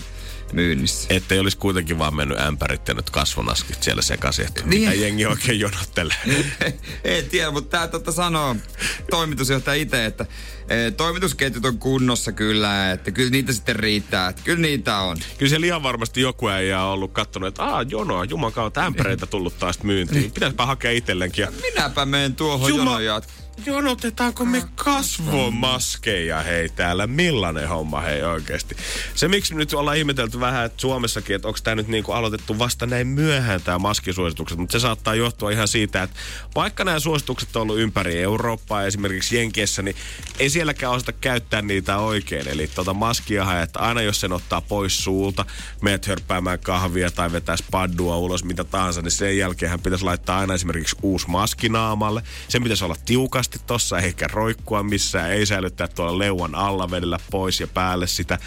myynnissä. 0.53 1.07
Ettei 1.09 1.39
olisi 1.39 1.57
kuitenkin 1.57 1.99
vaan 1.99 2.15
mennyt 2.15 2.39
ämpärit 2.39 2.87
ja 2.87 2.93
nyt 2.93 3.09
kasvonaskit 3.09 3.83
siellä 3.83 4.01
sekaisin, 4.01 4.45
että 4.47 4.61
Niin. 4.65 4.81
mitä 4.81 4.93
jengi 4.93 5.25
oikein 5.25 5.59
jonottelee. 5.59 6.15
en 7.03 7.25
tiedä, 7.29 7.51
mutta 7.51 7.69
tämä 7.69 7.87
totta 7.87 8.11
sanoo 8.11 8.55
toimitusjohtaja 9.09 9.81
itse, 9.81 10.05
että 10.05 10.25
e, 10.69 10.91
toimitusketjut 10.91 11.65
on 11.65 11.77
kunnossa 11.77 12.31
kyllä, 12.31 12.91
että 12.91 13.11
kyllä 13.11 13.29
niitä 13.29 13.53
sitten 13.53 13.75
riittää, 13.75 14.29
että 14.29 14.41
kyllä 14.45 14.61
niitä 14.61 14.97
on. 14.97 15.17
Kyllä 15.37 15.49
siellä 15.49 15.67
ihan 15.67 15.83
varmasti 15.83 16.21
joku 16.21 16.47
ei 16.47 16.73
ole 16.73 16.81
ollut 16.83 17.11
kattonut, 17.11 17.47
että 17.47 17.63
aah, 17.63 17.85
jonoa, 17.89 18.25
juman 18.25 18.53
kautta 18.53 18.85
ämpäreitä 18.85 19.25
tullut 19.25 19.59
taas 19.59 19.83
myyntiin. 19.83 20.31
Pitäisipä 20.31 20.65
hakea 20.65 20.91
itsellenkin. 20.91 21.41
Ja 21.41 21.51
Minäpä 21.61 22.05
menen 22.05 22.35
tuohon 22.35 22.69
Juma- 22.71 22.77
jonon 22.77 23.05
jatkoon. 23.05 23.42
Jonotetaanko 23.65 24.45
me 24.45 24.63
kasvomaskeja 24.75 26.43
hei 26.43 26.69
täällä? 26.69 27.07
Millainen 27.07 27.69
homma 27.69 28.01
hei 28.01 28.23
oikeasti? 28.23 28.75
Se 29.15 29.27
miksi 29.27 29.55
nyt 29.55 29.73
ollaan 29.73 29.97
ihmetelty 29.97 30.39
vähän 30.39 30.65
että 30.65 30.81
Suomessakin, 30.81 31.35
että 31.35 31.47
onko 31.47 31.59
tämä 31.63 31.75
nyt 31.75 31.87
niinku 31.87 32.11
aloitettu 32.11 32.59
vasta 32.59 32.85
näin 32.85 33.07
myöhään 33.07 33.61
tämä 33.61 33.79
maskisuositukset, 33.79 34.57
mutta 34.57 34.71
se 34.71 34.79
saattaa 34.79 35.15
johtua 35.15 35.51
ihan 35.51 35.67
siitä, 35.67 36.03
että 36.03 36.15
vaikka 36.55 36.83
nämä 36.83 36.99
suositukset 36.99 37.55
on 37.55 37.61
ollut 37.61 37.79
ympäri 37.79 38.21
Eurooppaa 38.21 38.83
esimerkiksi 38.83 39.37
Jenkeissä, 39.37 39.81
niin 39.81 39.95
ei 40.39 40.49
sielläkään 40.49 40.93
osata 40.93 41.11
käyttää 41.11 41.61
niitä 41.61 41.97
oikein. 41.97 42.47
Eli 42.47 42.67
tota 42.67 42.93
maskia 42.93 43.61
että 43.61 43.79
aina 43.79 44.01
jos 44.01 44.19
sen 44.19 44.33
ottaa 44.33 44.61
pois 44.61 45.03
suulta, 45.03 45.45
meet 45.81 46.07
hörppäämään 46.07 46.59
kahvia 46.59 47.11
tai 47.11 47.31
vetää 47.31 47.55
paddua 47.71 48.17
ulos, 48.17 48.43
mitä 48.43 48.63
tahansa, 48.63 49.01
niin 49.01 49.11
sen 49.11 49.37
jälkeen 49.37 49.69
hän 49.69 49.79
pitäisi 49.79 50.05
laittaa 50.05 50.39
aina 50.39 50.53
esimerkiksi 50.53 50.95
uusi 51.01 51.29
maski 51.29 51.69
naamalle. 51.69 52.23
Sen 52.47 52.63
pitäisi 52.63 52.83
olla 52.85 52.95
tiukasti 53.43 53.67
tossa, 53.67 53.99
eikä 53.99 54.27
roikkua 54.27 54.83
missään, 54.83 55.31
ei 55.31 55.45
säilyttää 55.45 55.87
tuolla 55.87 56.19
leuan 56.19 56.55
alla 56.55 56.91
vedellä 56.91 57.19
pois 57.31 57.59
ja 57.59 57.67
päälle 57.67 58.07
sitä. 58.07 58.39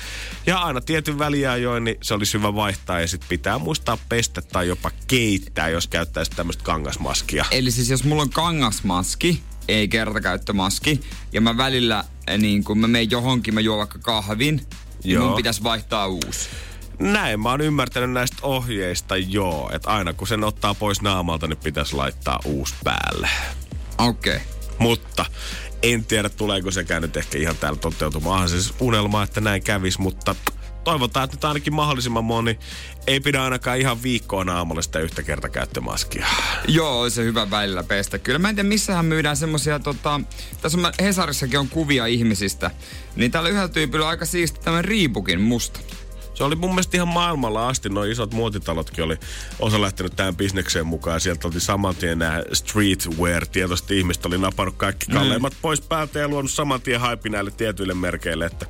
Ja 0.46 0.58
aina 0.58 0.80
tietyn 0.80 1.18
väliajoin, 1.18 1.84
niin 1.84 1.96
se 2.02 2.14
olisi 2.14 2.38
hyvä 2.38 2.54
vaihtaa 2.54 3.00
ja 3.00 3.08
sitten 3.08 3.28
pitää 3.28 3.58
muistaa 3.58 3.98
pestä 4.08 4.42
tai 4.42 4.68
jopa 4.68 4.90
keittää, 5.06 5.68
jos 5.68 5.86
käyttäisi 5.86 6.30
tämmöistä 6.30 6.64
kangasmaskia. 6.64 7.44
Eli 7.50 7.70
siis 7.70 7.90
jos 7.90 8.04
mulla 8.04 8.22
on 8.22 8.30
kangasmaski, 8.30 9.42
ei 9.68 9.88
kertakäyttömaski, 9.88 11.00
ja 11.32 11.40
mä 11.40 11.56
välillä, 11.56 12.04
eh, 12.26 12.38
niin 12.38 12.64
kun 12.64 12.78
mä 12.78 12.86
menen 12.86 13.10
johonkin, 13.10 13.54
mä 13.54 13.60
juon 13.60 13.78
vaikka 13.78 13.98
kahvin, 13.98 14.56
niin 15.04 15.14
Joo. 15.14 15.26
mun 15.26 15.36
pitäisi 15.36 15.62
vaihtaa 15.62 16.06
uusi. 16.06 16.48
Näin 16.98 17.40
mä 17.40 17.50
oon 17.50 17.60
ymmärtänyt 17.60 18.10
näistä 18.10 18.36
ohjeista, 18.42 19.16
joo. 19.16 19.70
Että 19.72 19.90
aina 19.90 20.12
kun 20.12 20.28
sen 20.28 20.44
ottaa 20.44 20.74
pois 20.74 21.02
naamalta, 21.02 21.46
niin 21.46 21.58
pitäisi 21.58 21.96
laittaa 21.96 22.40
uusi 22.44 22.74
päälle. 22.84 23.28
Okei. 23.98 24.36
Okay. 24.36 24.55
Mutta 24.78 25.26
en 25.82 26.04
tiedä, 26.04 26.28
tuleeko 26.28 26.70
sekään 26.70 27.02
nyt 27.02 27.16
ehkä 27.16 27.38
ihan 27.38 27.56
täällä 27.56 27.78
toteutumaan. 27.78 28.48
Siis 28.48 28.74
unelma, 28.80 29.22
että 29.22 29.40
näin 29.40 29.62
kävis, 29.62 29.98
mutta 29.98 30.34
toivotaan, 30.84 31.24
että 31.24 31.36
nyt 31.36 31.44
ainakin 31.44 31.74
mahdollisimman 31.74 32.24
moni 32.24 32.58
ei 33.06 33.20
pidä 33.20 33.42
ainakaan 33.42 33.78
ihan 33.78 34.02
viikkoon 34.02 34.48
aamulla 34.48 34.82
sitä 34.82 34.98
yhtä 34.98 35.22
kertakäyttömaskia. 35.22 36.26
Joo, 36.68 37.00
olisi 37.00 37.16
se 37.16 37.24
hyvä 37.24 37.50
välillä 37.50 37.82
pestä. 37.82 38.18
Kyllä 38.18 38.38
mä 38.38 38.48
en 38.48 38.54
tiedä, 38.54 38.68
missähän 38.68 39.04
myydään 39.04 39.36
semmosia, 39.36 39.78
tota, 39.78 40.20
tässä 40.62 40.78
on, 40.78 40.92
Hesarissakin 41.00 41.58
on 41.58 41.68
kuvia 41.68 42.06
ihmisistä. 42.06 42.70
Niin 43.16 43.30
täällä 43.30 43.48
yhdellä 43.48 43.68
tyypillä 43.68 44.04
on 44.04 44.10
aika 44.10 44.24
siisti 44.24 44.60
tämän 44.64 44.84
riipukin 44.84 45.40
musta. 45.40 45.80
Se 46.36 46.44
oli 46.44 46.56
mun 46.56 46.70
mielestä 46.70 46.96
ihan 46.96 47.08
maailmalla 47.08 47.68
asti. 47.68 47.88
Noin 47.88 48.10
isot 48.10 48.34
muotitalotkin 48.34 49.04
oli 49.04 49.18
osa 49.58 49.80
lähtenyt 49.80 50.16
tähän 50.16 50.36
bisnekseen 50.36 50.86
mukaan. 50.86 51.20
Sieltä 51.20 51.48
oli 51.48 51.60
saman 51.60 51.96
tien 51.96 52.18
nämä 52.18 52.42
streetwear. 52.52 53.46
Tietoisesti 53.46 53.98
ihmiset 53.98 54.26
oli 54.26 54.38
napannut 54.38 54.74
kaikki 54.76 55.06
kalleimmat 55.06 55.56
pois 55.62 55.80
päältä 55.80 56.18
ja 56.18 56.28
luonut 56.28 56.50
saman 56.50 56.80
tien 56.82 57.00
haipi 57.00 57.28
näille 57.28 57.50
tietyille 57.50 57.94
merkeille, 57.94 58.46
että 58.46 58.66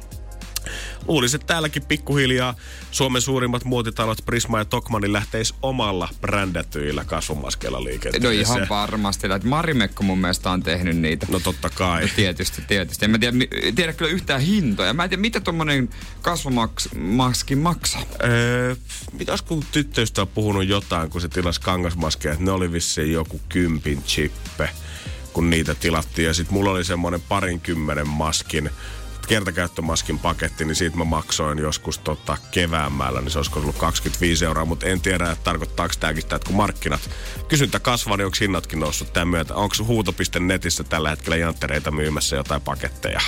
luulisin, 1.08 1.40
että 1.40 1.46
täälläkin 1.46 1.84
pikkuhiljaa 1.84 2.54
Suomen 2.90 3.22
suurimmat 3.22 3.64
muotitalot 3.64 4.18
Prisma 4.26 4.58
ja 4.58 4.64
Tokmanin 4.64 5.12
lähteisi 5.12 5.54
omalla 5.62 6.08
brändätyillä 6.20 7.04
kasvomaskeilla 7.04 7.84
liikenteeseen. 7.84 8.22
No 8.22 8.40
ihan 8.40 8.66
varmasti. 8.70 9.26
Että 9.26 9.48
Marimekko 9.48 10.02
mun 10.02 10.18
mielestä 10.18 10.50
on 10.50 10.62
tehnyt 10.62 10.96
niitä. 10.96 11.26
No 11.30 11.40
totta 11.40 11.70
kai. 11.70 12.02
No 12.02 12.08
tietysti, 12.16 12.62
tietysti. 12.62 13.04
En 13.04 13.10
mä 13.10 13.18
tiedä, 13.18 13.36
tiedä 13.74 13.92
kyllä 13.92 14.10
yhtään 14.10 14.40
hintoja. 14.40 14.94
Mä 14.94 15.04
en 15.04 15.10
tiedä, 15.10 15.20
mitä 15.20 15.40
tommonen 15.40 15.88
kasvomaski 16.22 17.56
maksaa. 17.56 18.02
Öö, 18.24 18.76
mitäs 19.12 19.42
kun 19.42 19.64
tyttöystä 19.72 20.22
on 20.22 20.28
puhunut 20.28 20.68
jotain, 20.68 21.10
kun 21.10 21.20
se 21.20 21.28
tilasi 21.28 21.60
kangasmaskeja, 21.60 22.32
että 22.32 22.44
ne 22.44 22.50
oli 22.50 22.72
vissiin 22.72 23.12
joku 23.12 23.40
kympin 23.48 24.02
chippe, 24.02 24.70
kun 25.32 25.50
niitä 25.50 25.74
tilattiin. 25.74 26.26
Ja 26.26 26.34
sit 26.34 26.50
mulla 26.50 26.70
oli 26.70 26.84
semmonen 26.84 27.20
parinkymmenen 27.28 28.08
maskin 28.08 28.70
kertakäyttömaskin 29.26 30.18
paketti, 30.18 30.64
niin 30.64 30.74
siitä 30.74 30.96
mä 30.96 31.04
maksoin 31.04 31.58
joskus 31.58 31.98
tota 31.98 32.36
keväämällä, 32.50 33.20
niin 33.20 33.30
se 33.30 33.38
olisiko 33.38 33.60
ollut 33.60 33.78
25 33.78 34.44
euroa, 34.44 34.64
mutta 34.64 34.86
en 34.86 35.00
tiedä, 35.00 35.30
että 35.30 35.44
tarkoittaako 35.44 35.94
tämäkin 36.00 36.22
sitä, 36.22 36.36
että 36.36 36.46
kun 36.46 36.56
markkinat 36.56 37.10
kysyntä 37.48 37.80
kasvaa, 37.80 38.16
niin 38.16 38.24
onko 38.26 38.36
hinnatkin 38.40 38.80
noussut 38.80 39.12
tämän 39.12 39.28
myötä? 39.28 39.54
Onko 39.54 39.74
huuto.netissä 39.86 40.84
tällä 40.84 41.10
hetkellä 41.10 41.36
janttereita 41.36 41.90
myymässä 41.90 42.36
jotain 42.36 42.62
paketteja? 42.62 43.20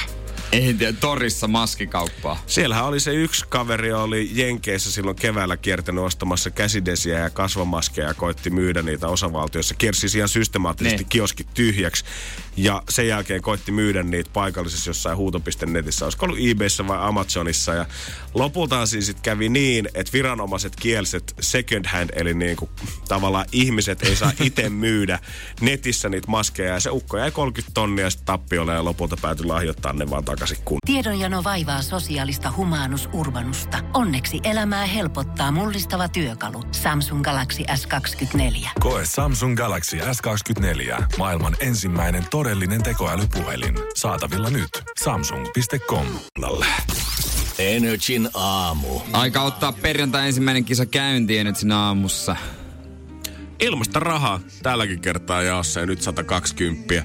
En 0.52 0.78
tiedä, 0.78 0.92
torissa 0.92 1.48
maskikauppaa. 1.48 2.42
Siellähän 2.46 2.84
oli 2.84 3.00
se 3.00 3.14
yksi 3.14 3.44
kaveri, 3.48 3.92
oli 3.92 4.30
Jenkeissä 4.32 4.92
silloin 4.92 5.16
keväällä 5.16 5.56
kiertänyt 5.56 6.04
ostamassa 6.04 6.50
käsidesiä 6.50 7.18
ja 7.18 7.30
kasvomaskeja 7.30 8.08
ja 8.08 8.14
koitti 8.14 8.50
myydä 8.50 8.82
niitä 8.82 9.08
osavaltioissa. 9.08 9.74
Kiersi 9.74 10.18
ihan 10.18 10.28
systemaattisesti 10.28 11.04
Ne. 11.04 11.08
kioskit 11.08 11.54
tyhjäksi 11.54 12.04
ja 12.56 12.82
sen 12.88 13.08
jälkeen 13.08 13.42
koitti 13.42 13.72
myydä 13.72 14.02
niitä 14.02 14.30
paikallisessa 14.32 14.90
jossain 14.90 15.16
huuto.netissä. 15.16 16.04
Olisiko 16.04 16.26
ollut 16.26 16.38
eBayssä 16.50 16.86
vai 16.86 16.98
Amazonissa 17.00 17.74
ja 17.74 17.86
lopultaan 18.34 18.86
siis 18.86 19.06
sit 19.06 19.20
kävi 19.20 19.48
niin, 19.48 19.88
että 19.94 20.12
viranomaiset 20.12 20.76
kielset 20.76 21.34
second 21.40 21.86
hand, 21.86 22.10
eli 22.12 22.34
niin 22.34 22.56
kuin 22.56 22.70
tavallaan 23.08 23.46
ihmiset 23.52 24.02
ei 24.02 24.16
saa 24.16 24.32
itse 24.42 24.70
myydä 24.86 25.18
netissä 25.60 26.08
niitä 26.08 26.30
maskeja 26.30 26.72
ja 26.74 26.80
se 26.80 26.90
ukko 26.90 27.18
jäi 27.18 27.30
30 27.30 27.74
tonnia 27.74 28.10
sitten 28.10 28.26
tappiolle 28.26 28.72
ja 28.72 28.84
lopulta 28.84 29.16
päätyi 29.22 29.46
lahjoittaa 29.46 29.92
ne 29.92 30.10
vaan 30.10 30.24
takaisin 30.24 30.37
kun. 30.64 30.78
Tiedonjano 30.86 31.44
vaivaa 31.44 31.82
sosiaalista 31.82 32.52
humanus 32.56 33.08
urbanusta. 33.12 33.78
Onneksi 33.94 34.40
elämää 34.44 34.86
helpottaa 34.86 35.50
mullistava 35.52 36.08
työkalu. 36.08 36.62
Samsung 36.72 37.22
Galaxy 37.22 37.62
S24. 37.62 38.68
Koe 38.80 39.02
Samsung 39.04 39.56
Galaxy 39.56 39.96
S24. 39.96 41.04
Maailman 41.18 41.56
ensimmäinen 41.60 42.24
todellinen 42.30 42.82
tekoälypuhelin. 42.82 43.74
Saatavilla 43.94 44.50
nyt. 44.50 44.82
Samsung.com. 45.00 46.06
Energin 47.58 48.28
aamu. 48.34 49.00
Aika 49.12 49.42
ottaa 49.42 49.72
perjantai 49.72 50.26
ensimmäinen 50.26 50.64
kisa 50.64 50.86
käyntiin 50.86 51.46
nyt 51.46 51.56
siinä 51.56 51.78
aamussa. 51.78 52.36
Ilmasta 53.60 54.00
rahaa 54.00 54.40
tälläkin 54.62 55.00
kertaa 55.00 55.42
jaossa 55.42 55.80
ja 55.80 55.86
nyt 55.86 56.02
120. 56.02 57.04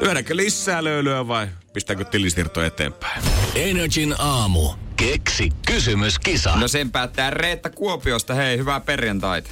Lyödäänkö 0.00 0.36
lisää 0.36 0.84
löylyä 0.84 1.28
vai 1.28 1.48
pistääkö 1.72 2.04
tilisirto 2.04 2.62
eteenpäin? 2.62 3.22
Energin 3.54 4.14
aamu. 4.18 4.70
Keksi 4.96 5.48
kysymyskisa. 5.66 6.56
No 6.56 6.68
sen 6.68 6.90
päättää 6.90 7.30
Reetta 7.30 7.70
Kuopiosta. 7.70 8.34
Hei, 8.34 8.58
hyvää 8.58 8.80
perjantaita. 8.80 9.50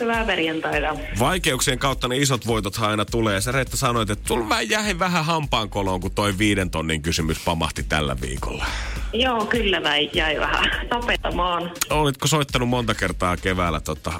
Hyvää 0.00 0.24
perjantaita. 0.24 0.96
Vaikeuksien 1.18 1.78
kautta 1.78 2.08
ne 2.08 2.16
isot 2.16 2.46
voitot 2.46 2.78
aina 2.78 3.04
tulee. 3.04 3.40
Sä 3.40 3.52
Reetta 3.52 3.76
sanoit, 3.76 4.10
että 4.10 4.28
sulla 4.28 4.48
vähän 4.48 4.70
jäi 4.70 4.98
vähän 4.98 5.24
hampaankoloon, 5.24 6.00
kun 6.00 6.14
toi 6.14 6.38
viiden 6.38 6.70
tonnin 6.70 7.02
kysymys 7.02 7.38
pamahti 7.44 7.82
tällä 7.82 8.16
viikolla. 8.20 8.66
Joo, 9.12 9.46
kyllä 9.46 9.82
väi, 9.82 10.10
jäi 10.12 10.40
vähän 10.40 10.70
tapetamaan. 10.88 11.72
Olitko 11.90 12.26
soittanut 12.26 12.68
monta 12.68 12.94
kertaa 12.94 13.36
keväällä 13.36 13.80
tota, 13.80 14.12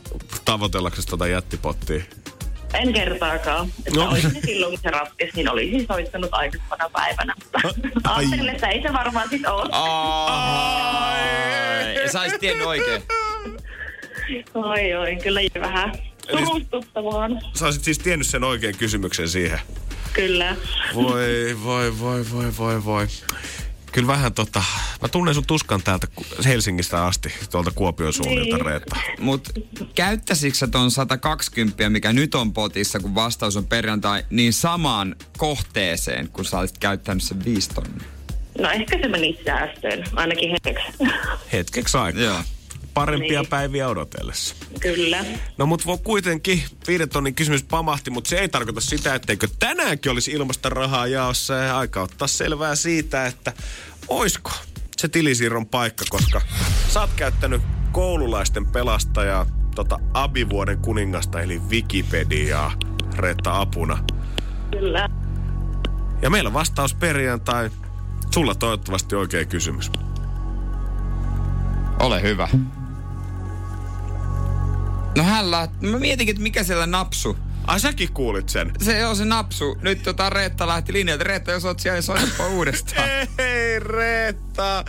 tavoitellaksesi 0.45 1.09
tota 1.09 1.27
jättipottia? 1.27 2.03
En 2.77 2.93
kertaakaan. 2.93 3.69
Että 3.79 3.91
No. 4.01 4.05
no. 4.05 4.11
olisin 4.11 4.43
silloin, 4.47 4.73
kun 4.73 4.81
se 4.83 4.91
ratkesi, 4.91 5.33
niin 5.37 5.51
olisin 5.51 5.87
soittanut 5.87 6.31
aikaisempana 6.33 6.91
päivänä. 6.93 7.35
Mutta 7.95 8.15
ajattelin, 8.15 8.49
että 8.49 8.69
ei 8.69 8.83
se 8.83 8.93
varmaan 8.93 9.29
sit 9.29 9.47
ole. 9.47 9.69
Ai. 9.73 11.25
Ja 12.05 12.13
sä 12.13 12.21
olisit 12.21 12.41
tiennyt 12.41 12.67
oikein. 12.67 13.03
Oi, 14.55 14.95
oi, 14.95 15.17
kyllä 15.23 15.41
jäi 15.41 15.51
vähän 15.61 15.93
surustuttamaan. 16.31 17.41
Sä 17.55 17.65
olisit 17.65 17.85
siis 17.85 17.99
tiennyt 17.99 18.27
sen 18.27 18.45
oikean 18.45 18.75
kysymyksen 18.79 19.29
siihen. 19.29 19.59
Kyllä. 20.13 20.57
Voi, 20.95 21.57
voi, 21.65 22.01
voi, 22.01 22.25
voi, 22.33 22.47
voi, 22.59 22.85
voi. 22.85 23.07
Kyllä 23.97 24.09
vähän 24.09 24.33
tota, 24.33 24.63
mä 25.03 25.09
tunnen 25.09 25.35
sun 25.35 25.47
tuskan 25.47 25.83
täältä 25.83 26.07
Helsingistä 26.45 27.05
asti, 27.05 27.33
tuolta 27.51 27.71
Kuopion 27.75 28.13
suunnilta, 28.13 28.57
Niin. 28.57 28.67
Reetta. 28.67 28.97
Mut 29.21 29.49
käyttäisitkö 29.95 30.59
sä 30.59 30.67
ton 30.67 30.91
120, 30.91 31.91
mikä 31.91 32.13
nyt 32.13 32.35
on 32.35 32.53
potissa, 32.53 33.01
kun 33.01 33.15
vastaus 33.15 33.57
on 33.57 33.67
perjantai, 33.67 34.23
niin 34.31 34.53
samaan 34.53 35.17
kohteeseen, 35.39 36.29
kun 36.29 36.45
sä 36.45 36.59
olisit 36.59 36.79
käyttänyt 36.79 37.23
sen 37.23 37.45
5 37.45 37.71
tonnia? 37.71 38.09
No 38.59 38.71
ehkä 38.71 38.99
se 39.03 39.09
meni 39.09 39.39
säästöön, 39.45 40.05
ainakin 40.13 40.51
hetkeksi. 40.51 40.93
Hetkeksi 41.53 41.99
aikaa. 41.99 42.23
Joo. 42.23 42.39
Parempia 42.97 43.41
Niin. 43.41 43.51
päiviä 43.51 43.89
odotellessa. 43.89 44.55
kyllä. 44.81 45.25
No 45.59 45.67
mut 45.67 45.87
voi 45.87 45.99
kuitenkin, 46.05 46.63
viiden 46.89 47.09
tonnin 47.09 47.35
kysymys 47.35 47.63
pamahti, 47.63 48.11
mutta 48.11 48.31
se 48.31 48.37
ei 48.39 48.49
tarkoita 48.49 48.81
sitä, 48.81 49.15
etteikö 49.15 49.49
tänäänkin 49.59 50.13
olisi 50.13 50.31
ilmasta 50.31 50.69
rahaa 50.69 51.07
jaossa 51.07 51.55
ja 51.55 51.79
aika 51.79 52.03
ottaa 52.03 52.29
selvää 52.29 52.75
siitä, 52.75 53.27
että 53.27 53.53
oisko 54.09 54.51
se 54.97 55.09
tilisiirron 55.09 55.67
paikka, 55.67 56.05
koska 56.09 56.41
sä 56.89 57.01
oot 57.01 57.11
käyttänyt 57.17 57.63
koululaisten 57.93 58.67
pelastajaa, 58.67 59.47
tota 59.75 59.99
abivuoden 60.15 60.79
kuningasta 60.79 61.41
eli 61.41 61.59
Wikipediaa, 61.71 62.73
Reetta 63.17 63.61
apuna. 63.61 64.05
Kyllä. 64.71 65.09
Ja 66.23 66.31
meillä 66.31 66.53
vastaus 66.53 66.95
perjantai, 66.95 67.71
sulla 68.35 68.55
toivottavasti 68.55 69.15
oikea 69.17 69.45
kysymys. 69.45 69.91
Ole 72.01 72.23
hyvä. 72.23 72.49
No 75.17 75.23
hän 75.23 75.51
läht... 75.51 75.81
Mä 75.81 75.99
mietinkin, 75.99 76.33
että 76.33 76.43
mikä 76.43 76.65
siellä 76.65 76.87
napsu. 76.87 77.37
Ai 77.67 77.81
säkin 77.81 78.13
kuulit 78.13 78.49
sen? 78.49 78.73
Se 78.83 79.07
on 79.07 79.17
se 79.17 79.25
napsu. 79.25 79.79
Nyt 79.83 80.03
tota 80.03 80.31
Reetta 80.31 80.67
lähti 80.67 80.93
linjalta. 80.93 81.25
Reetta, 81.25 81.51
jos 81.51 81.65
oot 81.65 81.81
siellä, 81.81 81.97
niin 81.97 82.03
soitapa 82.03 82.47
uudestaan. 82.47 83.09
Hei 83.39 83.81
Reetta! 83.81 84.85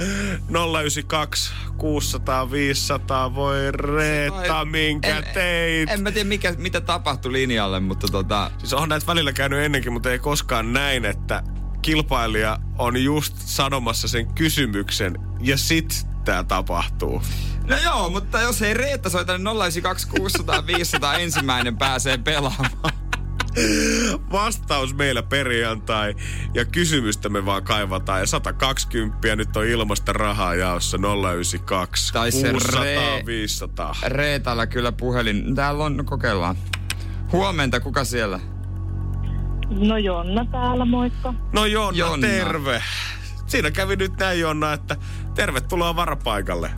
092 0.80 1.54
600 1.78 2.52
500 2.52 3.36
voi 3.36 3.72
Reetta, 3.72 4.66
minkä 4.66 5.18
en, 5.18 5.24
teit. 5.34 5.90
En 5.90 6.04
mä 6.04 6.12
tiedä, 6.12 6.30
mikä, 6.30 6.54
mitä 6.58 6.82
tapahtui 6.82 7.32
linjalle, 7.32 7.80
mutta 7.80 8.08
tota... 8.08 8.52
Siis 8.58 8.74
on 8.74 8.90
näitä 8.90 9.08
välillä 9.08 9.34
käynyt 9.34 9.60
ennenkin, 9.60 9.94
mutta 9.94 10.12
ei 10.12 10.20
koskaan 10.20 10.74
näin, 10.74 11.06
että 11.06 11.44
kilpailija 11.82 12.60
on 12.78 13.04
just 13.04 13.36
sanomassa 13.38 14.08
sen 14.08 14.34
kysymyksen 14.34 15.20
ja 15.42 15.58
sit 15.58 16.08
tää 16.26 16.44
tapahtuu. 16.44 17.22
No 17.68 17.78
joo, 17.84 18.10
mutta 18.10 18.42
jos 18.42 18.62
ei 18.62 18.74
Reetta 18.74 19.10
soita, 19.10 19.38
niin 19.38 19.48
092 19.48 20.08
600 20.08 20.68
500 20.68 21.14
ensimmäinen 21.18 21.78
pääsee 21.78 22.18
pelaamaan. 22.18 22.72
Vastaus 24.32 24.94
meillä 24.96 25.24
perjantai 25.24 26.16
ja 26.54 26.66
kysymystä 26.66 27.30
me 27.30 27.46
vaan 27.46 27.64
kaivataan. 27.64 28.20
Ja 28.20 28.28
120 28.28 29.36
nyt 29.36 29.58
on 29.58 29.66
ilmasta 29.66 30.14
rahaa 30.14 30.56
jaossa 30.56 30.98
092 30.98 32.14
Tai 32.14 32.32
se 32.32 32.52
600 32.52 32.84
Re- 32.84 33.26
500. 33.26 33.96
Reetalla 34.08 34.68
kyllä 34.68 34.92
puhelin. 34.92 35.56
Täällä 35.56 35.84
on, 35.84 35.98
no 35.98 36.04
kokeillaan. 36.04 36.56
Huomenta, 37.32 37.80
kuka 37.80 38.04
siellä? 38.04 38.40
No 39.70 39.98
Jonna 39.98 40.46
täällä, 40.46 40.86
moikka. 40.86 41.34
No 41.54 41.66
Jonna, 41.66 41.98
Jonna. 41.98 42.28
terve. 42.28 42.84
Siinä 43.48 43.72
kävi 43.72 43.96
nyt 43.96 44.18
näin 44.20 44.40
Jonna, 44.40 44.74
että 44.74 44.96
tervetuloa 45.36 45.96
varapaikalle. 45.96 46.72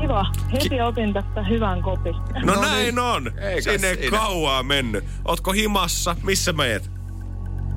Kiva. 0.00 0.26
Heti 0.52 0.80
otin 0.80 1.12
tästä 1.14 1.42
hyvän 1.42 1.82
kopista. 1.82 2.40
No, 2.42 2.54
No 2.54 2.60
näin 2.60 2.78
niin. 2.84 2.98
on. 2.98 3.32
Eikä 3.38 3.72
Sinne 3.72 3.88
ei 3.88 3.96
siinä. 3.96 4.18
kauaa 4.18 4.62
mennyt. 4.62 5.04
Ootko 5.24 5.52
himassa? 5.52 6.16
Missä 6.22 6.52
meet? 6.52 6.90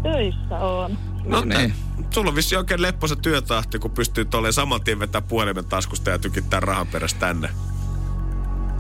Töissä 0.04 0.58
on. 0.60 0.98
No 1.26 1.42
niin. 1.42 1.74
Sulla 2.10 2.30
on 2.30 2.36
vissi 2.36 2.56
oikein 2.56 2.82
lepposa 2.82 3.16
työtahti, 3.16 3.80
kun 3.80 3.92
pystyy 3.92 4.26
tolleen 4.26 4.54
saman 4.54 4.82
tien 4.84 5.00
vetää 5.00 5.22
puhelimen 5.22 5.66
taskusta 5.66 6.10
ja 6.10 6.20
tykittää 6.20 6.60
rahan 6.60 6.88
perässä 6.88 7.18
tänne. 7.20 7.50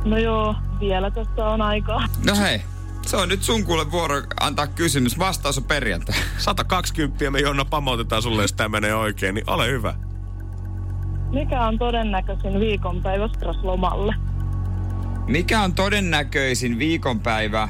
No 0.05 0.17
joo, 0.17 0.55
vielä 0.79 1.11
tässä 1.11 1.45
on 1.45 1.61
aikaa. 1.61 2.07
No 2.25 2.35
hei, 2.35 2.61
se 3.05 3.17
on 3.17 3.29
nyt 3.29 3.43
sun 3.43 3.63
kuule 3.63 3.91
vuoro 3.91 4.21
antaa 4.39 4.67
kysymys. 4.67 5.19
Vastaus 5.19 5.57
on 5.57 5.63
perjantai. 5.63 6.15
120 6.37 7.31
me 7.31 7.39
Jonna 7.39 7.65
pamautetaan 7.65 8.21
sulle, 8.21 8.41
jos 8.41 8.53
tämä 8.53 8.69
menee 8.69 8.95
oikein, 8.95 9.35
niin 9.35 9.49
ole 9.49 9.67
hyvä. 9.67 9.93
Mikä 11.31 11.61
on 11.67 11.79
todennäköisin 11.79 12.59
viikonpäivä 12.59 13.29
lomalle? 13.61 14.15
Mikä 15.27 15.61
on 15.61 15.73
todennäköisin 15.73 16.79
viikonpäivä 16.79 17.69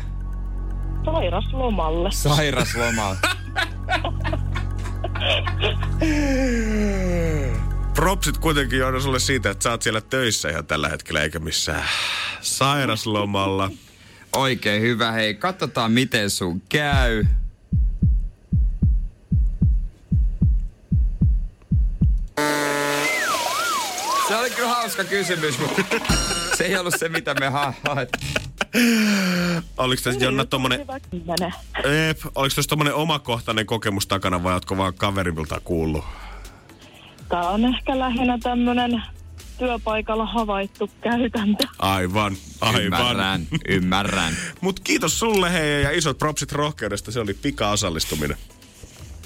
Sairaslomalle. 1.06 2.10
sairaslomalla? 2.12 3.17
propsit 7.95 8.38
kuitenkin 8.38 8.80
Joona 8.80 9.00
sulle 9.00 9.19
siitä, 9.19 9.50
että 9.50 9.63
sä 9.63 9.71
oot 9.71 9.82
siellä 9.82 10.02
töissä 10.02 10.50
ihan 10.50 10.65
tällä 10.65 10.89
hetkellä, 10.89 11.21
eikä 11.21 11.39
missään 11.39 11.84
sairaslomalla. 12.41 13.71
Oikein 14.36 14.82
hyvä. 14.82 15.12
Hei, 15.12 15.36
katsotaan 15.36 15.91
miten 15.91 16.30
sun 16.30 16.62
käy. 16.69 17.26
Hauska 25.02 25.10
kysymys, 25.10 25.60
mutta 25.60 25.82
se 26.58 26.64
ei 26.64 26.78
ollut 26.78 26.94
se, 26.98 27.10
mitä 27.10 27.34
me 27.34 27.50
ha- 27.50 27.74
haettiin. 27.88 28.34
Oliko 29.78 30.02
tässä 30.04 30.26
Jonna 30.26 30.46
tommonen, 30.46 30.86
eep, 31.84 32.20
oliko 32.36 32.56
tässä 32.56 32.70
tommonen 32.70 32.94
omakohtainen 32.94 33.66
kokemus 33.66 34.08
takana 34.08 34.44
vai 34.44 34.54
ootko 34.54 34.78
vaan 34.78 34.94
kaverimilta 34.94 35.60
kuullut? 35.60 36.06
Tämä 37.30 37.50
on 37.50 37.66
ehkä 37.66 38.00
lähinnä 38.00 38.38
tämmöinen 38.44 39.02
työpaikalla 39.58 40.26
havaittu 40.26 40.90
käytäntö. 41.02 41.68
Aivan, 41.80 42.36
aivan. 42.62 42.82
Ymmärrän, 42.84 43.48
ymmärrän. 43.68 44.34
Mut 44.62 44.80
kiitos 44.80 45.20
sulle 45.20 45.54
hei 45.54 45.84
ja 45.84 45.92
isot 45.92 46.18
propsit 46.18 46.52
rohkeudesta, 46.52 47.12
se 47.12 47.20
oli 47.20 47.34
pika-osallistuminen. 47.34 48.38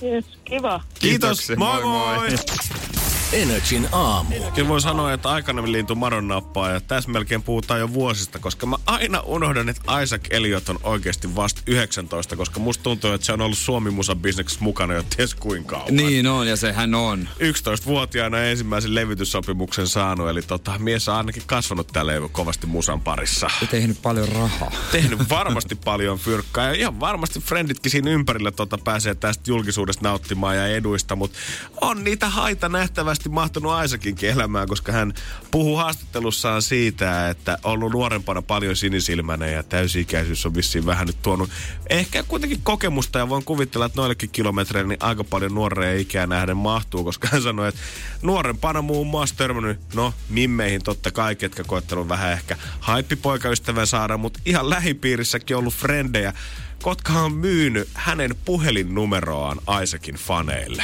Yes, 0.03 0.25
kiva. 0.45 0.81
Kiitos, 0.99 1.39
Kiitoksia. 1.39 1.55
moi 1.55 1.83
moi! 1.83 2.17
Moi, 2.17 2.29
moi. 2.29 3.04
Energin 3.33 3.87
aamu. 3.91 4.35
Kyllä 4.55 4.67
voi 4.67 4.81
sanoa, 4.81 5.13
että 5.13 5.29
aikana 5.29 5.71
liintu 5.71 5.95
madon 5.95 6.27
nappaa 6.27 6.69
ja 6.69 6.81
tässä 6.81 7.11
melkein 7.11 7.43
puhutaan 7.43 7.79
jo 7.79 7.93
vuosista, 7.93 8.39
koska 8.39 8.65
mä 8.65 8.75
aina 8.85 9.19
unohdan, 9.19 9.69
että 9.69 10.01
Isaac 10.01 10.21
Elliot 10.29 10.69
on 10.69 10.79
oikeasti 10.83 11.35
vasta 11.35 11.61
19, 11.67 12.35
koska 12.35 12.59
musta 12.59 12.83
tuntuu, 12.83 13.11
että 13.11 13.25
se 13.25 13.33
on 13.33 13.41
ollut 13.41 13.57
Suomi 13.57 13.91
Musa 13.91 14.15
Business 14.15 14.59
mukana 14.59 14.93
jo 14.93 15.03
ties 15.03 15.35
kuinka 15.35 15.75
kauan. 15.75 15.95
Niin 15.95 16.27
on, 16.27 16.47
ja 16.47 16.55
sehän 16.55 16.95
on. 16.95 17.29
11-vuotiaana 17.39 18.43
ensimmäisen 18.43 18.95
levytyssopimuksen 18.95 19.87
saanut, 19.87 20.29
eli 20.29 20.41
tota, 20.41 20.79
mies 20.79 21.09
on 21.09 21.15
ainakin 21.15 21.43
kasvanut 21.45 21.87
tällä 21.87 22.13
kovasti 22.31 22.67
musan 22.67 23.01
parissa. 23.01 23.49
Ja 23.61 23.67
tehnyt 23.67 24.01
paljon 24.01 24.27
rahaa. 24.27 24.71
Tehnyt 24.91 25.29
varmasti 25.29 25.75
paljon 25.75 26.19
fyrkkaa 26.19 26.65
ja 26.65 26.73
ihan 26.73 26.99
varmasti 26.99 27.39
frienditkin 27.39 27.91
siinä 27.91 28.11
ympärillä 28.11 28.51
tota 28.51 28.77
pääsee 28.77 29.15
tästä 29.15 29.43
julkisuudesta 29.47 30.03
nauttimaan 30.03 30.57
ja 30.57 30.67
eduista, 30.67 31.15
mutta 31.15 31.37
on 31.81 32.03
niitä 32.03 32.29
haita 32.29 32.69
nähtävästi 32.69 33.14
mahtunut 33.29 33.71
Aisakinkin 33.71 34.29
elämään, 34.29 34.67
koska 34.67 34.91
hän 34.91 35.13
puhuu 35.51 35.75
haastattelussaan 35.75 36.61
siitä, 36.61 37.29
että 37.29 37.57
on 37.63 37.71
ollut 37.71 37.91
nuorempana 37.91 38.41
paljon 38.41 38.75
sinisilmäinen 38.75 39.53
ja 39.53 39.63
täysi-ikäisyys 39.63 40.45
on 40.45 40.55
vissiin 40.55 40.85
vähän 40.85 41.07
nyt 41.07 41.21
tuonut 41.21 41.49
ehkä 41.89 42.23
kuitenkin 42.23 42.59
kokemusta. 42.63 43.19
Ja 43.19 43.29
voin 43.29 43.45
kuvitella, 43.45 43.85
että 43.85 44.01
noillekin 44.01 44.29
kilometreille 44.29 44.87
niin 44.87 45.03
aika 45.03 45.23
paljon 45.23 45.55
nuoreen 45.55 45.99
ikään 45.99 46.29
nähden 46.29 46.57
mahtuu, 46.57 47.03
koska 47.03 47.27
hän 47.31 47.41
sanoi, 47.41 47.69
että 47.69 47.81
nuorempana 48.21 48.81
muun 48.81 49.07
muassa 49.07 49.35
törmännyt, 49.35 49.79
no 49.93 50.13
mimmeihin 50.29 50.83
totta 50.83 51.11
kai, 51.11 51.35
ketkä 51.35 51.63
koettanut 51.63 52.09
vähän 52.09 52.31
ehkä 52.31 52.57
haippipoikaystävän 52.79 53.87
saada, 53.87 54.17
mutta 54.17 54.39
ihan 54.45 54.69
lähipiirissäkin 54.69 55.57
ollut 55.57 55.73
frendejä, 55.73 56.33
Kotka 56.81 57.13
on 57.13 57.33
myynyt 57.33 57.89
hänen 57.93 58.35
puhelinnumeroaan 58.45 59.57
Aisakin 59.67 60.15
faneille. 60.15 60.83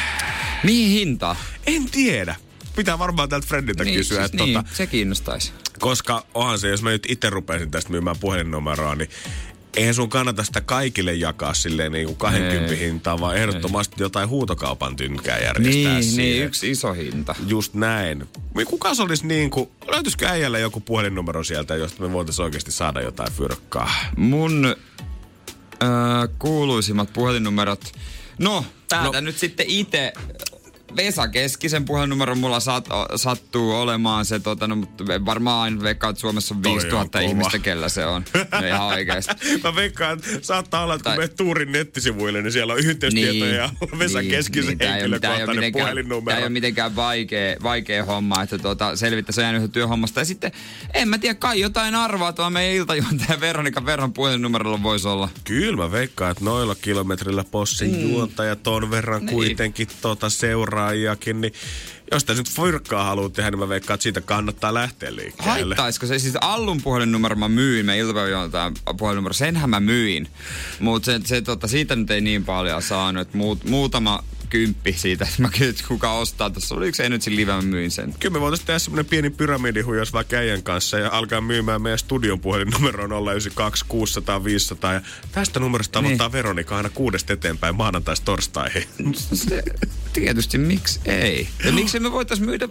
Mihin 0.64 0.90
hinta? 0.92 1.36
En 1.68 1.86
tiedä. 1.92 2.36
Pitää 2.76 3.00
varmaan 3.00 3.30
tältä 3.30 3.48
friendiltä 3.48 3.84
Niin, 3.84 3.96
kysyä. 3.96 4.18
siis 4.18 4.26
että 4.32 4.44
niin, 4.44 4.54
tota, 4.58 4.70
se 4.76 4.88
kiinnostaisi. 4.88 5.54
koska 5.80 6.26
onhan 6.34 6.60
se, 6.60 6.68
jos 6.70 6.82
mä 6.84 6.90
nyt 6.90 7.08
itse 7.10 7.30
rupesin 7.30 7.72
tästä 7.72 7.92
myymään 7.92 8.16
puhelinnumeroa, 8.20 8.96
niin 8.96 9.10
eihän 9.78 9.94
sun 9.94 10.10
kannata 10.10 10.44
sitä 10.44 10.62
kaikille 10.62 11.14
jakaa 11.14 11.54
silleen 11.54 11.92
niin 11.92 12.06
kuin 12.06 12.18
20 12.18 12.74
Ei. 12.74 12.80
hintaa, 12.80 13.20
vaan 13.20 13.38
ehdottomasti 13.38 13.96
jotain 14.00 14.30
huutokaupan 14.30 14.96
tynkää 14.96 15.38
järjestää 15.40 15.84
Niin, 15.84 16.00
niin, 16.00 16.04
siihen. 16.04 16.46
yksi 16.48 16.72
iso 16.72 16.94
hinta. 16.94 17.36
Just 17.48 17.74
näin. 17.74 18.28
Kuka 18.66 18.94
se 18.96 19.04
olisi 19.04 19.28
niin 19.28 19.50
kuin, 19.50 19.70
löytyisikö 19.92 20.28
äijällä 20.28 20.60
joku 20.60 20.80
puhelinnumero 20.80 21.44
sieltä, 21.44 21.76
josta 21.76 22.04
me 22.04 22.12
voitaisiin 22.12 22.44
oikeasti 22.44 22.72
saada 22.72 23.02
jotain 23.02 23.32
fyrkkaa? 23.32 23.92
Mun 24.18 24.76
öö, 25.84 25.90
kuuluisimmat 26.40 27.14
puhelinnumerot. 27.14 27.92
No, 28.38 28.66
päätän 28.90 29.24
No. 29.24 29.28
nyt 29.28 29.38
sitten 29.38 29.66
itse. 29.70 30.14
Vesa 30.96 31.28
Keskisen 31.28 31.86
puhelinnumero 31.86 32.36
mulla 32.36 32.60
sat, 32.60 32.88
o- 32.92 33.18
sattuu 33.18 33.72
olemaan 33.76 34.26
se, 34.26 34.40
tota, 34.40 34.68
no, 34.68 34.76
mutta 34.76 35.04
varmaan 35.26 35.62
aina 35.64 35.84
veikkaa, 35.84 36.10
että 36.10 36.20
Suomessa 36.20 36.56
on 36.56 36.62
Toi 36.62 36.72
on 36.72 36.78
5000 36.78 37.20
kova. 37.20 37.30
ihmistä, 37.30 37.60
kellä 37.60 37.90
se 37.90 38.06
on. 38.06 38.26
No 38.62 38.68
ihan 38.68 38.82
oikeesti. 38.88 39.34
Mä 39.64 39.76
veikkaan, 39.76 40.18
että 40.18 40.30
saattaa 40.42 40.84
olla, 40.84 40.94
että 40.94 41.04
kun 41.04 41.12
Tai- 41.12 41.18
menet 41.18 41.36
Tuurin 41.36 41.72
nettisivuille, 41.72 42.42
niin 42.42 42.52
siellä 42.52 42.74
on 42.74 42.80
yhteystietoja 42.80 43.56
ja 43.56 43.70
Vesa 44.00 44.24
Keskisen 44.24 44.78
tää 44.78 44.98
ei 44.98 45.06
ole 45.06 45.12
henkilökohtainen 45.24 45.72
puhelinnumero. 45.72 46.38
ei 46.38 46.44
ole 46.44 46.50
mitenkään 46.50 46.96
vaikea, 46.96 47.56
vaikea 47.64 48.06
homma, 48.06 48.44
että 48.44 48.58
tuota, 48.58 48.96
selvittäisi 48.96 49.42
ajan 49.42 49.56
yhden 49.56 49.72
työhommasta. 49.72 50.20
Ja 50.22 50.26
sitten, 50.26 50.52
en 50.94 51.08
mä 51.08 51.18
tiedä, 51.18 51.36
kai 51.36 51.60
jotain 51.60 51.96
arvaa 51.96 52.34
tuolla 52.34 52.50
meidän 52.50 52.76
iltajuontaja 52.76 53.40
Veronika 53.52 53.86
Verhon 53.86 54.14
puhelinnumerolla 54.14 54.84
voisi 54.84 55.08
olla. 55.08 55.30
Kyllä 55.44 55.78
mä 55.78 55.92
veikkaan, 55.92 56.32
että 56.32 56.46
noilla 56.46 56.76
kilometrillä 56.76 57.44
possin 57.52 57.92
mm. 57.96 58.10
juontaja 58.10 58.56
ton 58.56 58.92
verran 58.92 59.26
Niin. 59.26 59.34
kuitenkin 59.36 59.88
tota 60.02 60.30
seuraajakin, 60.82 61.42
niin 61.42 61.54
jos 62.12 62.24
tässä 62.24 62.44
nyt 62.44 62.52
fyrkkaa 62.52 63.04
haluaa 63.04 63.30
tehdä, 63.30 63.52
niin 63.52 63.60
mä 63.60 63.70
veikkaan, 63.70 63.96
että 63.96 64.04
siitä 64.04 64.22
kannattaa 64.22 64.74
lähteä 64.74 65.16
liikkeelle. 65.16 65.52
Haittaisiko 65.52 66.06
se? 66.06 66.20
Siis 66.20 66.38
Allun 66.42 66.82
puhelinnumero 66.82 67.36
mä 67.36 67.50
myin, 67.50 67.86
me 67.86 67.98
iltapäiväjuontajan 67.98 68.74
puhelinnumero, 68.98 69.34
senhän 69.34 69.70
mä 69.70 69.80
myin. 69.80 70.28
Mutta 70.80 71.06
se, 71.06 71.20
se, 71.26 71.42
tota, 71.42 71.68
siitä 71.68 71.96
nyt 71.96 72.12
ei 72.12 72.22
niin 72.22 72.46
paljon 72.46 72.82
saanut, 72.82 73.34
muut, 73.34 73.64
muutama 73.64 74.24
kymppi 74.52 74.94
siitä, 74.94 75.26
että 75.26 75.42
mä 75.42 75.50
kysyin, 75.50 75.70
että 75.70 75.84
kuka 75.88 76.14
ostaa. 76.14 76.50
Tuossa 76.50 76.76
oli 76.76 76.88
yksi 76.88 77.04
Energy 77.04 77.36
Live, 77.36 77.52
mä 77.52 77.62
myin 77.62 77.92
sen. 77.92 78.16
Kyllä 78.20 78.34
me 78.34 78.42
voitaisiin 78.42 78.68
tehdä 78.68 78.80
semmoinen 78.80 79.06
pieni 79.06 79.30
pyramidihuijaus 79.30 80.14
vaikka 80.14 80.36
äijän 80.36 80.64
kanssa 80.64 81.00
ja 81.00 81.10
alkaa 81.12 81.42
myymään 81.42 81.82
meidän 81.82 82.00
studion 82.00 82.40
puhelinnumeroon 82.40 83.12
092 83.32 83.86
600 83.88 84.44
500 84.44 84.94
ja 84.94 85.02
tästä 85.32 85.60
numerosta 85.60 85.92
tavoittaa 85.92 86.28
niin. 86.28 86.34
Veronika 86.34 86.78
aina 86.78 86.90
kuudesta 86.90 87.34
eteenpäin 87.34 87.76
maanantaista 87.76 88.26
torstaihin. 88.26 88.84
Se, 89.14 89.64
tietysti, 90.14 90.58
miksi 90.58 91.00
ei? 91.06 91.48
Ja 91.66 91.72
miksi 91.72 92.00
me 92.00 92.12
voitais 92.12 92.40
myydä 92.40 92.68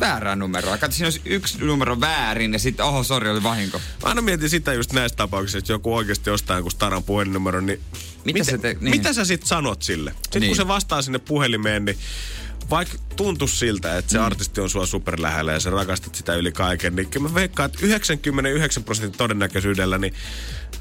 väärää 0.00 0.36
numeroa? 0.36 0.78
Katso, 0.78 0.96
siinä 0.96 1.06
olisi 1.06 1.20
yksi 1.24 1.58
numero 1.64 2.00
väärin 2.00 2.52
ja 2.52 2.58
sitten, 2.58 2.86
oho, 2.86 3.02
sori, 3.02 3.30
oli 3.30 3.42
vahinko. 3.42 3.78
Mä 3.78 4.08
aina 4.08 4.22
mietin 4.22 4.50
sitä 4.50 4.72
just 4.72 4.92
näissä 4.92 5.16
tapauksissa, 5.16 5.58
että 5.58 5.72
joku 5.72 5.94
oikeasti 5.94 6.30
ostaa 6.30 6.56
jonkun 6.56 6.70
Staran 6.72 7.02
puhelinnumeron, 7.02 7.66
niin 7.66 7.80
Mitä 8.24 8.44
se 8.44 8.58
te- 8.58 8.76
niin. 8.80 8.90
mitä 8.90 9.12
sä 9.12 9.24
sit 9.24 9.42
sanot 9.46 9.82
sille? 9.82 10.10
Sitten 10.22 10.40
Niin. 10.40 10.50
kun 10.50 10.56
se 10.56 10.68
vastaa 10.68 11.02
sinne 11.02 11.18
puhelimeen, 11.18 11.84
niin 11.84 11.98
vaikka 12.70 12.98
tuntuisi 13.16 13.56
siltä, 13.56 13.98
että 13.98 14.12
se 14.12 14.18
mm. 14.18 14.24
artisti 14.24 14.60
on 14.60 14.70
sua 14.70 14.86
superlähellä 14.86 15.52
ja 15.52 15.60
sä 15.60 15.70
rakastat 15.70 16.14
sitä 16.14 16.34
yli 16.34 16.52
kaiken, 16.52 16.96
niin 16.96 17.08
kyllä 17.10 17.28
mä 17.28 17.34
veikkaan, 17.34 17.66
että 17.70 17.86
99 17.86 18.84
prosentin 18.84 19.18
todennäköisyydellä, 19.18 19.98
niin 19.98 20.14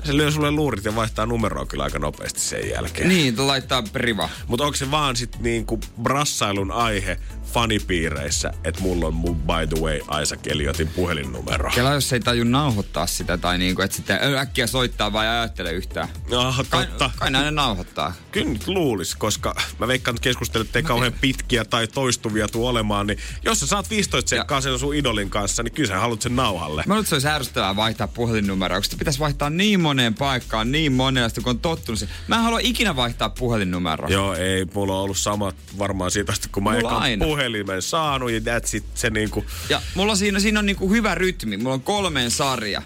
se 0.03 0.17
lyö 0.17 0.31
sulle 0.31 0.51
luurit 0.51 0.85
ja 0.85 0.95
vaihtaa 0.95 1.25
numeroa 1.25 1.65
kyllä 1.65 1.83
aika 1.83 1.99
nopeasti 1.99 2.39
sen 2.39 2.69
jälkeen. 2.69 3.09
Niin, 3.09 3.47
laittaa 3.47 3.83
priva. 3.83 4.29
Mutta 4.47 4.65
onko 4.65 4.75
se 4.75 4.91
vaan 4.91 5.15
sit 5.15 5.39
niinku 5.39 5.79
brassailun 6.03 6.71
aihe 6.71 7.19
fanipiireissä, 7.53 8.53
että 8.63 8.81
mulla 8.81 9.07
on 9.07 9.13
mun 9.13 9.35
by 9.35 9.75
the 9.75 9.83
way 9.83 9.99
Isaac 10.23 10.47
Elliotin 10.47 10.87
puhelinnumero? 10.87 11.71
Kela, 11.75 11.93
jos 11.93 12.13
ei 12.13 12.19
taju 12.19 12.43
nauhoittaa 12.43 13.07
sitä 13.07 13.37
tai 13.37 13.57
niinku, 13.57 13.81
että 13.81 13.95
sitten 13.95 14.37
äkkiä 14.37 14.67
soittaa 14.67 15.13
vai 15.13 15.27
ajattele 15.27 15.71
yhtään. 15.71 16.07
Ah, 16.37 16.65
Kai, 16.69 16.85
totta. 16.85 17.11
kai 17.15 17.31
näin 17.31 17.45
ne 17.45 17.51
nauhoittaa. 17.51 18.13
Kyllä 18.31 18.49
nyt 18.49 18.67
luulis, 18.67 19.15
koska 19.15 19.55
mä 19.79 19.87
veikkaan, 19.87 20.15
että 20.15 20.23
keskustelut 20.23 20.75
ei 20.75 20.83
kauhean 20.83 21.13
pitkiä 21.21 21.65
tai 21.65 21.87
toistuvia 21.87 22.47
tuu 22.47 22.67
olemaan, 22.67 23.07
niin 23.07 23.19
jos 23.45 23.59
sä 23.59 23.67
saat 23.67 23.89
15 23.89 24.29
sekkaa 24.29 24.61
sen 24.61 24.79
sun 24.79 24.95
idolin 24.95 25.29
kanssa, 25.29 25.63
niin 25.63 25.73
kyllä 25.73 25.87
sä 25.87 25.99
haluat 25.99 26.21
sen 26.21 26.35
nauhalle. 26.35 26.83
Mä 26.87 26.99
että 26.99 27.09
se 27.09 27.15
olisi 27.15 27.27
ärsyttävää 27.27 27.75
vaihtaa 27.75 28.07
puhelinnumeroa, 28.07 28.79
koska 28.79 28.95
pitäisi 28.99 29.19
vaihtaa 29.19 29.49
niin 29.49 29.79
moneen 29.79 30.13
paikkaan, 30.13 30.71
niin 30.71 30.91
monella, 30.91 31.29
kun 31.43 31.49
on 31.49 31.59
tottunut 31.59 31.99
sen. 31.99 32.09
Mä 32.27 32.35
en 32.35 32.41
halua 32.41 32.59
ikinä 32.61 32.95
vaihtaa 32.95 33.29
puhelinnumeroa. 33.29 34.09
Joo, 34.09 34.33
ei, 34.33 34.65
mulla 34.73 34.95
on 34.95 35.03
ollut 35.03 35.17
samat 35.17 35.55
varmaan 35.77 36.11
siitä 36.11 36.31
asti, 36.31 36.49
kun 36.51 36.63
mä 36.63 36.69
Mulla 36.71 36.89
ekan 36.89 37.01
aina. 37.01 37.25
Puhelimen 37.43 37.81
saanut 37.81 38.31
ja 38.31 38.39
that's 38.39 38.77
it, 38.77 38.83
se 38.95 39.09
niinku... 39.09 39.45
Ja 39.69 39.81
mulla 39.95 40.15
siinä, 40.15 40.39
siinä 40.39 40.59
on 40.59 40.65
niinku 40.65 40.89
hyvä 40.89 41.15
rytmi. 41.15 41.57
Mulla 41.57 41.73
on 41.73 41.81
kolmen 41.81 42.31
sarja. 42.31 42.81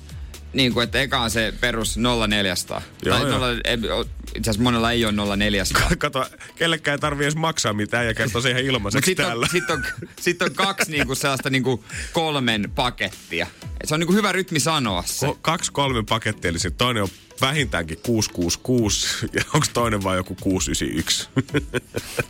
Niin 0.54 0.74
kuin, 0.74 0.84
että 0.84 1.02
eka 1.02 1.22
on 1.22 1.32
se 1.32 1.54
perus 1.62 1.98
0400. 2.28 2.82
Joo, 3.06 3.20
tai 3.20 3.30
joo. 3.30 3.40
0, 3.40 4.06
itse 4.36 4.50
asiassa 4.50 4.64
monella 4.64 4.92
ei 4.92 5.06
ole 5.06 5.38
0400. 5.38 5.90
Kato, 5.98 6.26
kellekään 6.56 6.96
ei 6.96 7.00
tarvii 7.00 7.26
edes 7.26 7.36
maksaa 7.36 7.74
mitään 7.74 8.06
ja 8.08 8.14
kertoo 8.14 8.42
siihen 8.42 8.58
Mutta 8.58 8.72
ilmaiseksi 8.76 9.10
sitten 9.12 9.26
täällä. 9.26 9.44
on, 9.44 9.50
sit 9.52 9.70
on, 9.70 9.86
sit 10.22 10.42
on 10.42 10.54
kaksi 10.56 10.92
niinku 10.98 11.16
sellaista 11.16 11.50
niinku 11.50 11.84
kolmen 12.14 12.72
pakettia. 12.76 13.48
Et 13.82 13.90
se 13.90 13.94
on 13.94 14.00
niinku 14.00 14.14
hyvä 14.14 14.32
rytmi 14.32 14.60
sanoa 14.60 15.04
se. 15.06 15.28
Ko- 15.28 15.38
kaksi 15.42 15.72
kolme 15.72 16.04
pakettia, 16.10 16.50
eli 16.50 16.60
se 16.60 16.72
toinen 16.72 17.04
on 17.04 17.10
vähintäänkin 17.42 17.98
666 18.04 19.28
ja 19.34 19.42
onko 19.54 19.68
toinen 19.74 20.04
vai 20.04 20.18
joku 20.18 20.36
691? 20.42 21.30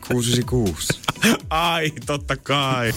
696. 0.07 0.87
Ai, 1.49 1.91
totta 2.05 2.37
kai. 2.37 2.93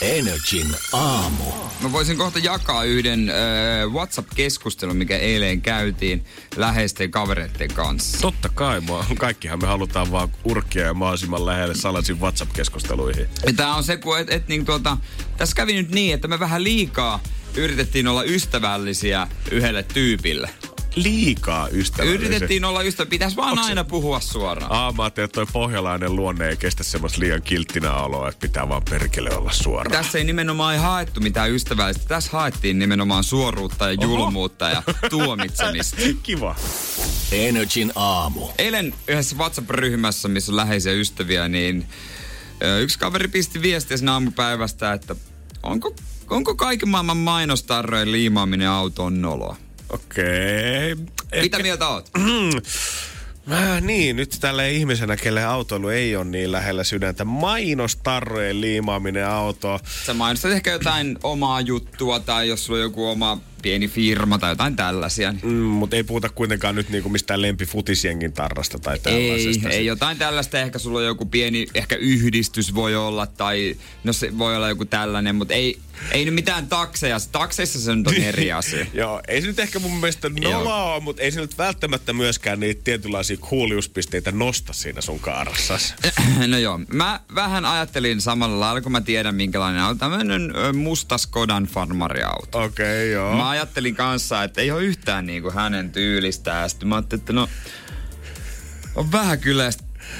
Energin 0.00 0.66
aamu. 0.92 1.44
Mä 1.80 1.92
voisin 1.92 2.16
kohta 2.16 2.38
jakaa 2.38 2.84
yhden 2.84 3.30
äh, 3.30 3.92
WhatsApp-keskustelun, 3.92 4.96
mikä 4.96 5.18
eilen 5.18 5.62
käytiin 5.62 6.24
läheisten 6.56 7.10
kavereiden 7.10 7.74
kanssa. 7.74 8.18
Totta 8.20 8.48
kai, 8.48 8.80
mä, 8.80 9.16
kaikkihan 9.18 9.58
me 9.58 9.66
halutaan 9.66 10.10
vaan 10.10 10.28
urkia 10.44 10.84
ja 10.84 10.94
mahdollisimman 10.94 11.46
lähelle 11.46 11.74
salaisiin 11.74 12.20
WhatsApp-keskusteluihin. 12.20 13.28
Ja 13.46 13.52
tää 13.52 13.74
on 13.74 13.84
se, 13.84 13.96
kun 13.96 14.18
et, 14.18 14.30
et, 14.30 14.48
niin 14.48 14.64
tuota, 14.64 14.96
tässä 15.36 15.56
kävi 15.56 15.72
nyt 15.72 15.90
niin, 15.90 16.14
että 16.14 16.28
me 16.28 16.38
vähän 16.38 16.64
liikaa 16.64 17.20
yritettiin 17.56 18.08
olla 18.08 18.24
ystävällisiä 18.24 19.26
yhdelle 19.50 19.82
tyypille. 19.82 20.50
Liikaa 20.96 21.68
ystävällisiä. 21.68 22.26
Yritettiin 22.28 22.64
olla 22.64 22.82
ystävä, 22.82 23.10
pitäisi 23.10 23.36
vaan 23.36 23.50
Onks 23.50 23.62
se- 23.64 23.68
aina 23.70 23.84
puhua 23.84 24.20
suoraan. 24.20 24.72
Aa, 24.72 24.92
mä 24.92 25.02
ajattelin, 25.02 25.24
että 25.24 25.34
toi 25.34 25.46
pohjalainen 25.52 26.16
luonne 26.16 26.48
ei 26.48 26.56
kestä 26.56 26.84
semmoista 26.84 27.20
liian 27.20 27.42
kilttinä 27.42 27.94
oloa, 27.94 28.28
että 28.28 28.40
pitää 28.40 28.68
vaan 28.68 28.82
perkele 28.90 29.30
olla 29.30 29.52
suoraan. 29.52 29.92
Tässä 30.02 30.18
ei 30.18 30.24
nimenomaan 30.24 30.74
ei 30.74 30.80
haettu 30.80 31.20
mitään 31.20 31.50
ystävällistä. 31.50 32.04
Tässä 32.08 32.30
haettiin 32.32 32.78
nimenomaan 32.78 33.24
suoruutta 33.24 33.86
ja 33.92 33.92
julmuutta 33.92 34.68
ja 34.68 34.82
tuomitsemista. 35.10 35.96
Kiva. 36.22 36.56
Energin 37.32 37.92
aamu. 37.94 38.48
Eilen 38.58 38.94
yhdessä 39.08 39.36
WhatsApp-ryhmässä, 39.36 40.28
missä 40.28 40.52
on 40.52 40.56
läheisiä 40.56 40.92
ystäviä, 40.92 41.48
niin 41.48 41.86
yksi 42.80 42.98
kaveri 42.98 43.28
pisti 43.28 43.62
viestiä 43.62 43.96
sinä 43.96 44.12
aamupäivästä, 44.12 44.92
että 44.92 45.16
onko, 45.62 45.94
onko 46.30 46.54
kaiken 46.54 46.88
maailman 46.88 47.16
mainostarrojen 47.16 48.12
liimaaminen 48.12 48.68
autoon 48.68 49.22
noloa? 49.22 49.56
Okei. 49.90 50.92
Okay. 50.92 51.40
Mitä 51.40 51.58
mieltä 51.58 51.88
oot? 51.88 52.10
Mä 53.46 53.80
niin, 53.80 54.16
nyt 54.16 54.36
tälle 54.40 54.70
ihmisenä, 54.70 55.16
kelle 55.16 55.44
autoilu 55.44 55.88
ei 55.88 56.16
ole 56.16 56.24
niin 56.24 56.52
lähellä 56.52 56.84
sydäntä. 56.84 57.24
Mainostarrojen 57.24 58.60
liimaaminen 58.60 59.26
autoon. 59.26 59.80
Sä 60.06 60.14
mainostat 60.14 60.50
ehkä 60.50 60.70
jotain 60.72 61.18
omaa 61.22 61.60
juttua 61.60 62.20
tai 62.20 62.48
jos 62.48 62.64
sulla 62.64 62.78
on 62.78 62.82
joku 62.82 63.06
oma 63.06 63.40
pieni 63.62 63.88
firma 63.88 64.38
tai 64.38 64.50
jotain 64.50 64.76
tällaisia. 64.76 65.32
Niin 65.32 65.44
Mm, 65.44 65.62
mutta 65.62 65.96
ei 65.96 66.02
puhuta 66.02 66.28
kuitenkaan 66.28 66.74
nyt 66.74 66.88
niinku 66.88 67.08
mistään 67.08 67.42
lempifutisjengin 67.42 68.32
tarrasta 68.32 68.78
tai 68.78 68.94
ei, 68.94 69.00
tällaisesta. 69.02 69.68
ei 69.68 69.86
jotain 69.86 70.18
tällaista. 70.18 70.58
Ehkä 70.58 70.78
sulla 70.78 70.98
on 70.98 71.04
joku 71.04 71.26
pieni, 71.26 71.66
ehkä 71.74 71.96
yhdistys 71.96 72.74
voi 72.74 72.96
olla 72.96 73.26
tai 73.26 73.76
no 74.04 74.12
se 74.12 74.38
voi 74.38 74.56
olla 74.56 74.68
joku 74.68 74.84
tällainen, 74.84 75.34
mutta 75.34 75.54
ei, 75.54 75.78
ei 76.12 76.24
nyt 76.24 76.34
mitään 76.34 76.66
takseja. 76.66 77.16
Takseissa 77.32 77.80
se 77.80 77.96
nyt 77.96 78.06
on 78.06 78.14
eri 78.14 78.52
asia. 78.52 78.86
Joo, 78.94 79.20
ei 79.28 79.40
se 79.40 79.46
nyt 79.46 79.58
ehkä 79.58 79.78
mun 79.78 79.92
mielestä 80.00 80.28
noloa 80.28 80.94
ole, 80.94 81.02
mutta 81.02 81.22
ei 81.22 81.30
se 81.30 81.40
nyt 81.40 81.58
välttämättä 81.58 82.12
myöskään 82.12 82.60
niitä 82.60 82.80
tietynlaisia 82.84 83.36
kuuliuspisteitä 83.36 84.32
nosta 84.32 84.72
siinä 84.72 85.00
sun 85.00 85.20
kaarassas. 85.20 85.94
No 86.46 86.58
joo, 86.58 86.80
mä 86.92 87.20
vähän 87.34 87.64
ajattelin 87.64 88.20
samalla 88.20 88.60
lailla, 88.60 88.80
kun 88.80 88.92
mä 88.92 89.00
tiedän 89.00 89.34
minkälainen 89.34 89.82
auto. 89.82 89.98
Tämmönen 89.98 90.56
ö, 90.56 90.72
musta 90.72 91.18
Skodan 91.18 91.64
farmariauto. 91.64 92.62
Okei, 92.62 92.86
okay, 92.86 93.06
joo. 93.06 93.36
Mä 93.36 93.48
ajattelin 93.48 93.94
kanssa, 93.94 94.42
että 94.42 94.60
ei 94.60 94.70
ole 94.70 94.82
yhtään 94.82 95.26
niinku 95.26 95.50
hänen 95.50 95.92
tyylistään. 95.92 96.70
Sitten 96.70 96.88
mä 96.88 96.94
ajattelin, 96.94 97.20
että 97.20 97.32
no, 97.32 97.48
on 98.94 99.12
vähän 99.12 99.38
kyllä, 99.38 99.70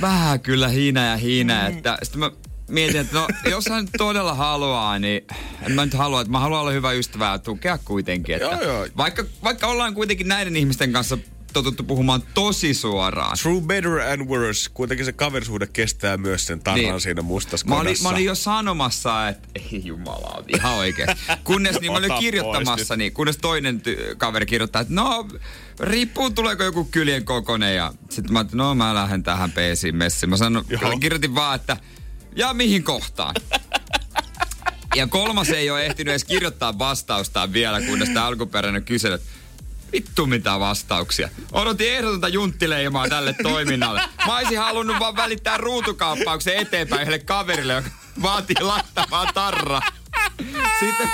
vähän 0.00 0.40
kyllä 0.40 0.68
hiina 0.68 1.04
ja 1.04 1.16
hiina. 1.16 1.54
Mm. 1.54 1.76
Että 1.76 1.98
sitten 2.02 2.20
mä 2.20 2.30
mietin, 2.70 3.00
että 3.00 3.18
no, 3.18 3.28
jos 3.50 3.68
hän 3.68 3.88
todella 3.98 4.34
haluaa, 4.34 4.98
niin 4.98 5.26
en 5.62 5.72
mä 5.72 5.84
nyt 5.84 5.94
halua, 5.94 6.20
että 6.20 6.30
mä 6.30 6.40
haluan 6.40 6.60
olla 6.60 6.70
hyvä 6.70 6.92
ystävä 6.92 7.30
ja 7.30 7.38
tukea 7.38 7.78
kuitenkin. 7.78 8.34
Että 8.34 8.48
Joo, 8.48 8.62
joo. 8.62 8.86
Vaikka, 8.96 9.24
vaikka 9.44 9.66
ollaan 9.66 9.94
kuitenkin 9.94 10.28
näiden 10.28 10.56
ihmisten 10.56 10.92
kanssa 10.92 11.18
totuttu 11.62 11.84
puhumaan 11.84 12.22
tosi 12.34 12.74
suoraan. 12.74 13.36
True 13.42 13.60
better 13.60 14.00
and 14.00 14.28
worse. 14.28 14.70
Kuitenkin 14.74 15.06
se 15.06 15.12
kaverisuhde 15.12 15.66
kestää 15.66 16.16
myös 16.16 16.46
sen 16.46 16.60
tarran 16.60 16.84
niin. 16.84 17.00
siinä 17.00 17.22
mustassa 17.22 17.66
Mä 17.66 17.80
olin, 17.80 17.96
mä 18.02 18.08
olin 18.08 18.24
jo 18.24 18.34
sanomassa, 18.34 19.28
että 19.28 19.48
ei 19.54 19.82
jumala, 19.84 20.44
ihan 20.48 20.72
oikein. 20.72 21.08
Kunnes 21.44 21.80
niin 21.80 21.92
mä 21.92 21.98
olin 21.98 22.12
kirjoittamassa, 22.20 22.96
niin, 22.96 23.12
kunnes 23.12 23.36
toinen 23.36 23.82
ty- 23.82 24.16
kaveri 24.16 24.46
kirjoittaa, 24.46 24.82
että 24.82 24.94
no, 24.94 25.28
riippuu 25.80 26.30
tuleeko 26.30 26.62
joku 26.62 26.84
kyljen 26.84 27.24
kokonen. 27.24 27.76
Ja 27.76 27.92
sitten 28.10 28.32
mä 28.32 28.38
ajattelin, 28.38 28.58
no 28.58 28.74
mä 28.74 28.94
lähden 28.94 29.22
tähän 29.22 29.52
peesiin 29.52 29.96
messiin. 29.96 30.30
Mä 30.30 30.36
sanon, 30.36 30.64
kirjoitin 31.00 31.34
vaan, 31.34 31.56
että 31.56 31.76
ja 32.36 32.54
mihin 32.54 32.84
kohtaan? 32.84 33.34
ja 34.96 35.06
kolmas 35.06 35.48
ei 35.48 35.70
ole 35.70 35.86
ehtinyt 35.86 36.12
edes 36.12 36.24
kirjoittaa 36.24 36.78
vastaustaan 36.78 37.52
vielä, 37.52 37.80
kunnes 37.80 38.08
tämä 38.08 38.26
alkuperäinen 38.26 38.84
kysely, 38.84 39.20
Vittu 39.92 40.26
mitä 40.26 40.60
vastauksia. 40.60 41.28
Odotin 41.52 41.92
ehdotonta 41.92 42.28
junttileimaa 42.28 43.08
tälle 43.08 43.34
toiminnalle. 43.42 44.02
Mä 44.26 44.38
olisin 44.38 44.58
halunnut 44.58 44.98
vaan 44.98 45.16
välittää 45.16 45.56
ruutukaappauksen 45.56 46.56
eteenpäin 46.56 47.02
yhdelle 47.02 47.18
kaverille, 47.18 47.72
joka 47.72 47.90
vaatii 48.22 48.56
laittamaan 48.60 49.34
tarra. 49.34 49.80
Sitten 50.80 51.08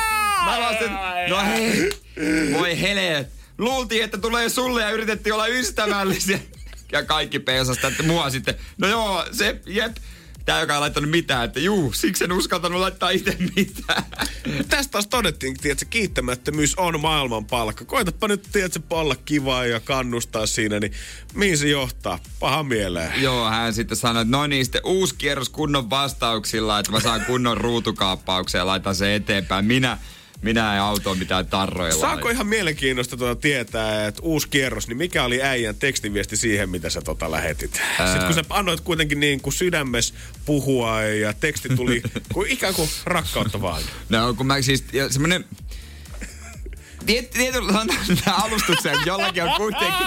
mä 0.45 0.57
vaan 0.61 0.77
sen, 0.79 0.91
no 1.29 1.41
hei, 1.45 1.91
voi 2.53 2.81
heleet. 2.81 3.29
Luultiin, 3.59 4.05
että 4.05 4.19
tulee 4.19 4.49
sulle 4.49 4.83
ja 4.83 4.91
yritettiin 4.91 5.35
olla 5.35 5.47
ystävällisiä. 5.47 6.39
Ja 6.93 7.05
kaikki 7.05 7.39
peesasta, 7.39 7.89
että 7.89 8.03
mua 8.03 8.31
sitten, 8.31 8.55
no 8.79 8.89
joo, 8.89 9.27
se, 9.33 9.61
jep. 9.67 9.97
Tää, 10.45 10.61
joka 10.61 10.75
ei 10.75 10.81
laittanut 10.81 11.11
mitään, 11.11 11.45
että 11.45 11.61
juu, 11.61 11.93
siksi 11.93 12.25
en 12.25 12.33
uskaltanut 12.33 12.81
laittaa 12.81 13.11
itse 13.11 13.37
mitään. 13.57 14.03
Tästä 14.69 14.91
taas 14.91 15.07
todettiin, 15.07 15.57
että 15.65 15.85
kiittämättömyys 15.85 16.75
on 16.75 17.01
maailman 17.01 17.45
palkka. 17.45 17.85
Koitapa 17.85 18.29
nyt, 18.29 18.49
tiedätkö, 18.53 18.81
olla 18.91 19.17
kivaa 19.17 19.67
ja 19.67 19.81
kannustaa 19.81 20.47
siinä, 20.47 20.81
niin 20.81 20.93
mihin 21.35 21.59
se 21.59 21.69
johtaa? 21.69 22.19
Paha 22.41 22.63
mieleen. 22.63 23.23
Joo, 23.23 23.49
hän 23.49 23.75
sitten 23.75 23.97
sanoi, 23.97 24.23
että 24.23 24.37
no 24.37 24.47
niin, 24.47 24.65
sitten 24.65 24.81
uusi 24.85 25.15
kierros 25.15 25.49
kunnon 25.49 25.91
vastauksilla, 25.91 26.79
että 26.79 26.93
mä 26.93 27.01
saan 27.01 27.25
kunnon 27.25 27.57
ruutukaappauksen 27.57 28.59
ja 28.59 28.67
laitan 28.67 28.95
sen 28.95 29.11
eteenpäin. 29.11 29.65
Minä, 29.65 29.99
minä 30.43 30.75
en 30.75 30.83
autoon 30.83 31.19
mitään 31.19 31.47
tarroja 31.47 31.95
Saako 31.95 32.29
ihan 32.29 32.47
mielenkiinnosta 32.47 33.17
tuota 33.17 33.41
tietää, 33.41 34.07
että 34.07 34.23
uusi 34.23 34.49
kierros, 34.49 34.89
niin 34.89 34.97
mikä 34.97 35.25
oli 35.25 35.43
äijän 35.43 35.77
tekstiviesti 35.77 36.37
siihen, 36.37 36.71
mitä 36.71 36.91
sä 36.91 37.03
tota 37.03 37.31
lähetit? 37.31 37.81
Ää... 37.99 38.07
Sitten 38.07 38.27
kun 38.27 38.35
sä 38.35 38.45
annoit 38.51 38.81
kuitenkin 38.81 39.21
niin 39.21 39.41
kuin 39.41 39.53
sydämes 39.53 40.15
puhua 40.45 41.03
ja 41.03 41.33
teksti 41.33 41.69
tuli 41.69 42.03
kuin 42.35 42.51
ikään 42.51 42.75
kuin 42.75 42.89
rakkautta 43.05 43.61
vaan. 43.61 43.83
No, 44.09 44.35
kun 44.35 44.47
mä 44.47 44.63
siis, 44.63 44.85
ja 44.93 45.09
semmonen... 45.09 45.45
Tiet, 47.07 47.31
tietyllä 47.31 47.73
sanotaan 47.73 48.43
alustuksen, 48.43 48.97
jollakin 49.07 49.43
on 49.43 49.51
kuitenkin... 49.57 50.07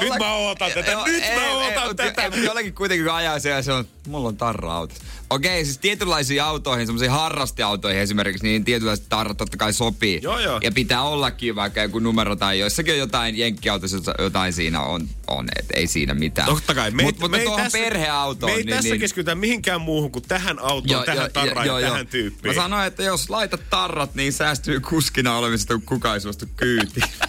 Nyt 0.00 0.18
mä 0.18 0.34
ootan 0.34 0.72
tätä, 0.72 0.92
Joo, 0.92 1.06
nyt 1.06 1.22
mä 1.34 1.52
ootan 1.52 1.88
mutta- 1.88 2.02
tätä. 2.02 2.22
ei, 2.22 2.44
jollakin 2.44 2.74
kuitenkin 2.74 3.06
kun 3.06 3.14
ajaa 3.14 3.38
se 3.38 3.50
ja 3.50 3.62
se 3.62 3.72
on, 3.72 3.84
mulla 4.06 4.28
on 4.28 4.36
tarra 4.36 4.72
autossa. 4.72 5.04
Okei, 5.34 5.64
siis 5.64 5.78
tietynlaisiin 5.78 6.42
autoihin, 6.42 6.86
semmoisiin 6.86 7.10
harrastiautoihin 7.10 8.02
esimerkiksi, 8.02 8.46
niin 8.46 8.64
tietynlaiset 8.64 9.06
tarrat 9.08 9.36
totta 9.36 9.56
kai 9.56 9.72
sopii. 9.72 10.20
Joo, 10.22 10.38
joo. 10.38 10.60
Ja 10.62 10.72
pitää 10.72 11.02
ollakin 11.02 11.56
vaikka 11.56 11.82
joku 11.82 11.98
numero 11.98 12.36
tai 12.36 12.58
joissakin 12.58 12.94
on 12.94 12.98
jotain 12.98 13.38
jenkkiautoissa, 13.38 14.14
jotain 14.18 14.52
siinä 14.52 14.80
on, 14.80 15.08
on 15.26 15.46
et 15.58 15.66
ei 15.74 15.86
siinä 15.86 16.14
mitään. 16.14 16.48
Totta 16.48 16.74
kai. 16.74 16.90
Me, 16.90 17.02
Mut, 17.02 17.14
mutta 17.14 17.28
me 17.28 17.38
ei 17.38 17.44
tuohon 17.44 17.62
tässä- 17.64 17.78
perheautoon, 17.78 18.52
Me 18.52 18.56
ei 18.56 18.64
niin, 18.64 18.76
tässä 18.76 18.90
niin, 18.90 19.00
keskitytä 19.00 19.34
mihinkään 19.34 19.80
muuhun 19.80 20.10
kuin 20.10 20.24
tähän 20.28 20.58
autoon, 20.58 21.04
tähän 21.04 21.32
tarraan 21.32 21.66
ja 21.66 21.80
tähän 21.80 22.06
tyyppiin. 22.06 22.54
Mä 22.56 22.62
sanoin, 22.62 22.86
että 22.86 23.02
jos 23.02 23.30
laitat 23.30 23.60
tarrat, 23.70 24.14
niin 24.14 24.32
säästyy 24.32 24.80
kuskina 24.80 25.36
olemisesta, 25.38 25.74
kun 25.74 25.82
kukaan 25.82 26.14
ei 26.14 26.20
suostu 26.20 26.46
kyytiin. 26.56 27.06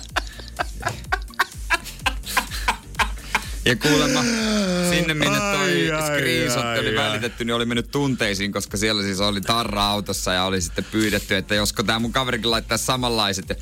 Ja 3.65 3.75
kuulemma 3.75 4.23
sinne 4.89 5.13
minne 5.13 5.39
toi 5.39 5.89
screenshot 6.05 6.79
oli 6.79 6.89
ai. 6.89 6.95
välitetty, 6.95 7.45
niin 7.45 7.55
oli 7.55 7.65
mennyt 7.65 7.91
tunteisiin, 7.91 8.51
koska 8.51 8.77
siellä 8.77 9.03
siis 9.03 9.19
oli 9.19 9.41
tarra 9.41 9.85
autossa 9.85 10.33
ja 10.33 10.43
oli 10.43 10.61
sitten 10.61 10.85
pyydetty, 10.91 11.35
että 11.35 11.55
josko 11.55 11.83
tämä 11.83 11.99
mun 11.99 12.11
kaverikin 12.11 12.51
laittaa 12.51 12.77
samanlaiset. 12.77 13.49
Ja 13.49 13.55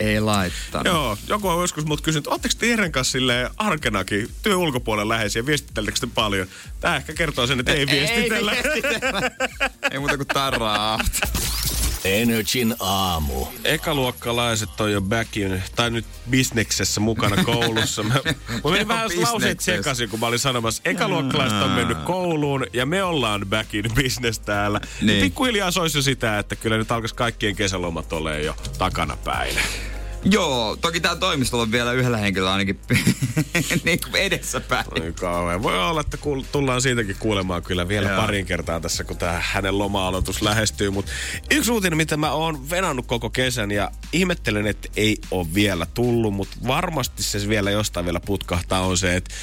ei 0.00 0.20
laittanut. 0.20 0.86
Joo, 0.86 1.18
joku 1.28 1.48
on 1.48 1.60
joskus 1.60 1.84
mut 1.84 2.00
kysynyt, 2.00 2.26
ootteko 2.26 2.54
te 2.58 2.66
Jeren 2.66 2.92
kanssa 2.92 3.12
silleen 3.12 3.50
arkenakin 3.56 4.28
työn 4.42 4.56
ulkopuolella 4.58 5.14
läheisiä, 5.14 5.46
viestittelettekö 5.46 6.06
te 6.06 6.12
paljon? 6.14 6.46
Tää 6.80 6.96
ehkä 6.96 7.12
kertoo 7.12 7.46
sen, 7.46 7.60
että 7.60 7.72
ei 7.72 7.86
viestitellä. 7.86 8.52
Ei, 8.52 8.62
viestitellä. 8.64 9.30
ei 9.90 9.98
muuta 9.98 10.16
kuin 10.16 10.26
tarraa. 10.26 11.00
Energin 12.04 12.74
aamu. 12.80 13.46
Ekaluokkalaiset 13.64 14.80
on 14.80 14.92
jo 14.92 15.00
back 15.00 15.36
in, 15.36 15.62
tai 15.76 15.90
nyt 15.90 16.04
bisneksessä 16.30 17.00
mukana 17.00 17.44
koulussa. 17.44 18.02
Mä, 18.02 18.14
mä 18.64 18.70
menin 18.70 18.88
vähän 18.88 19.10
lauseet 19.22 19.60
sekaisin, 19.60 20.08
kun 20.08 20.20
mä 20.20 20.26
olin 20.26 20.38
sanomassa, 20.38 20.82
ekaluokkalaiset 20.84 21.62
on 21.62 21.70
mennyt 21.70 21.98
kouluun 21.98 22.66
ja 22.72 22.86
me 22.86 23.02
ollaan 23.02 23.46
back 23.50 23.74
in 23.74 23.84
business 23.94 24.38
täällä. 24.38 24.80
Niin. 25.00 25.06
Niin. 25.06 25.24
Pikkuhiljaa 25.24 25.70
soisi 25.70 25.98
jo 25.98 26.02
sitä, 26.02 26.38
että 26.38 26.56
kyllä 26.56 26.76
nyt 26.76 26.92
alkaisi 26.92 27.14
kaikkien 27.14 27.56
kesälomat 27.56 28.12
olemaan 28.12 28.44
jo 28.44 28.56
takana 28.78 29.16
päin. 29.24 29.54
Joo, 30.24 30.76
toki 30.80 31.00
tää 31.00 31.16
toimistolla 31.16 31.62
on 31.62 31.72
vielä 31.72 31.92
yhdellä 31.92 32.16
henkilöllä 32.16 32.52
ainakin 32.52 32.80
niin 33.84 33.98
kuin 34.10 34.22
edessäpäin. 34.22 34.86
Oi 35.02 35.12
kauhean. 35.12 35.62
Voi 35.62 35.78
olla, 35.78 36.00
että 36.00 36.16
kuul- 36.16 36.44
tullaan 36.52 36.82
siitäkin 36.82 37.16
kuulemaan 37.18 37.62
kyllä 37.62 37.88
vielä 37.88 38.08
Joo. 38.08 38.20
parin 38.20 38.46
kertaa 38.46 38.80
tässä, 38.80 39.04
kun 39.04 39.16
tämä 39.16 39.42
hänen 39.42 39.78
loma-aloitus 39.78 40.42
lähestyy. 40.42 40.90
Mutta 40.90 41.12
yksi 41.50 41.70
uutinen, 41.70 41.96
mitä 41.96 42.16
mä 42.16 42.32
oon 42.32 42.70
venannut 42.70 43.06
koko 43.06 43.30
kesän 43.30 43.70
ja 43.70 43.90
ihmettelen, 44.12 44.66
että 44.66 44.88
ei 44.96 45.18
ole 45.30 45.46
vielä 45.54 45.86
tullut, 45.94 46.34
mutta 46.34 46.56
varmasti 46.66 47.22
se 47.22 47.48
vielä 47.48 47.70
jostain 47.70 48.06
vielä 48.06 48.20
putkahtaa 48.20 48.80
on 48.80 48.98
se, 48.98 49.16
että 49.16 49.34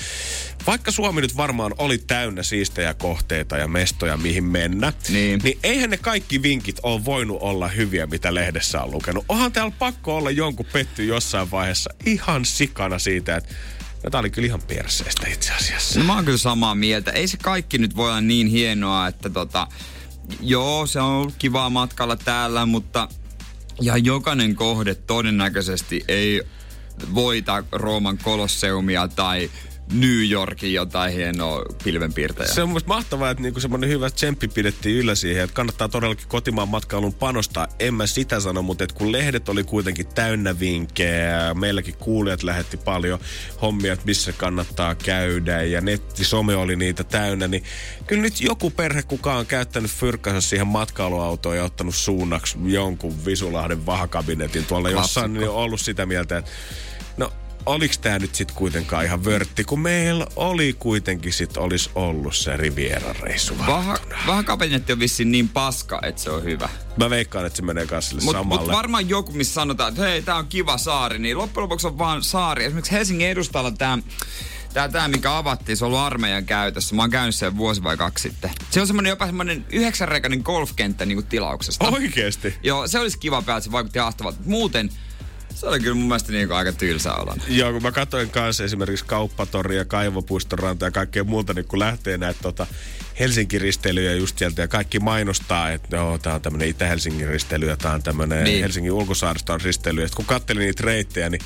vaikka 0.68 0.92
Suomi 0.92 1.22
nyt 1.22 1.38
varmaan 1.38 1.74
oli 1.78 1.98
täynnä 1.98 2.44
siistejä 2.44 2.94
kohteita 2.94 3.58
ja 3.58 3.68
mestoja, 3.68 4.18
mihin 4.18 4.44
mennä, 4.44 4.94
niin, 5.10 5.40
niin 5.44 5.60
eihän 5.64 5.90
ne 5.90 5.98
kaikki 5.98 6.42
vinkit 6.42 6.80
ole 6.84 7.06
voinut 7.06 7.38
olla 7.42 7.68
hyviä, 7.68 8.06
mitä 8.06 8.34
lehdessä 8.34 8.82
on 8.82 8.92
lukenut. 8.92 9.26
Onhan 9.30 9.52
täällä 9.52 9.74
pakko 9.80 10.18
olla 10.18 10.32
jonkun 10.32 10.66
petty 10.74 11.06
jossain 11.06 11.52
vaiheessa 11.52 11.90
ihan 12.06 12.46
sikana 12.46 13.00
siitä, 13.00 13.36
että 13.36 13.56
No, 14.04 14.10
tää 14.10 14.20
oli 14.20 14.30
kyllä 14.30 14.46
ihan 14.46 14.62
perseestä 14.62 15.28
itse 15.28 15.54
asiassa. 15.54 16.00
No 16.00 16.06
mä 16.06 16.16
oon 16.16 16.26
kyllä 16.26 16.38
samaa 16.38 16.76
mieltä. 16.76 17.12
Ei 17.12 17.28
se 17.28 17.38
kaikki 17.38 17.78
nyt 17.78 17.96
voi 17.96 18.10
olla 18.10 18.22
niin 18.22 18.48
hienoa, 18.48 19.08
että 19.08 19.30
tota... 19.30 19.68
Joo, 20.40 20.88
se 20.88 21.00
on 21.00 21.12
ollut 21.12 21.36
kivaa 21.38 21.70
matkalla 21.70 22.16
täällä, 22.16 22.66
mutta... 22.66 23.08
Ja 23.82 23.98
jokainen 23.98 24.56
kohde 24.56 24.96
todennäköisesti 24.96 26.04
ei 26.08 26.42
voita 27.14 27.64
Rooman 27.72 28.18
kolosseumia 28.18 29.08
tai 29.08 29.50
New 29.92 30.30
Yorkin 30.30 30.74
jotain 30.74 31.14
hienoa 31.14 31.66
pilvenpiirtejä. 31.84 32.48
Se 32.54 32.62
on 32.62 32.70
mun 32.70 32.82
mahtavaa, 32.86 33.30
että 33.30 33.44
niinku 33.44 33.60
semmoinen 33.60 33.90
hyvä 33.90 34.10
tsemppi 34.10 34.48
pidettiin 34.48 34.98
yllä 34.98 35.16
siihen, 35.16 35.44
että 35.44 35.54
kannattaa 35.54 35.90
todellakin 35.90 36.28
kotimaan 36.28 36.70
matkailun 36.70 37.14
panostaa. 37.14 37.68
En 37.80 37.94
mä 37.94 38.08
sitä 38.08 38.40
sano, 38.40 38.62
mutta 38.62 38.84
että 38.84 38.96
kun 38.96 39.12
lehdet 39.12 39.50
oli 39.50 39.64
kuitenkin 39.64 40.08
täynnä 40.08 40.60
vinkkejä, 40.60 41.54
meilläkin 41.54 41.96
kuulijat 42.00 42.44
lähetti 42.44 42.78
paljon 42.78 43.20
hommia, 43.62 43.94
että 43.94 44.06
missä 44.06 44.34
kannattaa 44.34 44.96
käydä 44.96 45.64
ja 45.64 45.82
netti, 45.82 46.24
some 46.24 46.56
oli 46.56 46.76
niitä 46.76 47.04
täynnä, 47.04 47.48
niin 47.48 47.64
kyllä 48.08 48.22
nyt 48.22 48.42
joku 48.42 48.70
perhe 48.70 49.04
kukaan 49.04 49.40
on 49.40 49.46
käyttänyt 49.46 49.92
fyrkkansa 49.92 50.42
siihen 50.42 50.68
matkailuautoon 50.68 51.58
ja 51.58 51.64
ottanut 51.64 51.96
suunnaksi 51.96 52.58
jonkun 52.66 53.26
Visulahden 53.26 53.86
vahakabinetin 53.86 54.66
tuolla 54.66 54.90
jossain, 54.90 55.34
niin 55.34 55.50
on 55.50 55.56
ollut 55.56 55.82
sitä 55.82 56.06
mieltä, 56.06 56.38
että 56.38 56.52
oliks 57.66 57.98
tää 57.98 58.20
nyt 58.20 58.36
sit 58.36 58.52
kuitenkaan 58.52 59.06
ihan 59.06 59.26
vörtti, 59.26 59.64
kun 59.64 59.80
meillä 59.80 60.28
oli 60.36 60.76
kuitenkin 60.80 61.34
sit 61.34 61.58
olisi 61.58 61.90
ollut 61.96 62.36
se 62.36 62.58
Riviera-reissu 62.58 63.58
Vaha, 63.58 63.98
Vähän 64.28 64.46
kabinetti 64.46 64.94
on 64.94 65.00
vissiin 65.00 65.32
niin 65.32 65.50
paska, 65.50 66.00
että 66.04 66.22
se 66.22 66.30
on 66.30 66.44
hyvä. 66.44 66.70
Mä 66.98 67.10
veikkaan, 67.10 67.46
että 67.46 67.58
se 67.58 67.64
menee 67.64 67.88
kanssa 67.88 68.10
sille 68.10 68.24
mut, 68.24 68.36
samalle. 68.36 68.62
Mutta 68.62 68.78
varmaan 68.78 69.10
joku, 69.10 69.32
missä 69.32 69.54
sanotaan, 69.54 69.90
että 69.90 70.02
hei, 70.02 70.22
tää 70.22 70.36
on 70.36 70.48
kiva 70.48 70.78
saari, 70.78 71.20
niin 71.20 71.38
loppujen 71.38 71.64
lopuksi 71.64 71.88
on 71.88 71.98
vaan 71.98 72.24
saari. 72.24 72.66
Esimerkiksi 72.66 72.92
Helsingin 72.92 73.28
edustalla 73.28 73.72
tää 73.72 73.98
Tää, 74.74 74.90
tää, 74.90 75.08
mikä 75.08 75.38
avattiin, 75.38 75.78
se 75.78 75.86
on 75.86 75.88
ollut 75.88 76.06
armeijan 76.06 76.46
käytössä. 76.46 76.96
Mä 76.96 77.02
oon 77.02 77.10
käynyt 77.10 77.36
sen 77.36 77.58
vuosi 77.58 77.84
vai 77.84 77.98
kaksi 77.98 78.30
sitten. 78.30 78.52
Se 78.70 78.82
on 78.82 78.88
semmonen 78.88 79.10
jopa 79.10 79.26
semmonen 79.26 79.66
yhdeksänreikainen 79.70 80.42
golfkenttä 80.44 81.06
niinku 81.06 81.22
tilauksesta. 81.22 81.88
Oikeesti? 81.88 82.56
Joo, 82.64 82.88
se 82.88 83.00
olisi 83.00 83.20
kiva 83.20 83.42
päältä, 83.42 83.64
se 83.64 83.72
vaikutti 83.72 84.00
ahtavalta. 84.00 84.38
Muuten 84.46 84.90
se 85.62 85.68
oli 85.68 85.80
kyllä 85.80 85.96
mun 85.96 86.08
mielestä 86.08 86.32
niin 86.32 86.52
aika 86.52 86.72
tylsä 86.72 87.14
olon. 87.14 87.38
Joo, 87.48 87.72
kun 87.72 87.82
mä 87.82 87.92
katsoin 87.92 88.30
kanssa 88.30 88.64
esimerkiksi 88.64 89.06
Kauppatori 89.06 89.78
ja 89.78 89.86
Kaivopuistoranta 89.86 90.86
ja 90.86 90.92
kaikkea 90.92 91.24
muuta, 91.24 91.54
niin 91.54 91.66
kun 91.66 91.80
lähtee 91.80 92.18
näitä 92.18 92.40
tota, 92.42 92.68
Helsinki-risteilyjä 93.22 94.14
just 94.14 94.38
sieltä 94.38 94.62
ja 94.62 94.68
kaikki 94.68 95.00
mainostaa, 95.00 95.72
että 95.72 95.96
joo, 95.96 96.18
tää 96.18 96.36
on 96.36 96.42
tämmönen 96.42 96.68
Itä-Helsingin 96.68 97.28
risteily 97.28 97.68
ja 97.68 97.78
tää 97.78 97.94
on 97.94 98.04
tämmönen 98.04 98.44
niin. 98.44 98.62
Helsingin 98.62 98.92
ulkosaariston 98.92 99.62
risteily. 99.62 100.02
Ja 100.02 100.10
kun 100.16 100.26
kattelin 100.26 100.62
niitä 100.62 100.84
reittejä, 100.86 101.30
niin 101.30 101.42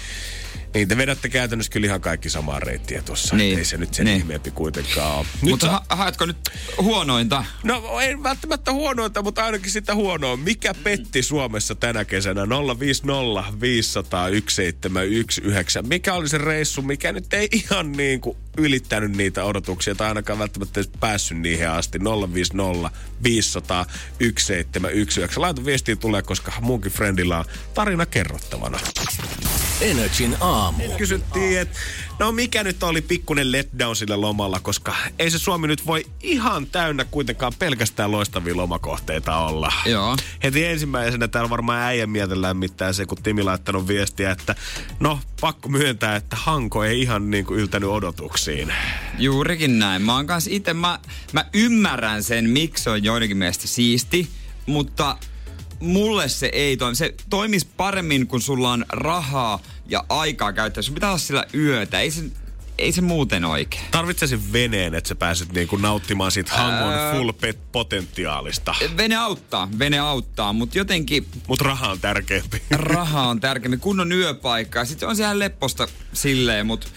niin 0.76 0.88
te 0.88 0.98
vedätte 0.98 1.30
käytännössä 1.30 1.72
kyllä 1.72 1.88
ihan 1.88 2.02
kaikki 2.02 2.30
samaa 2.30 2.60
reittiä 2.60 3.02
tuossa. 3.02 3.36
Niin. 3.36 3.58
Ei 3.58 3.66
se 3.66 3.78
nyt 3.78 3.94
sen 3.94 4.06
niin. 4.06 4.18
ihmeempi 4.18 4.52
kuitenkaan 4.52 5.18
ole. 5.18 5.26
Mutta 5.42 5.70
ha- 5.70 5.86
haetko 5.90 6.26
nyt 6.26 6.38
huonointa? 6.78 7.46
No 7.64 8.00
ei 8.00 8.24
välttämättä 8.24 8.74
huonointa, 8.74 9.22
mutta 9.22 9.46
ainakin 9.46 9.72
sitä 9.72 9.96
huonoa. 9.96 10.38
Mikä 10.38 10.74
petti 10.74 11.24
Suomessa 11.24 11.76
tänä 11.76 12.06
kesänä? 12.06 12.42
050 12.80 13.44
500 13.62 14.28
1719. 14.30 15.82
Mikä 15.82 16.14
oli 16.14 16.30
se 16.30 16.38
reissu, 16.38 16.82
mikä 16.82 17.12
nyt 17.12 17.34
ei 17.34 17.48
ihan 17.52 17.92
niin 17.92 18.22
kuin 18.22 18.38
ylittänyt 18.58 19.12
niitä 19.12 19.44
odotuksia 19.44 19.96
tai 19.96 20.08
ainakaan 20.08 20.40
välttämättä 20.40 20.80
edes 20.80 20.92
päässyt 21.00 21.38
niihin 21.38 21.65
asti. 21.74 22.00
050 22.34 22.90
500 23.24 23.86
1719. 23.86 25.42
Laita 25.42 25.66
viestiä 25.66 25.96
tulee, 25.96 26.22
koska 26.22 26.52
munkin 26.62 26.92
friendillä 26.92 27.40
on 27.40 27.46
tarina 27.74 28.06
kerrottavana. 28.06 28.80
Energin 29.82 30.38
aamu. 30.42 30.84
Kysyttiin, 30.98 31.60
että 31.60 31.80
no 32.20 32.32
mikä 32.32 32.64
nyt 32.64 32.84
oli 32.84 33.02
pikkunen 33.02 33.52
letdown 33.52 33.96
sillä 33.96 34.22
lomalla, 34.22 34.60
koska 34.60 34.96
ei 35.20 35.32
se 35.32 35.40
Suomi 35.40 35.68
nyt 35.68 35.86
voi 35.86 36.06
ihan 36.22 36.68
täynnä 36.68 37.06
kuitenkaan 37.06 37.54
pelkästään 37.60 38.12
loistavia 38.12 38.58
lomakohteita 38.58 39.38
olla. 39.38 39.74
Joo. 39.86 40.18
Heti 40.44 40.66
ensimmäisenä 40.66 41.28
täällä 41.28 41.50
varmaan 41.50 41.82
äijän 41.82 42.10
mieltä 42.10 42.42
lämmittää 42.42 42.94
se, 42.94 43.06
kun 43.06 43.24
Timi 43.24 43.44
laittanut 43.44 43.88
viestiä, 43.88 44.32
että 44.32 44.56
no 45.00 45.20
pakko 45.42 45.70
myöntää, 45.70 46.16
että 46.16 46.36
Hanko 46.36 46.84
ei 46.84 47.02
ihan 47.02 47.32
niin 47.32 47.46
kuin 47.46 47.60
yltänyt 47.60 47.90
odotuksiin. 47.90 48.74
Juurikin 49.18 49.80
näin. 49.80 50.02
Mä 50.02 50.16
oon 50.16 50.28
kanssa 50.28 50.50
itse, 50.54 50.74
mä, 50.74 51.00
mä 51.34 51.45
ymmärrän 51.54 52.24
sen, 52.24 52.50
miksi 52.50 52.90
on 52.90 53.04
joidenkin 53.04 53.38
mielestä 53.38 53.68
siisti, 53.68 54.30
mutta 54.66 55.18
mulle 55.80 56.30
se 56.30 56.46
ei 56.54 56.78
toimi. 56.78 56.96
Se 56.96 57.16
toimisi 57.30 57.68
paremmin, 57.78 58.28
kun 58.28 58.42
sulla 58.42 58.72
on 58.72 58.86
rahaa 58.90 59.60
ja 59.88 60.06
aikaa 60.10 60.54
käyttää. 60.54 60.84
Sun 60.84 60.94
pitää 60.94 61.10
olla 61.10 61.18
sillä 61.18 61.46
yötä. 61.54 62.00
Ei 62.00 62.12
se, 62.12 62.24
ei 62.78 62.92
se 62.92 63.02
muuten 63.02 63.46
oikein. 63.46 63.84
Tarvitsesin 63.92 64.54
veneen, 64.54 64.96
että 64.96 65.08
sä 65.08 65.16
pääset 65.16 65.54
niinku 65.54 65.76
nauttimaan 65.76 66.32
siitä 66.32 66.52
Hangon 66.56 66.94
öö, 66.94 67.14
full 67.14 67.32
pet 67.32 67.72
potentiaalista. 67.72 68.76
Vene 68.98 69.16
auttaa, 69.16 69.70
vene 69.80 70.00
auttaa, 70.00 70.54
mutta 70.54 70.78
jotenkin... 70.78 71.28
Mut 71.48 71.62
raha 71.62 71.92
on 71.92 72.00
tärkeämpi. 72.00 72.62
Raha 72.72 73.28
on 73.28 73.40
tärkeämpi, 73.40 73.78
kunnon 73.78 74.12
yöpaikka. 74.12 74.86
Sitten 74.86 75.10
on 75.10 75.16
siellä 75.16 75.40
lepposta 75.40 75.88
silleen, 76.14 76.68
mutta 76.68 76.88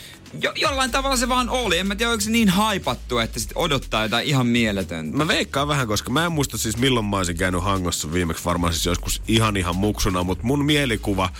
jo, 0.42 0.52
jollain 0.56 0.90
tavalla 0.90 1.16
se 1.16 1.28
vaan 1.28 1.48
oli. 1.48 1.78
En 1.78 1.86
mä 1.86 1.96
tiedä, 1.96 2.12
onko 2.12 2.20
se 2.20 2.30
niin 2.30 2.48
haipattu, 2.48 3.18
että 3.18 3.40
sit 3.40 3.50
odottaa 3.54 4.02
jotain 4.02 4.26
ihan 4.26 4.46
mieletöntä. 4.46 5.16
Mä 5.16 5.28
veikkaan 5.28 5.68
vähän, 5.68 5.86
koska 5.86 6.10
mä 6.10 6.26
en 6.26 6.32
muista 6.32 6.58
siis 6.58 6.76
milloin 6.76 7.06
mä 7.06 7.16
olisin 7.16 7.36
käynyt 7.36 7.62
Hangossa 7.62 8.12
viimeksi 8.12 8.44
varmaan 8.44 8.72
siis 8.72 8.86
joskus 8.86 9.22
ihan 9.28 9.56
ihan 9.56 9.76
muksuna, 9.76 10.22
mutta 10.22 10.44
mun 10.44 10.64
mielikuva 10.64 11.30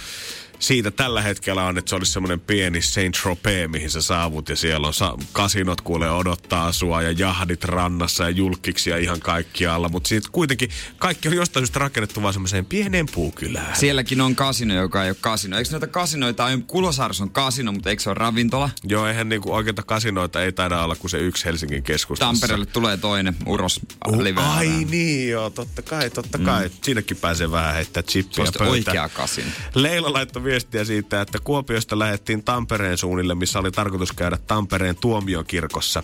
siitä 0.59 0.91
tällä 0.91 1.23
hetkellä 1.23 1.65
on, 1.65 1.79
että 1.79 1.89
se 1.89 1.97
olisi 1.97 2.13
semmoinen 2.13 2.41
pieni 2.41 2.83
Saint 2.83 3.19
Tropez, 3.23 3.71
mihin 3.71 3.91
sä 3.91 4.03
saavut 4.03 4.49
ja 4.49 4.57
siellä 4.57 4.87
on 4.87 4.95
sa- 4.95 5.17
kasinot 5.33 5.81
kuule 5.81 6.11
odottaa 6.11 6.73
sua 6.73 7.03
ja 7.03 7.11
jahdit 7.11 7.65
rannassa 7.65 8.25
ja 8.25 8.31
julkkiksi 8.31 8.91
ja 8.91 8.99
ihan 8.99 9.21
kaikkialla. 9.21 9.89
Mutta 9.89 10.09
siitä 10.09 10.29
kuitenkin 10.33 10.71
kaikki 10.99 11.29
on 11.29 11.35
jostain 11.37 11.63
syystä 11.63 11.79
rakennettu 11.79 12.23
vaan 12.23 12.33
semmoiseen 12.33 12.65
pieneen 12.65 13.07
puukylään. 13.15 13.77
Sielläkin 13.77 14.21
on 14.21 14.35
kasino, 14.35 14.75
joka 14.75 15.05
ei 15.05 15.11
ole 15.11 15.17
kasino. 15.21 15.59
Eikö 15.59 15.71
noita 15.71 15.87
kasinoita, 15.87 16.49
Kulosaarissa 16.67 17.25
on 17.25 17.31
kasino, 17.31 17.73
mutta 17.73 17.91
eikö 17.91 18.03
se 18.03 18.11
ole 18.11 18.15
ravintola? 18.15 18.71
Joo, 18.85 19.07
eihän 19.07 19.29
niinku 19.29 19.55
oikeita 19.55 19.83
kasinoita 19.83 20.43
ei 20.43 20.53
taida 20.53 20.83
olla 20.83 20.97
kuin 20.97 21.11
se 21.11 21.19
yksi 21.19 21.45
Helsingin 21.45 21.83
keskustassa. 21.83 22.33
Tampereelle 22.33 22.67
tulee 22.67 22.97
toinen 22.97 23.37
uros 23.47 23.81
uh, 24.09 24.23
Ai 24.37 24.69
niin, 24.91 25.29
joo, 25.31 25.51
totta 25.51 25.83
kai, 25.83 26.11
totta 26.11 26.39
kai. 26.39 26.69
Mm. 26.69 26.75
Siinäkin 26.83 27.17
pääsee 27.17 27.51
vähän 27.51 27.75
heittää 27.75 28.03
chippiä 28.03 28.45
pöytään. 28.45 28.71
oikea 28.71 29.09
kasino. 29.09 29.47
Leila 29.75 30.13
laittoi 30.13 30.43
viestiä 30.49 30.85
siitä, 30.85 31.21
että 31.21 31.39
Kuopiosta 31.45 31.99
lähdettiin 31.99 32.45
Tampereen 32.45 32.99
suunnille, 32.99 33.35
missä 33.35 33.59
oli 33.59 33.71
tarkoitus 33.71 34.13
käydä 34.13 34.39
Tampereen 34.47 34.97
tuomiokirkossa. 34.97 36.03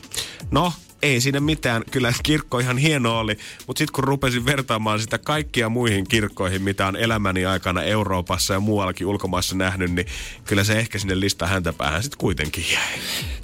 No, 0.50 0.72
ei 1.02 1.20
siinä 1.20 1.40
mitään. 1.40 1.82
Kyllä 1.90 2.12
kirkko 2.22 2.58
ihan 2.58 2.78
hieno 2.78 3.18
oli, 3.18 3.38
mutta 3.66 3.78
sitten 3.78 3.92
kun 3.92 4.04
rupesin 4.04 4.46
vertaamaan 4.46 5.00
sitä 5.00 5.18
kaikkia 5.18 5.68
muihin 5.68 6.08
kirkkoihin, 6.08 6.62
mitä 6.62 6.86
on 6.86 6.96
elämäni 6.96 7.46
aikana 7.46 7.82
Euroopassa 7.82 8.54
ja 8.54 8.60
muuallakin 8.60 9.06
ulkomaissa 9.06 9.56
nähnyt, 9.56 9.92
niin 9.92 10.06
kyllä 10.44 10.64
se 10.64 10.78
ehkä 10.78 10.98
sinne 10.98 11.20
lista 11.20 11.46
häntä 11.46 11.72
päähän 11.72 12.02
sitten 12.02 12.18
kuitenkin 12.18 12.64
jäi. 12.72 12.98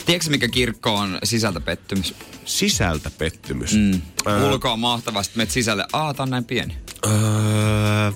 Tiedätkö, 0.06 0.30
mikä 0.30 0.48
kirkko 0.48 0.94
on 0.94 1.18
sisältä 1.24 1.60
pettymys? 1.60 2.14
Sisältä 2.44 3.10
pettymys? 3.18 3.74
Mm. 3.74 4.02
Öö, 4.26 4.50
Ulkoa 4.50 4.76
mahtavasti, 4.76 5.36
menet 5.36 5.50
sisälle. 5.50 5.86
Aa, 5.92 6.14
tää 6.14 6.22
on 6.22 6.30
näin 6.30 6.44
pieni. 6.44 6.76
Öö, 7.06 8.12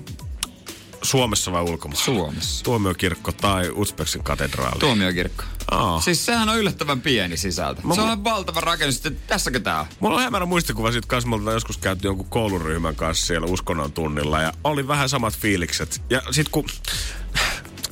Suomessa 1.05 1.53
vai 1.53 1.63
ulkomailla? 1.63 2.05
Suomessa. 2.05 2.65
Tuomiokirkko 2.65 3.33
tai 3.33 3.71
Uzbeksin 3.75 4.23
katedraali? 4.23 4.79
Tuomiokirkko. 4.79 5.45
Aa. 5.71 6.01
Siis 6.01 6.27
sehän 6.27 6.49
on 6.49 6.59
yllättävän 6.59 7.01
pieni 7.01 7.37
sisältö. 7.37 7.81
Mä, 7.85 7.95
se 7.95 8.01
on 8.01 8.25
valtava 8.25 8.61
rakennus. 8.61 8.95
Sitten 8.95 9.17
tässäkö 9.27 9.61
tää 9.61 9.81
on? 9.81 9.87
Mulla 10.01 10.17
on 10.17 10.23
hämärä 10.23 10.47
muistikuva 10.47 10.93
siitä 10.93 11.09
kanssa. 11.09 11.29
Mulla 11.29 11.53
joskus 11.53 11.79
käyty 11.79 12.09
jonkun 12.09 12.27
kouluryhmän 12.29 12.97
kanssa 12.97 13.27
siellä 13.27 13.47
uskonnon 13.47 13.93
tunnilla 13.93 14.41
ja 14.41 14.53
oli 14.65 14.89
vähän 14.89 15.09
samat 15.09 15.37
fiilikset. 15.37 16.03
Ja 16.11 16.23
sit 16.31 16.49
kun 16.49 16.65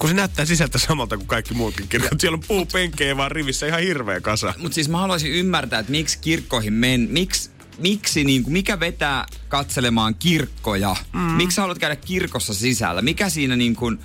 kun 0.02 0.08
se 0.08 0.14
näyttää 0.14 0.44
sisältä 0.44 0.78
samalta 0.78 1.16
kuin 1.16 1.26
kaikki 1.26 1.54
muutkin 1.54 1.88
kirkot. 1.88 2.20
Siellä 2.20 2.36
on 2.36 2.44
puupenkkejä 2.48 3.16
vaan 3.16 3.30
rivissä 3.30 3.66
ihan 3.66 3.80
hirveä 3.80 4.20
kasa. 4.20 4.54
Mutta 4.58 4.74
siis 4.74 4.88
mä 4.88 4.98
haluaisin 4.98 5.32
ymmärtää, 5.32 5.78
että 5.78 5.92
miksi 5.92 6.18
kirkkoihin 6.18 6.72
men, 6.72 7.08
miksi 7.10 7.50
miksi, 7.78 8.24
niin 8.24 8.42
kuin, 8.42 8.52
mikä 8.52 8.80
vetää 8.80 9.26
katselemaan 9.48 10.14
kirkkoja? 10.14 10.96
Mm. 11.12 11.20
Miksi 11.20 11.60
haluat 11.60 11.78
käydä 11.78 11.96
kirkossa 11.96 12.54
sisällä? 12.54 13.02
Mikä 13.02 13.28
siinä 13.28 13.56
niin 13.56 13.76
kuin, 13.76 13.98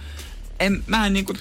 en, 0.60 0.84
mä 0.88 1.08
en 1.08 1.14
niinku, 1.14 1.34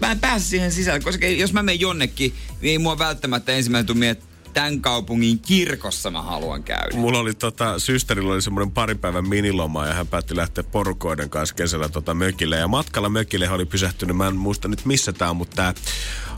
mä 0.00 0.12
en 0.12 0.20
pääse 0.20 0.44
siihen 0.44 0.72
sisälle, 0.72 1.00
koska 1.00 1.26
jos 1.26 1.52
mä 1.52 1.62
menen 1.62 1.80
jonnekin, 1.80 2.34
niin 2.60 2.70
ei 2.70 2.78
mua 2.78 2.98
välttämättä 2.98 3.52
ensimmäinen 3.52 3.86
tuu 3.86 4.02
että 4.02 4.33
tämän 4.54 4.80
kaupungin 4.80 5.38
kirkossa 5.38 6.10
mä 6.10 6.22
haluan 6.22 6.62
käydä. 6.62 6.96
Mulla 6.96 7.18
oli 7.18 7.34
tota, 7.34 7.78
systerillä 7.78 8.32
oli 8.32 8.42
semmoinen 8.42 8.72
pari 8.72 8.94
päivän 8.94 9.28
miniloma 9.28 9.86
ja 9.86 9.94
hän 9.94 10.06
päätti 10.06 10.36
lähteä 10.36 10.64
porukoiden 10.64 11.30
kanssa 11.30 11.54
kesällä 11.54 11.88
tota 11.88 12.14
mökille. 12.14 12.56
Ja 12.56 12.68
matkalla 12.68 13.08
mökille 13.08 13.46
hän 13.46 13.54
oli 13.54 13.64
pysähtynyt, 13.64 14.16
mä 14.16 14.28
en 14.28 14.36
muista 14.36 14.68
nyt 14.68 14.84
missä 14.84 15.12
tää 15.12 15.30
on, 15.30 15.36
mutta 15.36 15.56
tää, 15.56 15.74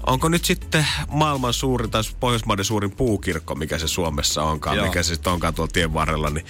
onko 0.07 0.29
nyt 0.29 0.45
sitten 0.45 0.87
maailman 1.09 1.53
suurin 1.53 1.91
tai 1.91 2.03
Pohjoismaiden 2.21 2.65
suurin 2.65 2.91
puukirkko, 2.91 3.55
mikä 3.55 3.79
se 3.79 3.89
Suomessa 3.89 4.43
onkaan, 4.43 4.77
Joo. 4.77 4.87
mikä 4.87 5.03
se 5.03 5.15
sitten 5.15 5.33
onkaan 5.33 5.55
tuolla 5.55 5.73
tien 5.73 5.95
varrella, 5.95 6.31
niin 6.31 6.47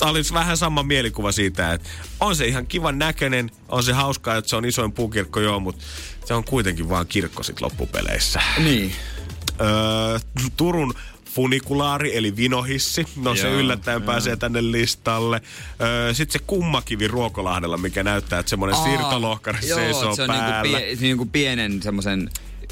oli 0.00 0.22
vähän 0.32 0.56
sama 0.56 0.82
mielikuva 0.82 1.32
siitä, 1.32 1.72
että 1.72 1.88
on 2.20 2.36
se 2.36 2.46
ihan 2.46 2.66
kivan 2.66 2.98
näköinen, 2.98 3.50
on 3.68 3.82
se 3.82 3.92
hauskaa, 3.92 4.36
että 4.36 4.48
se 4.48 4.56
on 4.56 4.64
isoin 4.64 4.92
puukirkko 4.92 5.40
joo, 5.40 5.60
mutta 5.60 5.84
se 6.24 6.34
on 6.34 6.44
kuitenkin 6.44 6.88
vaan 6.88 7.06
kirkko 7.06 7.42
sit 7.42 7.60
loppupeleissä. 7.60 8.40
Niin. 8.58 8.92
Öö, 9.60 10.18
Turun 10.56 10.94
funikulaari 11.24 12.16
eli 12.16 12.36
vinohissi. 12.36 13.04
No 13.16 13.34
se 13.34 13.50
yllättäen 13.50 14.00
joo. 14.00 14.06
pääsee 14.06 14.36
tänne 14.36 14.72
listalle. 14.72 15.42
Öö, 15.80 16.14
Sitten 16.14 16.32
se 16.32 16.44
kummakivi 16.46 17.08
Ruokolahdella, 17.08 17.76
mikä 17.76 18.02
näyttää, 18.02 18.38
että 18.38 18.50
semmoinen 18.50 18.82
siirtolohkari 18.82 19.62
seisoo 19.66 20.14
se 20.16 20.22
on 20.22 20.26
päällä. 20.26 20.62
Niinku, 20.62 20.78
pie, 20.78 20.96
niinku 21.00 21.26
pienen 21.26 21.82
semmoisen 21.82 22.30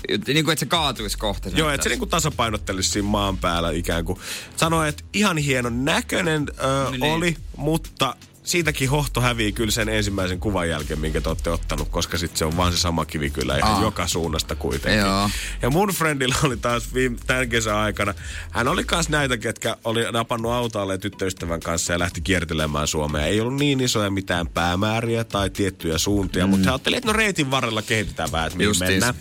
niin 0.09 0.45
kuin, 0.45 0.53
että 0.53 0.61
se 0.61 0.67
kaatuisi 0.67 1.19
kohta. 1.19 1.49
Joo, 1.49 1.71
että 1.71 1.83
se 1.83 1.89
niin 1.89 1.99
kuin 1.99 2.09
tasapainottelisi 2.09 2.91
siinä 2.91 3.09
maan 3.09 3.39
päällä 3.39 3.71
ikään 3.71 4.05
kuin. 4.05 4.19
Sanoi, 4.57 4.89
että 4.89 5.05
ihan 5.13 5.37
hienon 5.37 5.85
näköinen 5.85 6.47
ö, 6.59 6.91
niin. 6.91 7.03
oli, 7.03 7.37
mutta 7.57 8.17
siitäkin 8.47 8.91
hohto 8.91 9.21
hävii 9.21 9.53
kyllä 9.53 9.71
sen 9.71 9.89
ensimmäisen 9.89 10.41
kuvan 10.41 10.69
jälkeen, 10.69 11.01
minkä 11.01 11.21
te 11.21 11.29
olette 11.29 11.51
ottanut, 11.51 11.89
koska 11.89 12.19
sitten 12.19 12.39
se 12.39 12.45
on 12.45 12.57
vaan 12.57 12.73
se 12.73 12.79
sama 12.79 13.05
kivi 13.05 13.31
kyllä 13.31 13.57
ihan 13.57 13.73
Aa. 13.75 13.83
joka 13.83 14.07
suunnasta 14.07 14.55
kuitenkin. 14.55 15.01
Joo. 15.01 15.31
Ja 15.63 15.71
mun 15.71 15.89
friendillä 15.89 16.35
oli 16.43 16.57
taas 16.57 16.95
viime, 16.95 17.17
tämän 17.27 17.49
kesän 17.49 17.77
aikana, 17.77 18.15
hän 18.51 18.69
oli 18.69 18.85
kanssa 18.85 19.13
näitä, 19.13 19.37
ketkä 19.37 19.77
oli 19.85 20.13
napannut 20.13 20.53
autoalle 20.53 20.99
tyttöystävän 20.99 21.61
kanssa 21.61 21.93
ja 21.93 21.99
lähti 21.99 22.21
kiertelemään 22.21 22.87
Suomea. 22.87 23.27
Ei 23.27 23.41
ollut 23.41 23.57
niin 23.57 23.81
isoja 23.81 24.11
mitään 24.11 24.49
päämääriä 24.49 25.25
tai 25.25 25.51
tiettyjä 25.51 25.99
suuntia, 25.99 26.47
mm. 26.47 26.51
mutta 26.51 26.65
hän 26.65 26.73
ajatteli, 26.73 26.97
että 26.97 27.07
no 27.07 27.13
reitin 27.13 27.51
varrella 27.51 27.83
kehitetään 27.83 28.33
vähän, 28.33 28.47
että 28.47 28.57
mihin 28.59 28.75
mennään. 28.79 29.15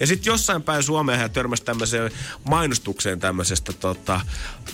Ja 0.00 0.06
sitten 0.06 0.30
jossain 0.30 0.62
päin 0.62 0.82
Suomea 0.82 1.16
hän 1.16 1.30
törmäsi 1.30 1.64
tämmöiseen 1.64 2.10
mainostukseen 2.48 3.20
tämmöisestä 3.20 3.72
tota, 3.72 4.20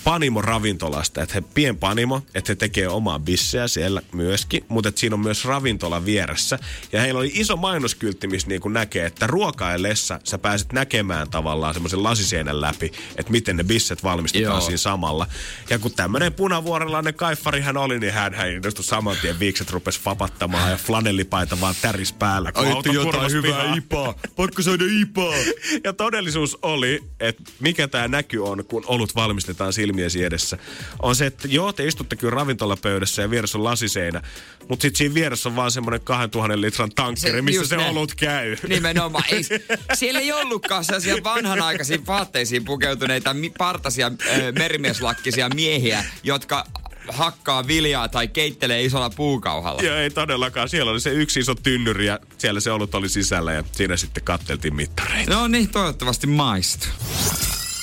Panimo-ravintolasta, 0.05 1.22
että 1.22 1.34
he 1.34 1.40
pien 1.40 1.76
Panimo, 1.76 2.22
että 2.34 2.51
he 2.51 2.55
tekee 2.55 2.88
omaa 2.88 3.18
bisseä 3.18 3.68
siellä 3.68 3.89
siellä 3.91 4.03
myöskin, 4.12 4.64
mutta 4.68 4.93
siinä 4.95 5.14
on 5.14 5.20
myös 5.20 5.45
ravintola 5.45 6.05
vieressä. 6.05 6.59
Ja 6.93 7.01
heillä 7.01 7.20
oli 7.20 7.30
iso 7.34 7.57
mainoskyltti, 7.57 8.26
missä 8.26 8.49
niin 8.49 8.61
kuin 8.61 8.72
näkee, 8.72 9.07
että 9.07 9.26
ruokaillessa 9.26 10.20
sä 10.24 10.38
pääset 10.38 10.72
näkemään 10.72 11.30
tavallaan 11.30 11.74
semmoisen 11.74 12.03
lasiseinän 12.03 12.61
läpi, 12.61 12.93
että 13.16 13.32
miten 13.32 13.57
ne 13.57 13.64
bisset 13.64 14.05
valmistetaan 14.05 14.55
Joo. 14.55 14.61
siinä 14.61 14.76
samalla. 14.76 15.26
Ja 15.70 15.78
kun 15.78 15.91
tämmöinen 15.91 16.32
punavuorelainen 16.32 17.14
kaiffari 17.14 17.61
hän 17.61 17.76
oli, 17.76 18.01
niin 18.01 18.12
hän, 18.12 18.34
hän 18.34 18.51
innostui 18.51 18.84
saman 18.84 19.16
tien 19.22 19.38
viikset 19.38 19.70
rupes 19.70 20.01
fapattamaan 20.01 20.70
ja 20.70 20.76
flanellipaita 20.76 21.61
vaan 21.61 21.74
täris 21.82 22.12
päällä. 22.12 22.53
Ajettu 22.55 22.93
jotain 22.93 23.32
hyvää 23.32 23.61
pihaa. 23.61 23.74
ipaa. 23.76 24.14
Pakko 24.36 24.62
saada 24.62 24.84
ipaa. 25.01 25.34
ja 25.84 25.93
todellisuus 25.93 26.59
oli, 26.62 27.03
että 27.20 27.43
mikä 27.61 27.88
tämä 27.88 28.09
näky 28.09 28.38
on, 28.38 28.64
kun 28.64 28.84
olut 28.86 29.14
valmistetaan 29.14 29.72
silmiesi 29.72 30.24
edessä, 30.24 30.59
on 31.03 31.16
se, 31.16 31.26
että 31.26 31.49
joo, 31.49 31.72
te 31.72 31.86
istutte 31.86 32.16
kyllä 32.16 32.34
ravintolapöydässä 32.34 33.22
ja 33.22 33.30
vieressä 33.30 33.59
on 33.59 33.64
lasiseinä. 33.81 34.22
Mutta 34.68 34.83
sitten 34.83 34.99
siinä 34.99 35.14
vieressä 35.14 35.49
on 35.49 35.57
vaan 35.57 35.70
semmoinen 35.70 36.01
2000 36.01 36.61
litran 36.61 36.91
tankkeri, 36.95 37.39
se, 37.39 37.43
missä 37.43 37.66
se 37.66 37.76
ne. 37.76 37.89
olut 37.89 38.14
käy. 38.14 38.57
Nimenomaan. 38.68 39.24
Ei, 39.33 39.43
siellä 39.95 40.20
ei 40.20 40.33
ollutkaan 40.33 40.85
sellaisia 40.85 41.16
vanhanaikaisiin 41.24 42.07
vaatteisiin 42.07 42.64
pukeutuneita 42.64 43.37
partasia 43.59 44.07
äh, 44.07 44.39
merimieslakkisia 44.59 45.49
miehiä, 45.49 46.05
jotka 46.22 46.66
hakkaa 47.09 47.66
viljaa 47.66 48.09
tai 48.09 48.28
keittelee 48.28 48.85
isolla 48.85 49.11
puukauhalla. 49.11 49.83
Joo, 49.83 49.97
ei 49.97 50.11
todellakaan. 50.11 50.68
Siellä 50.68 50.91
oli 50.91 51.01
se 51.01 51.11
yksi 51.11 51.41
iso 51.41 51.55
tynnyri 51.55 52.07
ja 52.07 52.18
siellä 52.39 52.61
se 52.61 52.70
olut 52.70 52.95
oli 52.95 53.09
sisällä 53.09 53.53
ja 53.53 53.64
siinä 53.72 53.97
sitten 53.97 54.24
katteltiin 54.24 54.76
mittareita. 54.76 55.35
No 55.35 55.49
niin, 55.49 55.68
toivottavasti 55.68 56.26
maistuu. 56.26 56.91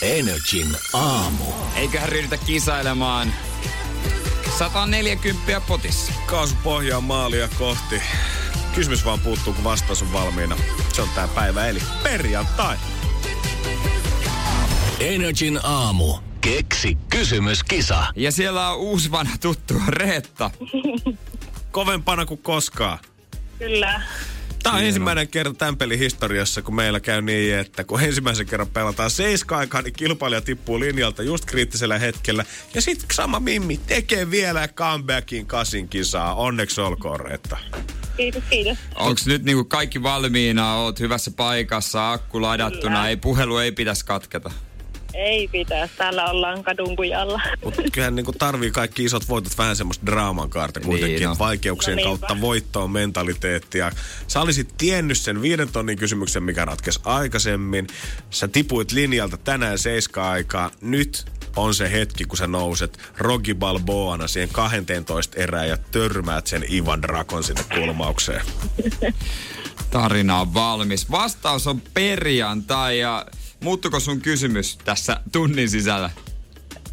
Energin 0.02 0.78
aamu. 0.94 1.44
Eiköhän 1.76 2.10
ryhdytä 2.10 2.38
kisailemaan 2.38 3.34
140 4.58 5.62
potissa. 5.68 6.14
Kaasu 6.26 6.56
pohjaa 6.64 7.02
maalia 7.02 7.50
kohti. 7.60 8.02
Kysymys 8.76 9.06
vaan 9.06 9.20
puuttuu, 9.20 9.54
kun 9.54 9.64
vastaus 9.64 10.02
on 10.02 10.14
valmiina. 10.14 10.58
Se 10.94 11.02
on 11.02 11.10
tää 11.16 11.28
päivä, 11.28 11.68
eli 11.68 11.80
perjantai. 12.04 12.78
Energin 15.00 15.60
aamu. 15.64 16.18
Keksi 16.42 16.98
kysymyskisa. 17.10 18.06
Ja 18.16 18.32
siellä 18.32 18.70
on 18.70 18.78
uusi 18.78 19.12
vanha 19.12 19.38
tuttu, 19.42 19.74
Reetta. 19.88 20.52
Kovempana 21.72 22.26
kuin 22.26 22.42
koskaan. 22.44 23.00
Kyllä. 23.60 24.02
Tämä 24.64 24.76
on 24.76 24.84
ensimmäinen 24.84 25.28
kerta 25.28 25.54
tämän 25.54 25.78
pelin 25.78 26.00
historiassa, 26.00 26.62
kun 26.62 26.76
meillä 26.76 27.00
käy 27.00 27.22
niin, 27.22 27.56
että 27.56 27.84
kun 27.84 28.02
ensimmäisen 28.02 28.46
kerran 28.46 28.68
pelataan 28.68 29.10
seiska 29.10 29.58
aikaa, 29.58 29.82
niin 29.82 29.94
kilpailija 29.94 30.42
tippuu 30.42 30.80
linjalta 30.80 31.24
just 31.24 31.46
kriittisellä 31.46 32.00
hetkellä. 32.00 32.46
Ja 32.74 32.82
sitten 32.82 33.08
sama 33.14 33.40
Mimmi 33.40 33.78
tekee 33.78 34.32
vielä 34.32 34.68
comebackin 34.68 35.46
kasin 35.46 35.90
kisaa. 35.90 36.36
Onneksi 36.36 36.82
olkoon, 36.82 37.20
Reetta. 37.20 37.58
Kiitos, 38.18 38.44
kiitos. 38.50 38.78
Onko 38.96 39.22
nyt 39.26 39.44
niinku 39.44 39.64
kaikki 39.64 40.04
valmiina, 40.04 40.76
oot 40.76 41.00
hyvässä 41.00 41.32
paikassa, 41.32 42.12
akku 42.12 42.42
ladattuna, 42.42 42.96
Kyllä. 42.96 43.10
ei 43.10 43.18
puhelu 43.18 43.58
ei 43.58 43.72
pitäisi 43.72 44.06
katketa? 44.06 44.52
Ei 45.18 45.48
pitäisi, 45.48 45.94
täällä 45.98 46.26
ollaan 46.26 46.64
kadunkujalla. 46.64 47.42
Mutta 47.64 47.82
kyllähän 47.92 48.16
niinku 48.16 48.34
tarvii 48.34 48.72
kaikki 48.72 49.04
isot 49.04 49.30
voitot 49.30 49.58
vähän 49.58 49.76
semmoista 49.76 50.06
draaman 50.06 50.50
kaarta 50.50 50.80
kuitenkin. 50.80 51.20
Niin, 51.20 51.30
no. 51.30 51.36
Vaikeuksien 51.40 51.98
no 51.98 52.04
kautta 52.04 52.42
voittoon 52.42 52.92
mentaliteettia. 52.92 53.92
Sä 54.28 54.42
olisit 54.42 54.74
tiennyt 54.78 55.18
sen 55.18 55.42
viiden 55.42 55.70
tonnin 55.72 55.98
kysymyksen, 55.98 56.44
mikä 56.44 56.66
ratkesi 56.66 57.00
aikaisemmin. 57.06 57.88
Sä 58.30 58.48
tipuit 58.48 58.92
linjalta 58.92 59.38
tänään 59.38 59.80
seiska 59.80 60.32
aikaa. 60.32 60.72
Nyt 60.82 61.26
on 61.56 61.76
se 61.76 61.92
hetki, 61.92 62.26
kun 62.26 62.38
sä 62.38 62.48
nouset 62.48 63.00
Rogi 63.18 63.54
Balboana 63.54 64.28
siihen 64.28 64.50
12 64.50 65.38
erään 65.38 65.70
ja 65.70 65.78
törmäät 65.78 66.48
sen 66.48 66.66
Ivan 66.74 67.02
Drakon 67.02 67.44
sinne 67.44 67.64
kulmaukseen. 67.76 68.42
Tarina 69.92 70.40
on 70.40 70.54
valmis. 70.54 71.12
Vastaus 71.12 71.68
on 71.68 71.82
perjantai 71.94 73.00
ja 73.00 73.26
Muuttuko 73.64 74.00
sun 74.00 74.22
kysymys 74.22 74.78
tässä 74.78 75.22
tunnin 75.32 75.70
sisällä? 75.70 76.10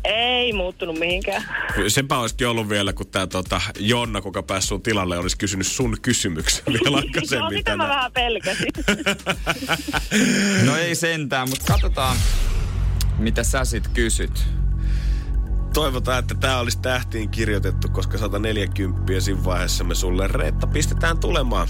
Ei 0.04 0.52
muuttunut 0.52 0.98
mihinkään. 0.98 1.42
Sepä 1.88 2.18
olisikin 2.18 2.48
ollut 2.48 2.68
vielä, 2.68 2.92
kun 2.92 3.06
tämä 3.06 3.26
tota, 3.26 3.60
Jonna, 3.78 4.20
kuka 4.20 4.42
pääsi 4.42 4.66
sun 4.66 4.82
tilalle, 4.82 5.18
olisi 5.18 5.38
kysynyt 5.38 5.66
sun 5.66 5.96
kysymyksen 6.02 6.64
vielä 6.66 6.96
aikaisemmin. 7.06 7.52
no, 7.52 7.58
sitä 7.58 7.76
mä 7.76 7.88
vähän 7.88 8.12
pelkäsin. 8.12 8.66
no 10.66 10.76
ei 10.76 10.94
sentään, 10.94 11.48
mutta 11.48 11.72
katsotaan, 11.72 12.16
mitä 13.18 13.44
sä 13.44 13.64
sit 13.64 13.88
kysyt. 13.88 14.44
Toivotaan, 15.74 16.18
että 16.18 16.34
tämä 16.34 16.58
olisi 16.58 16.78
tähtiin 16.80 17.30
kirjoitettu, 17.30 17.88
koska 17.88 18.18
140 18.18 19.20
siinä 19.20 19.44
vaiheessa 19.44 19.84
me 19.84 19.94
sulle 19.94 20.28
Reetta 20.28 20.66
pistetään 20.66 21.18
tulemaan. 21.18 21.68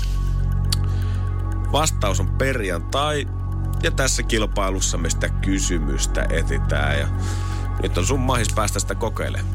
Vastaus 1.73 2.21
on 2.21 2.31
perjantai 2.31 3.27
ja 3.85 3.91
tässä 3.91 4.23
kilpailussa 4.23 4.99
me 4.99 5.11
sitä 5.11 5.29
kysymystä 5.29 6.27
etitään 6.31 6.99
ja 6.99 7.09
nyt 7.83 7.99
on 7.99 8.07
sun 8.07 8.21
mahis 8.21 8.49
päästä 8.55 8.79
sitä 8.81 8.95
kokeilemaan. 8.95 9.55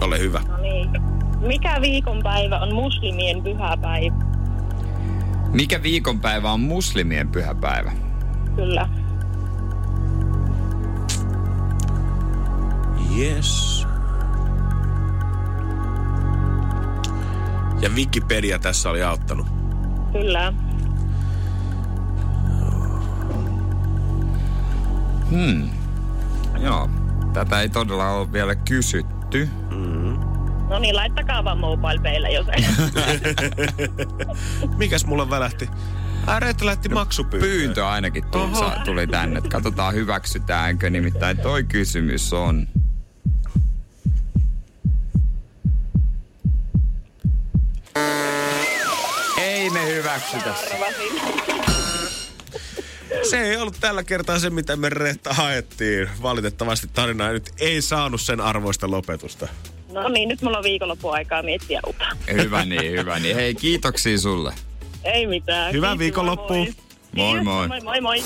Ole 0.00 0.18
hyvä. 0.18 0.40
No 0.48 0.56
niin. 0.56 0.90
Mikä 1.40 1.80
viikonpäivä 1.80 2.58
on 2.58 2.74
muslimien 2.74 3.42
pyhäpäivä? 3.42 4.16
Mikä 5.52 5.82
viikonpäivä 5.82 6.52
on 6.52 6.60
muslimien 6.60 7.28
pyhäpäivä? 7.28 7.92
Kyllä. 8.56 8.88
Yes. 13.18 13.86
Ja 17.80 17.88
Wikipedia 17.88 18.58
tässä 18.58 18.90
oli 18.90 19.02
auttanut. 19.02 19.46
Kyllä. 20.12 20.52
Hmm. 25.32 25.70
Joo, 26.60 26.90
tätä 27.32 27.60
ei 27.60 27.68
todella 27.68 28.10
ole 28.10 28.32
vielä 28.32 28.54
kysytty. 28.54 29.48
Mm. 29.70 30.18
No 30.68 30.78
niin, 30.78 30.96
laittakaa 30.96 31.44
vaan 31.44 31.58
mobile 31.58 32.00
peillä, 32.02 32.28
jos 32.28 32.46
ei. 32.48 32.66
Mikäs 34.78 35.06
mulla 35.06 35.30
välähti? 35.30 35.68
Ääreet 36.26 36.60
lähti 36.60 36.88
no, 36.88 36.94
maksupyyntö. 36.94 37.46
Pyyntö 37.46 37.88
ainakin 37.88 38.24
tuli, 38.24 38.84
tuli 38.84 39.06
tänne. 39.06 39.40
Katsotaan 39.40 39.94
hyväksytäänkö, 39.94 40.90
nimittäin 40.90 41.38
toi 41.38 41.64
kysymys 41.64 42.32
on... 42.32 42.68
Ei 49.36 49.70
me 49.70 49.86
hyväksytä. 49.86 50.54
Se 53.30 53.40
ei 53.40 53.56
ollut 53.56 53.76
tällä 53.80 54.02
kertaa 54.02 54.38
se, 54.38 54.50
mitä 54.50 54.76
me 54.76 54.88
Rehta 54.88 55.34
haettiin. 55.34 56.08
Valitettavasti 56.22 56.88
tarina 56.92 57.28
nyt 57.28 57.50
ei 57.60 57.82
saanut 57.82 58.20
sen 58.20 58.40
arvoista 58.40 58.90
lopetusta. 58.90 59.48
No 59.92 60.08
niin, 60.08 60.28
nyt 60.28 60.42
mulla 60.42 60.58
on 60.58 60.64
viikonloppu 60.64 61.08
aikaa 61.08 61.42
miettiä 61.42 61.80
uutta. 61.86 62.04
Hyvä 62.32 62.64
niin, 62.64 62.92
hyvä 62.92 63.18
niin. 63.18 63.36
Hei, 63.36 63.54
kiitoksia 63.54 64.18
sulle. 64.18 64.52
Ei 65.04 65.26
mitään. 65.26 65.72
Hyvää 65.72 65.98
viikonloppua. 65.98 66.56
moi. 66.56 66.74
Moi, 67.12 67.40
moi. 67.42 67.68
Moi 67.68 67.80
moi 67.80 68.00
moi. 68.00 68.22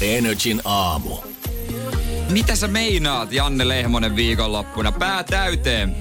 Energin 0.00 0.60
aamu. 0.64 1.18
Mitä 2.30 2.56
sä 2.56 2.68
meinaat, 2.68 3.32
Janne 3.32 3.68
Lehmonen, 3.68 4.16
viikonloppuna? 4.16 4.92
Pää 4.92 5.24
täyteen. 5.24 5.96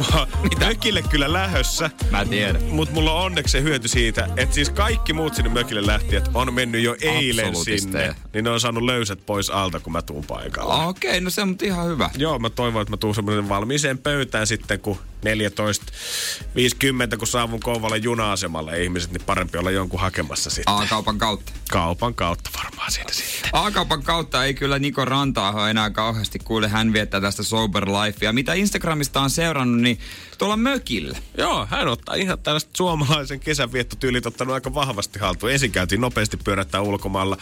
Mä 0.00 0.26
mökille 0.66 1.02
kyllä 1.02 1.32
lähössä, 1.32 1.90
Mä 2.10 2.24
tiedän. 2.24 2.62
mutta 2.62 2.94
mulla 2.94 3.12
on 3.12 3.24
onneksi 3.24 3.52
se 3.52 3.62
hyöty 3.62 3.88
siitä, 3.88 4.28
että 4.36 4.54
siis 4.54 4.70
kaikki 4.70 5.12
muut 5.12 5.34
sinne 5.34 5.50
mökille 5.50 5.86
lähtijät 5.86 6.30
on 6.34 6.54
mennyt 6.54 6.82
jo 6.82 6.96
eilen 7.00 7.56
sinne. 7.56 8.14
Niin 8.34 8.44
ne 8.44 8.50
on 8.50 8.60
saanut 8.60 8.82
löysät 8.82 9.26
pois 9.26 9.50
alta, 9.50 9.80
kun 9.80 9.92
mä 9.92 10.02
tuun 10.02 10.24
paikalle. 10.24 10.86
Okei, 10.86 11.10
okay, 11.10 11.20
no 11.20 11.30
se 11.30 11.42
on 11.42 11.56
ihan 11.62 11.86
hyvä. 11.86 12.10
Joo, 12.16 12.38
mä 12.38 12.50
toivon, 12.50 12.82
että 12.82 12.92
mä 12.92 12.96
tuun 12.96 13.14
semmoisen 13.14 13.48
valmiiseen 13.48 13.98
pöytään 13.98 14.46
sitten, 14.46 14.80
kun 14.80 14.98
14.50, 15.26 17.16
kun 17.18 17.26
saavun 17.26 17.60
Kouvalle 17.60 17.96
juna-asemalle 17.96 18.82
ihmiset, 18.82 19.12
niin 19.12 19.22
parempi 19.26 19.58
olla 19.58 19.70
jonkun 19.70 20.00
hakemassa 20.00 20.50
sitten. 20.50 20.74
A-kaupan 20.74 21.18
kautta. 21.18 21.52
Kaupan 21.70 22.14
kautta 22.14 22.50
varmaan 22.64 22.92
siitä 22.92 23.12
sitten. 23.12 23.50
A-kaupan 23.52 24.02
kautta 24.02 24.44
ei 24.44 24.54
kyllä 24.54 24.78
Niko 24.78 25.04
Rantaaho 25.04 25.66
enää 25.66 25.90
kauheasti 25.90 26.38
kuule. 26.38 26.68
Hän 26.68 26.92
viettää 26.92 27.20
tästä 27.20 27.42
sober 27.42 27.86
lifea. 27.88 28.32
Mitä 28.32 28.54
Instagramista 28.54 29.20
on 29.20 29.30
seurannut, 29.30 29.80
niin 29.80 29.89
Meloni 29.90 29.98
tuolla 30.40 30.56
mökillä. 30.56 31.18
Joo, 31.38 31.66
hän 31.70 31.88
ottaa 31.88 32.14
ihan 32.14 32.38
tällaista 32.38 32.70
suomalaisen 32.76 33.40
kesänviettotyylit 33.40 34.26
ottanut 34.26 34.54
aika 34.54 34.74
vahvasti 34.74 35.18
haltuun. 35.18 35.52
Ensin 35.52 35.72
käytiin 35.72 36.00
nopeasti 36.00 36.36
pyörättää 36.36 36.80
ulkomailla 36.80 37.36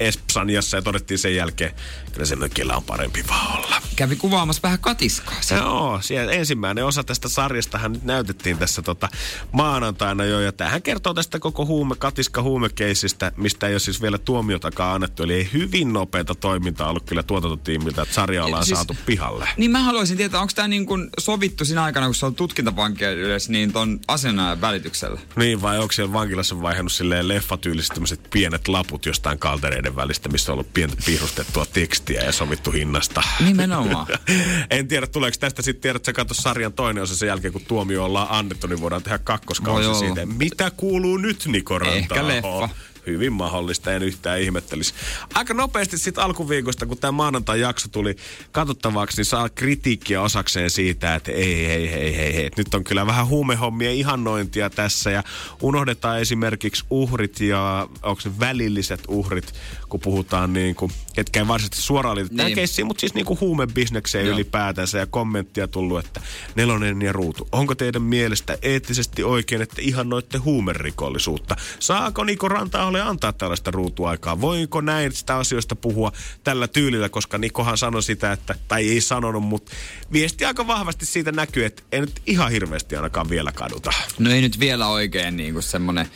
Espanjassa 0.00 0.76
ja 0.76 0.82
todettiin 0.82 1.18
sen 1.18 1.36
jälkeen, 1.36 1.74
kyllä 2.12 2.26
se 2.26 2.36
mökillä 2.36 2.76
on 2.76 2.84
parempi 2.84 3.24
vaan 3.28 3.58
olla. 3.58 3.82
Kävi 3.96 4.16
kuvaamassa 4.16 4.62
vähän 4.62 4.78
katiskaa. 4.78 5.34
Se. 5.40 5.54
Joo, 5.54 6.00
siellä 6.02 6.32
ensimmäinen 6.32 6.84
osa 6.84 7.04
tästä 7.04 7.28
sarjastahan 7.28 7.92
nyt 7.92 8.04
näytettiin 8.04 8.58
tässä 8.58 8.82
tota 8.82 9.08
maanantaina 9.52 10.24
jo. 10.24 10.40
Ja 10.40 10.52
tämähän 10.52 10.82
kertoo 10.82 11.14
tästä 11.14 11.38
koko 11.38 11.66
huume, 11.66 11.94
katiska 11.98 12.42
huumekeisistä, 12.42 13.32
mistä 13.36 13.66
ei 13.66 13.74
ole 13.74 13.80
siis 13.80 14.02
vielä 14.02 14.18
tuomiotakaan 14.18 14.94
annettu. 14.94 15.22
Eli 15.22 15.34
ei 15.34 15.48
hyvin 15.52 15.92
nopeata 15.92 16.34
toimintaa 16.34 16.90
ollut 16.90 17.04
kyllä 17.04 17.22
tuotantotiimiltä, 17.22 18.02
että 18.02 18.14
sarja 18.14 18.44
ollaan 18.44 18.64
Siis- 18.64 18.78
saatu 18.78 18.96
pihalle. 19.06 19.48
Niin 19.56 19.70
mä 19.70 19.82
haluaisin 19.82 20.16
tietää, 20.16 20.40
onko 20.40 20.52
tämä 20.56 20.68
niin 20.68 20.86
kuin 20.86 21.10
sovittu 21.18 21.64
siinä 21.64 21.82
aikana, 21.84 22.06
kun 22.06 22.14
se 22.14 22.26
on 22.26 22.34
tutkintavankeudessa, 22.48 23.52
niin 23.52 23.72
ton 23.72 24.00
asianajan 24.08 24.60
välityksellä? 24.60 25.20
Niin, 25.36 25.62
vai 25.62 25.78
onko 25.78 25.92
siellä 25.92 26.12
vankilassa 26.12 26.62
vaihannut 26.62 26.92
silleen 26.92 27.28
leffatyyliset 27.28 27.94
tämmöiset 27.94 28.20
pienet 28.30 28.68
laput 28.68 29.06
jostain 29.06 29.38
kaltereiden 29.38 29.96
välistä, 29.96 30.28
missä 30.28 30.52
on 30.52 30.54
ollut 30.54 30.72
pientä 30.74 30.96
piirustettua 31.06 31.66
tekstiä 31.66 32.22
ja 32.22 32.32
sovittu 32.32 32.70
hinnasta? 32.70 33.22
Nimenomaan. 33.40 34.06
en 34.70 34.88
tiedä, 34.88 35.06
tuleeko 35.06 35.36
tästä 35.40 35.62
sitten 35.62 35.82
tiedät, 35.82 35.96
että 35.96 36.06
sä 36.06 36.12
katso 36.12 36.34
sarjan 36.34 36.72
toinen 36.72 37.02
osa 37.02 37.16
sen 37.16 37.26
jälkeen, 37.26 37.52
kun 37.52 37.62
tuomio 37.68 38.04
ollaan 38.04 38.28
annettu, 38.30 38.66
niin 38.66 38.80
voidaan 38.80 39.02
tehdä 39.02 39.18
kakkoskausi 39.18 39.98
siitä. 39.98 40.26
Mitä 40.26 40.70
kuuluu 40.70 41.16
nyt, 41.16 41.46
Niko 41.46 41.78
Ranta? 41.78 41.96
Ehkä 41.96 42.28
leffa. 42.28 42.68
Hyvin 43.06 43.32
mahdollista, 43.32 43.92
en 43.92 44.02
yhtään 44.02 44.40
ihmettelisi. 44.40 44.94
Aika 45.34 45.54
nopeasti 45.54 45.98
sitten 45.98 46.24
alkuviikosta, 46.24 46.86
kun 46.86 46.98
tämä 46.98 47.12
maanantai-jakso 47.12 47.88
tuli 47.88 48.16
katsottavaksi, 48.52 49.16
niin 49.16 49.24
saa 49.24 49.48
kritiikkiä 49.48 50.22
osakseen 50.22 50.70
siitä, 50.70 51.14
että 51.14 51.32
ei, 51.32 51.66
ei, 51.66 51.88
ei, 51.88 52.16
ei, 52.16 52.36
ei. 52.36 52.50
Nyt 52.56 52.74
on 52.74 52.84
kyllä 52.84 53.06
vähän 53.06 53.26
huumehommien 53.26 53.94
ihannointia 53.94 54.70
tässä 54.70 55.10
ja 55.10 55.22
unohdetaan 55.62 56.20
esimerkiksi 56.20 56.84
uhrit 56.90 57.40
ja 57.40 57.88
onko 58.02 58.22
ne 58.24 58.32
välilliset 58.40 59.00
uhrit, 59.08 59.54
kun 59.94 60.00
puhutaan 60.00 60.52
niin 60.52 60.74
kuin, 60.74 60.92
ketkä 61.14 61.40
ei 61.40 61.48
varsinaisesti 61.48 61.86
suoraan 61.86 62.16
liity 62.16 62.34
tähän 62.34 62.46
Niin. 62.46 62.54
keissiin, 62.54 62.86
mutta 62.86 63.00
siis 63.00 63.14
niin 63.14 63.24
kuin 63.24 63.40
huumebisnekseen 63.40 64.26
Joo. 64.26 64.34
ylipäätänsä 64.34 64.98
ja 64.98 65.06
kommenttia 65.06 65.68
tullut, 65.68 66.06
että 66.06 66.20
nelonen 66.54 67.02
ja 67.02 67.12
ruutu. 67.12 67.48
Onko 67.52 67.74
teidän 67.74 68.02
mielestä 68.02 68.58
eettisesti 68.62 69.24
oikein, 69.24 69.62
että 69.62 69.76
ihannoitte 69.80 70.38
huumerikollisuutta? 70.38 71.56
Saako 71.78 72.24
Niko 72.24 72.48
Ranta 72.48 72.82
antaa 73.04 73.32
tällaista 73.32 73.70
ruutuaikaa? 73.70 74.40
Voinko 74.40 74.80
näistä 74.80 75.36
asioista 75.36 75.76
puhua 75.76 76.12
tällä 76.44 76.68
tyylillä, 76.68 77.08
koska 77.08 77.38
Nikohan 77.38 77.78
sanoi 77.78 78.02
sitä, 78.02 78.32
että, 78.32 78.54
tai 78.68 78.88
ei 78.88 79.00
sanonut, 79.00 79.42
mutta 79.44 79.72
viesti 80.12 80.44
aika 80.44 80.66
vahvasti 80.66 81.06
siitä 81.06 81.32
näkyy, 81.32 81.64
että 81.64 81.82
ei 81.92 82.00
nyt 82.00 82.22
ihan 82.26 82.50
hirveästi 82.50 82.96
ainakaan 82.96 83.30
vielä 83.30 83.52
kaduta. 83.52 83.92
No 84.18 84.30
ei 84.30 84.40
nyt 84.40 84.60
vielä 84.60 84.88
oikein 84.88 85.36
niin 85.36 85.52
kuin 85.52 85.62
semmonen 85.62 86.06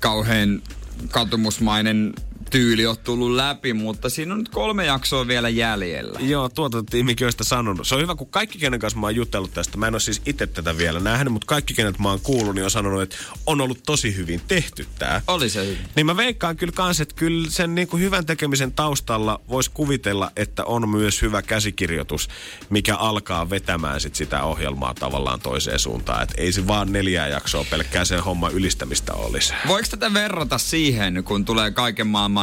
kauhean 0.00 0.62
katumusmainen 1.10 2.14
tyyli 2.50 2.86
ole 2.86 2.96
tullut 2.96 3.30
läpi, 3.30 3.72
mutta 3.72 4.10
siinä 4.10 4.32
on 4.32 4.38
nyt 4.38 4.48
kolme 4.48 4.86
jaksoa 4.86 5.26
vielä 5.26 5.48
jäljellä. 5.48 6.20
Joo, 6.20 6.48
tuotantotiimikin 6.48 7.26
on 7.26 7.32
sitä 7.32 7.44
sanonut. 7.44 7.86
Se 7.86 7.94
on 7.94 8.00
hyvä, 8.00 8.14
kun 8.14 8.30
kaikki, 8.30 8.58
kenen 8.58 8.80
kanssa 8.80 8.98
mä 8.98 9.06
oon 9.06 9.16
jutellut 9.16 9.54
tästä, 9.54 9.78
mä 9.78 9.86
en 9.86 9.94
ole 9.94 10.00
siis 10.00 10.22
itse 10.26 10.46
tätä 10.46 10.78
vielä 10.78 11.00
nähnyt, 11.00 11.32
mutta 11.32 11.46
kaikki, 11.46 11.74
kenet 11.74 11.98
mä 11.98 12.08
oon 12.08 12.20
kuullut, 12.20 12.54
niin 12.54 12.64
on 12.64 12.70
sanonut, 12.70 13.02
että 13.02 13.16
on 13.46 13.60
ollut 13.60 13.82
tosi 13.86 14.16
hyvin 14.16 14.40
tehty 14.48 14.86
tää. 14.98 15.22
Oli 15.26 15.50
se 15.50 15.66
hyvin. 15.66 15.78
Niin 15.96 16.06
mä 16.06 16.16
veikkaan 16.16 16.56
kyllä 16.56 16.72
kans, 16.72 17.00
että 17.00 17.14
kyllä 17.14 17.50
sen 17.50 17.74
niin 17.74 17.88
kuin 17.88 18.02
hyvän 18.02 18.26
tekemisen 18.26 18.72
taustalla 18.72 19.40
voisi 19.48 19.70
kuvitella, 19.74 20.30
että 20.36 20.64
on 20.64 20.88
myös 20.88 21.22
hyvä 21.22 21.42
käsikirjoitus, 21.42 22.28
mikä 22.70 22.96
alkaa 22.96 23.50
vetämään 23.50 24.00
sit 24.00 24.14
sitä 24.14 24.42
ohjelmaa 24.42 24.94
tavallaan 24.94 25.40
toiseen 25.40 25.78
suuntaan. 25.78 26.22
Että 26.22 26.34
ei 26.38 26.52
se 26.52 26.66
vaan 26.66 26.92
neljää 26.92 27.28
jaksoa 27.28 27.66
pelkkää 27.70 28.04
sen 28.04 28.24
homman 28.24 28.52
ylistämistä 28.52 29.14
olisi. 29.14 29.54
Voiko 29.68 29.88
tätä 29.90 30.14
verrata 30.14 30.58
siihen, 30.58 31.24
kun 31.24 31.44
tulee 31.44 31.70
kaiken 31.70 32.06
maailman 32.06 32.37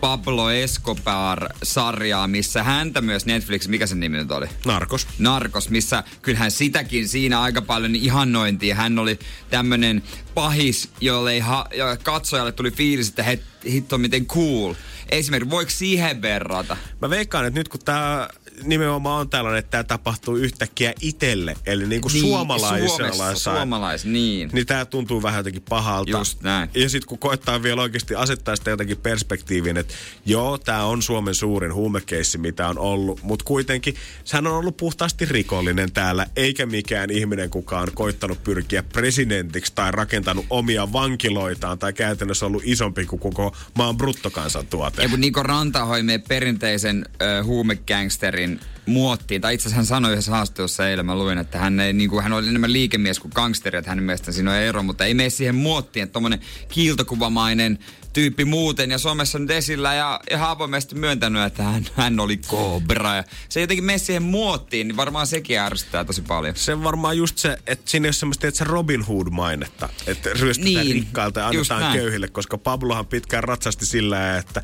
Pablo 0.00 0.50
Escobar-sarjaa, 0.50 2.26
missä 2.28 2.62
häntä 2.62 3.00
myös 3.00 3.26
Netflix, 3.26 3.68
mikä 3.68 3.86
sen 3.86 4.00
nimi 4.00 4.16
nyt 4.16 4.30
oli? 4.30 4.46
Narkos. 4.64 5.06
Narkos, 5.18 5.70
missä 5.70 6.04
kyllähän 6.22 6.50
sitäkin 6.50 7.08
siinä 7.08 7.40
aika 7.40 7.62
paljon 7.62 7.96
ihannointia. 7.96 8.74
Hän 8.74 8.98
oli 8.98 9.18
tämmönen 9.50 10.02
pahis, 10.34 10.90
jolle 11.00 11.32
ei 11.32 11.40
ha- 11.40 11.68
katsojalle 12.02 12.52
tuli 12.52 12.70
fiilis, 12.70 13.08
että 13.08 13.24
hitto 13.66 13.98
miten 13.98 14.26
cool. 14.26 14.74
Esimerkiksi 15.08 15.50
voiko 15.50 15.70
siihen 15.70 16.22
verrata? 16.22 16.76
Mä 17.00 17.10
veikkaan, 17.10 17.46
että 17.46 17.60
nyt 17.60 17.68
kun 17.68 17.80
tämä 17.84 18.28
nimenomaan 18.64 19.20
on 19.20 19.30
tällainen, 19.30 19.58
että 19.58 19.70
tämä 19.70 19.84
tapahtuu 19.84 20.36
yhtäkkiä 20.36 20.92
itselle, 21.00 21.56
eli 21.66 21.86
niin 21.86 22.00
kuin 22.00 22.12
suomalaisella 22.12 23.12
Suomessa, 23.12 23.54
suomalais, 23.54 24.04
niin. 24.04 24.50
niin 24.52 24.66
tämä 24.66 24.84
tuntuu 24.84 25.22
vähän 25.22 25.38
jotenkin 25.38 25.62
pahalta. 25.68 26.10
Just 26.10 26.42
näin. 26.42 26.70
Ja 26.74 26.88
sitten 26.88 27.08
kun 27.08 27.18
koettaa 27.18 27.62
vielä 27.62 27.82
oikeasti 27.82 28.14
asettaa 28.14 28.56
sitä 28.56 28.70
jotenkin 28.70 28.96
perspektiiviin, 28.96 29.76
että 29.76 29.94
joo, 30.26 30.58
tämä 30.58 30.84
on 30.84 31.02
Suomen 31.02 31.34
suurin 31.34 31.74
huumekeissi, 31.74 32.38
mitä 32.38 32.68
on 32.68 32.78
ollut, 32.78 33.22
mutta 33.22 33.44
kuitenkin 33.44 33.94
sehän 34.24 34.46
on 34.46 34.56
ollut 34.56 34.76
puhtaasti 34.76 35.24
rikollinen 35.24 35.92
täällä, 35.92 36.26
eikä 36.36 36.66
mikään 36.66 37.10
ihminen 37.10 37.50
kukaan 37.50 37.88
koittanut 37.94 38.44
pyrkiä 38.44 38.82
presidentiksi 38.82 39.72
tai 39.74 39.90
rakentanut 39.90 40.46
omia 40.50 40.92
vankiloitaan 40.92 41.78
tai 41.78 41.92
käytännössä 41.92 42.46
ollut 42.46 42.62
isompi 42.64 43.06
kuin 43.06 43.20
koko 43.20 43.56
maan 43.74 43.96
bruttokansantuote. 43.96 45.02
Ja 45.02 45.08
kun 45.08 45.20
Niko 45.20 45.42
Ranta 45.42 45.84
hoimee 45.84 46.18
perinteisen 46.18 47.04
ö, 47.22 47.44
huumegangsterin 47.44 48.51
and 48.52 48.60
muottiin, 48.86 49.40
tai 49.40 49.54
itse 49.54 49.62
asiassa 49.62 49.76
hän 49.76 49.86
sanoi 49.86 50.12
yhdessä 50.12 50.32
haastattelussa 50.32 50.88
eilen, 50.88 51.06
mä 51.06 51.16
luin, 51.16 51.38
että 51.38 51.58
hän, 51.58 51.80
ei, 51.80 51.92
niin 51.92 52.10
kuin, 52.10 52.22
hän 52.22 52.32
oli 52.32 52.48
enemmän 52.48 52.72
liikemies 52.72 53.18
kuin 53.20 53.32
gangsteri, 53.34 53.78
että 53.78 53.90
hänen 53.90 54.04
mielestään 54.04 54.34
siinä 54.34 54.50
on 54.50 54.56
ero, 54.56 54.82
mutta 54.82 55.04
ei 55.04 55.14
mene 55.14 55.30
siihen 55.30 55.54
muottiin, 55.54 56.02
että 56.02 56.12
tommonen 56.12 56.40
kiiltokuvamainen 56.68 57.78
tyyppi 58.12 58.44
muuten 58.44 58.90
ja 58.90 58.98
somessa 58.98 59.38
nyt 59.38 59.50
esillä 59.50 59.94
ja 59.94 60.20
ihan 60.30 60.50
avoimesti 60.50 60.94
myöntänyt, 60.94 61.42
että 61.42 61.62
hän, 61.62 61.86
hän 61.94 62.20
oli 62.20 62.36
kobra. 62.36 63.14
Ja 63.14 63.24
se 63.48 63.60
jotenkin 63.60 63.84
mene 63.84 63.98
siihen 63.98 64.22
muottiin, 64.22 64.88
niin 64.88 64.96
varmaan 64.96 65.26
sekin 65.26 65.58
ärsyttää 65.58 66.04
tosi 66.04 66.22
paljon. 66.22 66.56
Se 66.56 66.72
on 66.72 66.84
varmaan 66.84 67.16
just 67.16 67.38
se, 67.38 67.58
että 67.66 67.90
siinä 67.90 68.06
ei 68.06 68.08
ole 68.08 68.12
semmoista 68.12 68.46
että 68.46 68.58
se 68.58 68.64
Robin 68.64 69.02
Hood-mainetta, 69.02 69.88
että 70.06 70.30
ryöstetään 70.40 70.86
Niin, 70.86 70.94
rikkailta 70.94 71.40
ja 71.40 71.48
annetaan 71.48 71.92
köyhille, 71.92 72.28
koska 72.28 72.58
Pablohan 72.58 73.06
pitkään 73.06 73.44
ratsasti 73.44 73.86
sillä, 73.86 74.36
että 74.36 74.62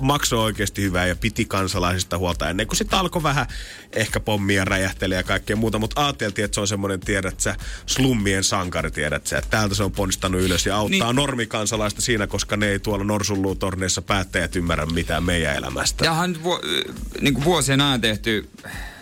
maksoi 0.00 0.38
oikeasti 0.38 0.82
hyvää 0.82 1.06
ja 1.06 1.16
piti 1.16 1.44
kansalaisista 1.44 2.18
huolta 2.18 2.50
ennen 2.50 2.66
kuin 2.66 2.76
sitten 2.76 2.98
alkoi 2.98 3.22
vähän 3.22 3.46
ehkä 3.92 4.20
pommia 4.20 4.64
räjähtelee 4.64 5.16
ja 5.18 5.22
kaikkea 5.22 5.56
muuta, 5.56 5.78
mutta 5.78 6.04
ajateltiin, 6.06 6.44
että 6.44 6.54
se 6.54 6.60
on 6.60 6.68
semmoinen, 6.68 7.00
tiedät 7.00 7.40
sä, 7.40 7.56
slummien 7.86 8.44
sankari, 8.44 8.90
tiedät 8.90 9.26
sä, 9.26 9.38
että 9.38 9.50
täältä 9.50 9.74
se 9.74 9.82
on 9.82 9.92
ponnistanut 9.92 10.40
ylös 10.40 10.66
ja 10.66 10.76
auttaa 10.76 11.06
Niin. 11.06 11.16
normikansalaista 11.16 12.02
siinä, 12.02 12.26
koska 12.26 12.56
ne 12.56 12.68
ei 12.68 12.78
tuolla 12.78 13.04
norsunluutorneissa 13.04 14.02
päättäjät 14.02 14.56
ymmärrä 14.56 14.86
mitään 14.86 15.24
meidän 15.24 15.56
elämästä. 15.56 16.04
Ja 16.04 16.14
hän 16.14 16.42
vu- 16.44 16.60
niin 17.20 17.34
kuin 17.34 17.44
vuosien 17.44 17.80
ajan 17.80 18.00
tehty 18.00 18.50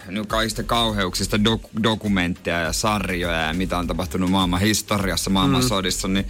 niin 0.09 0.27
kaikista 0.27 0.63
kauheuksista 0.63 1.37
dok- 1.37 1.83
dokumentteja 1.83 2.61
ja 2.61 2.73
sarjoja 2.73 3.41
ja 3.47 3.55
mitä 3.55 3.79
on 3.79 3.87
tapahtunut 3.87 4.31
maailman 4.31 4.61
historiassa, 4.61 5.31
maailman 5.31 5.63
mm. 5.63 5.69
sodissa, 5.69 6.09
niin 6.09 6.27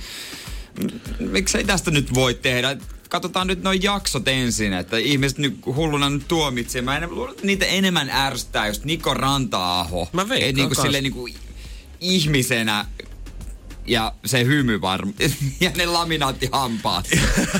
miksei 1.18 1.64
tästä 1.64 1.90
nyt 1.90 2.14
voi 2.14 2.34
tehdä? 2.34 2.76
Katsotaan 3.08 3.46
nyt 3.46 3.62
noin 3.62 3.82
jaksot 3.82 4.28
ensin, 4.28 4.72
että 4.72 4.96
ihmiset 4.96 5.38
nyt 5.38 5.58
hulluna 5.66 6.10
nyt 6.10 6.28
tuomitsee. 6.28 6.82
Mä 6.82 6.96
en 6.96 7.10
luulen, 7.10 7.30
että 7.30 7.46
niitä 7.46 7.66
enemmän 7.66 8.10
ärsyttää 8.10 8.66
just 8.66 8.84
Niko 8.84 9.14
Ranta-aho. 9.14 10.08
Mä 10.12 10.28
veikkaan 10.28 10.50
Et 10.50 10.56
niin 10.56 10.68
kuin 10.68 10.76
kans. 10.76 10.84
silleen 10.84 11.04
niin 11.04 11.12
kuin 11.12 11.34
ihmisenä 12.00 12.84
ja 13.88 14.12
se 14.24 14.44
hymy 14.44 14.80
varma. 14.80 15.12
ja 15.60 15.70
ne 15.76 15.86
laminaattihampaat. 15.86 17.08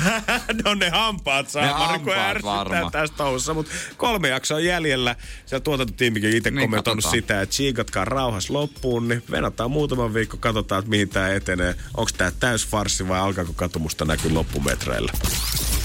no 0.65 0.73
ne 0.73 0.89
hampaat 0.89 1.49
saa 1.49 1.65
Ne 1.65 1.71
Marko 1.71 1.87
hampaat 1.87 2.17
ärsyttää 2.29 2.55
varma. 2.55 2.91
tästä 2.91 3.17
touhussa, 3.17 3.53
mutta 3.53 3.71
kolme 3.97 4.29
jaksoa 4.29 4.59
jäljellä. 4.59 5.15
Siellä 5.45 5.63
tuotantotiimikin 5.63 6.37
itse 6.37 6.51
Niin, 6.51 6.59
kommentoinut 6.61 7.03
katsotaan. 7.03 7.21
sitä, 7.21 7.41
että 7.41 7.51
tsiikatkaa 7.53 8.05
rauhas 8.05 8.49
loppuun, 8.49 9.07
niin 9.07 9.23
venataan 9.31 9.71
muutaman 9.71 10.13
viikko, 10.13 10.37
katsotaan, 10.37 10.79
että 10.79 10.89
mihin 10.89 11.09
tämä 11.09 11.29
etenee. 11.29 11.75
Onko 11.97 12.11
tämä 12.17 12.31
täys 12.39 12.67
farssi 12.67 13.07
vai 13.07 13.19
alkaako 13.19 13.53
katumusta 13.53 14.05
näkyä 14.05 14.33
loppumetreillä? 14.33 15.11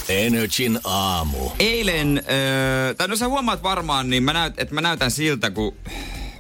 Energin 0.08 0.78
aamu. 0.84 1.50
Eilen, 1.58 2.22
öö, 2.30 2.94
tai 2.94 3.08
no 3.08 3.16
sä 3.16 3.28
huomaat 3.28 3.62
varmaan, 3.62 4.10
niin 4.10 4.22
mä 4.22 4.32
näyt, 4.32 4.54
että 4.58 4.74
mä 4.74 4.80
näytän 4.80 5.10
siltä, 5.10 5.50
kun 5.50 5.74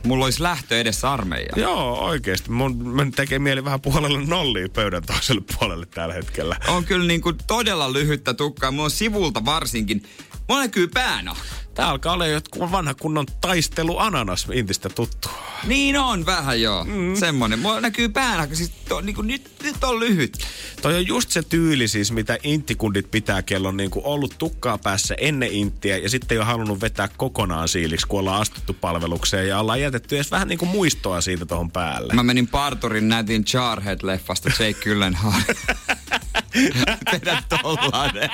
mulla 0.04 0.24
olisi 0.24 0.42
lähtö 0.42 0.80
edessä 0.80 1.12
armeijaan. 1.12 1.60
Joo, 1.60 2.04
oikeesti. 2.04 2.50
Mun, 2.50 2.88
mun 2.96 3.12
tekee 3.12 3.38
mieli 3.38 3.64
vähän 3.64 3.80
puolelle 3.80 4.26
nollia 4.26 4.68
pöydän 4.68 5.02
toiselle 5.02 5.42
puolelle 5.58 5.86
tällä 5.86 6.14
hetkellä. 6.14 6.56
On 6.68 6.84
kyllä 6.84 7.06
niin 7.06 7.20
kuin 7.20 7.36
todella 7.46 7.92
lyhyttä 7.92 8.34
tukkaa. 8.34 8.70
Mulla 8.70 8.84
on 8.84 8.90
sivulta 8.90 9.44
varsinkin. 9.44 10.02
Mulla 10.48 10.62
näkyy 10.62 10.88
päänä. 10.88 11.34
Tää 11.74 11.88
alkaa 11.88 12.12
olla 12.12 12.26
jotkut 12.26 12.72
vanha 12.72 12.94
kunnon 12.94 13.26
taistelu 13.40 13.98
ananas 13.98 14.46
intistä 14.52 14.88
tuttu. 14.88 15.28
Niin 15.66 15.98
on 15.98 16.26
vähän 16.26 16.60
joo. 16.60 16.84
Mm. 16.84 17.16
Semmonen. 17.16 17.58
Mulla 17.58 17.80
näkyy 17.80 18.08
päänä, 18.08 18.48
siis 18.52 18.70
to, 18.88 19.00
niin 19.00 19.16
kuin 19.16 19.26
nyt, 19.26 19.50
nyt 19.62 19.84
on 19.84 20.00
lyhyt. 20.00 20.38
Toi 20.82 20.96
on 20.96 21.06
just 21.06 21.30
se 21.30 21.42
tyyli 21.42 21.88
siis, 21.88 22.12
mitä 22.12 22.38
inttikundit 22.42 23.10
pitää, 23.10 23.42
kello 23.42 23.68
on 23.68 23.76
niinku 23.76 24.00
ollut 24.04 24.34
tukkaa 24.38 24.78
päässä 24.78 25.14
ennen 25.18 25.52
inttiä 25.52 25.98
ja 25.98 26.08
sitten 26.08 26.34
ei 26.34 26.38
ole 26.38 26.46
halunnut 26.46 26.80
vetää 26.80 27.08
kokonaan 27.16 27.68
siiliksi, 27.68 28.06
kun 28.06 28.20
ollaan 28.20 28.40
astuttu 28.40 28.74
palvelukseen 28.74 29.48
ja 29.48 29.60
ollaan 29.60 29.80
jätetty 29.80 30.16
edes 30.16 30.30
vähän 30.30 30.48
niinku 30.48 30.66
muistoa 30.66 31.20
siitä 31.20 31.46
tohon 31.46 31.70
päälle. 31.70 32.14
Mä 32.14 32.22
menin 32.22 32.46
parturin 32.46 33.08
nätin 33.08 33.44
Jarhead-leffasta 33.52 34.50
Jake 34.50 34.80
Gyllenhaal. 34.80 35.40
Tehdä 37.10 37.42
tollanen. 37.48 38.30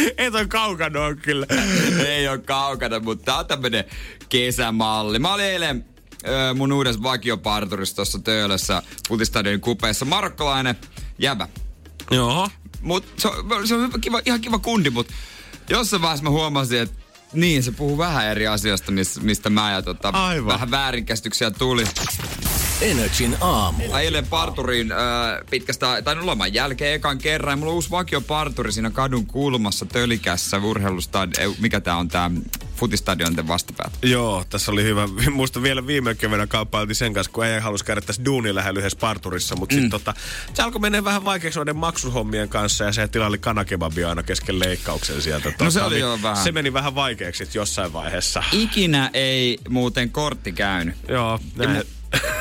Ei 0.18 0.30
toi 0.30 0.46
kaukana 0.46 1.00
on 1.00 1.16
kyllä. 1.16 1.46
Ei 2.06 2.28
ole 2.28 2.38
kaukana, 2.38 3.00
mutta 3.00 3.24
tää 3.24 3.38
on 3.38 3.46
tämmönen 3.46 3.84
kesämalli. 4.28 5.18
Mä 5.18 5.34
olin 5.34 5.44
eilen 5.46 5.84
ö, 6.28 6.54
mun 6.54 6.72
uudessa 6.72 7.02
vakioparturissa 7.02 7.96
tuossa 7.96 8.18
Töölössä 8.18 8.82
Futistadionin 9.08 9.60
kupeessa. 9.60 10.04
Markkolainen 10.04 10.76
jäbä. 11.18 11.48
Joo. 12.10 12.48
Mut 12.80 13.04
se 13.16 13.28
on, 13.28 13.68
se 13.68 13.74
on 13.74 14.00
kiva, 14.00 14.20
ihan 14.26 14.40
kiva 14.40 14.58
kundi, 14.58 14.90
mut 14.90 15.08
jossain 15.68 16.02
vaiheessa 16.02 16.24
mä 16.24 16.30
huomasin, 16.30 16.80
että 16.80 17.00
niin, 17.32 17.62
se 17.62 17.72
puhuu 17.72 17.98
vähän 17.98 18.26
eri 18.26 18.46
asioista, 18.46 18.92
mis, 18.92 19.20
mistä 19.20 19.50
mä 19.50 19.72
ja 19.72 19.82
tota, 19.82 20.08
Aivan. 20.08 20.46
vähän 20.46 20.70
väärinkäsityksiä 20.70 21.50
tuli. 21.50 21.84
Energin 22.80 23.36
aamu. 23.40 23.84
Eilen 23.96 24.26
parturiin 24.26 24.92
äh, 24.92 24.98
pitkästä, 25.50 26.02
tai 26.02 26.14
no 26.14 26.26
loman 26.26 26.54
jälkeen 26.54 26.94
ekan 26.94 27.18
kerran. 27.18 27.52
Ja 27.52 27.56
Mulla 27.56 27.70
on 27.70 27.74
uusi 27.74 27.90
vakioparturi 27.90 28.72
siinä 28.72 28.90
kadun 28.90 29.26
kulmassa 29.26 29.86
Tölikässä 29.86 30.58
urheilustadion, 30.58 31.54
mikä 31.58 31.80
tää 31.80 31.96
on 31.96 32.08
tää 32.08 32.30
futistadionten 32.76 33.48
vastapäät. 33.48 33.92
Joo, 34.02 34.44
tässä 34.50 34.72
oli 34.72 34.82
hyvä. 34.82 35.08
Muista 35.32 35.62
vielä 35.62 35.86
viime 35.86 36.14
keväänä 36.14 36.46
kauppailtiin 36.46 36.96
sen 36.96 37.14
kanssa, 37.14 37.32
kun 37.32 37.46
ei 37.46 37.60
halusi 37.60 37.84
käydä 37.84 38.00
tässä 38.00 38.24
duunin 38.24 38.54
lähellä 38.54 38.80
yhdessä 38.80 38.98
parturissa. 39.00 39.56
Mutta 39.56 39.74
mm. 39.74 39.80
sitten 39.80 39.90
tota, 40.00 40.14
se 40.54 40.62
alkoi 40.62 40.80
mennä 40.80 41.04
vähän 41.04 41.24
vaikeaksi 41.24 41.58
noiden 41.58 41.76
maksuhommien 41.76 42.48
kanssa 42.48 42.84
ja 42.84 42.92
se 42.92 43.08
tilaili 43.08 43.38
kanakebabia 43.38 44.08
aina 44.08 44.22
kesken 44.22 44.58
leikkauksen 44.58 45.22
sieltä. 45.22 45.52
No 45.60 45.70
se 45.70 45.78
Tota, 45.78 45.86
oli 45.86 45.94
niin 45.94 46.06
jo 46.06 46.18
vähän. 46.22 46.44
Se 46.44 46.52
meni 46.52 46.72
vähän 46.72 46.94
vaikeaksi 46.94 47.48
jossain 47.54 47.92
vaiheessa. 47.92 48.42
Ikinä 48.52 49.10
ei 49.14 49.58
muuten 49.68 50.10
kortti 50.10 50.52
käynyt. 50.52 50.94
Joo, 51.08 51.40
Ja 51.56 51.66
näin. 51.66 51.70
mun, 51.76 51.84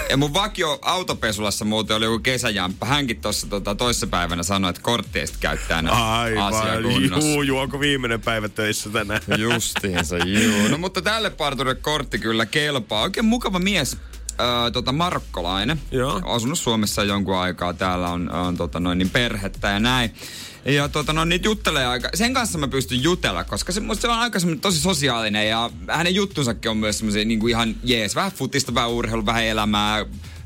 ja 0.10 0.18
mun 0.18 0.34
vakio 0.34 0.80
autopesulassa 0.82 1.66
muuten 1.66 1.98
oli 1.98 2.06
joku 2.06 2.20
kesäjamppa. 2.20 2.86
Hänkin 2.86 3.22
tuossa 3.22 3.48
tota, 3.48 3.76
toissapäivänä 3.76 4.44
sanoi, 4.44 4.70
että 4.70 4.82
kortti 4.82 5.20
ei 5.20 5.28
sit 5.28 5.38
käyttää 5.38 5.78
asia 5.78 6.64
Aivan, 6.64 6.84
juu, 6.84 7.42
juu, 7.42 7.58
onko 7.58 7.80
viimeinen 7.80 8.22
päivä 8.22 8.50
töissä 8.50 8.90
tänään? 8.90 9.22
Justiinsa, 9.38 10.18
juu. 10.18 10.68
No 10.68 10.78
mutta 10.78 11.02
tälle 11.02 11.30
parturille 11.30 11.76
kortti 11.76 12.20
kyllä 12.20 12.46
kelpaa. 12.46 13.02
Oikein 13.02 13.26
mukava 13.26 13.60
mies. 13.60 13.98
Öö, 14.40 14.72
tota 14.72 14.92
marokkolainen. 14.92 15.82
Joo. 15.92 16.22
Asunut 16.26 16.60
Suomessa 16.60 17.04
jonkun 17.04 17.38
aikaa. 17.38 17.74
Täällä 17.74 18.10
on, 18.10 18.32
on 18.32 18.58
tota 18.58 18.80
noin, 18.80 18.98
niin 18.98 19.10
perhettä 19.10 19.70
ja 19.70 19.80
näin. 19.80 20.14
Ja 20.66 20.90
tota, 20.90 21.14
no, 21.14 21.26
niitä 21.26 21.48
juttelee 21.48 21.86
aika. 21.86 22.10
Sen 22.14 22.34
kanssa 22.34 22.58
mä 22.58 22.68
pystyn 22.68 23.04
jutella, 23.04 23.44
koska 23.44 23.72
se, 23.72 23.82
se 24.00 24.08
on 24.08 24.20
aika 24.20 24.40
tosi 24.62 24.80
sosiaalinen 24.80 25.50
ja 25.50 25.70
hänen 25.88 26.16
juttunsakin 26.16 26.72
on 26.72 26.78
myös 26.78 26.98
semmoisia 26.98 27.26
niin 27.26 27.50
ihan 27.50 27.76
jees. 27.84 28.16
Vähän 28.16 28.32
futista, 28.32 28.74
vähän 28.74 28.90
urheilua, 28.90 29.26
vähän 29.26 29.44
elämää, 29.44 30.06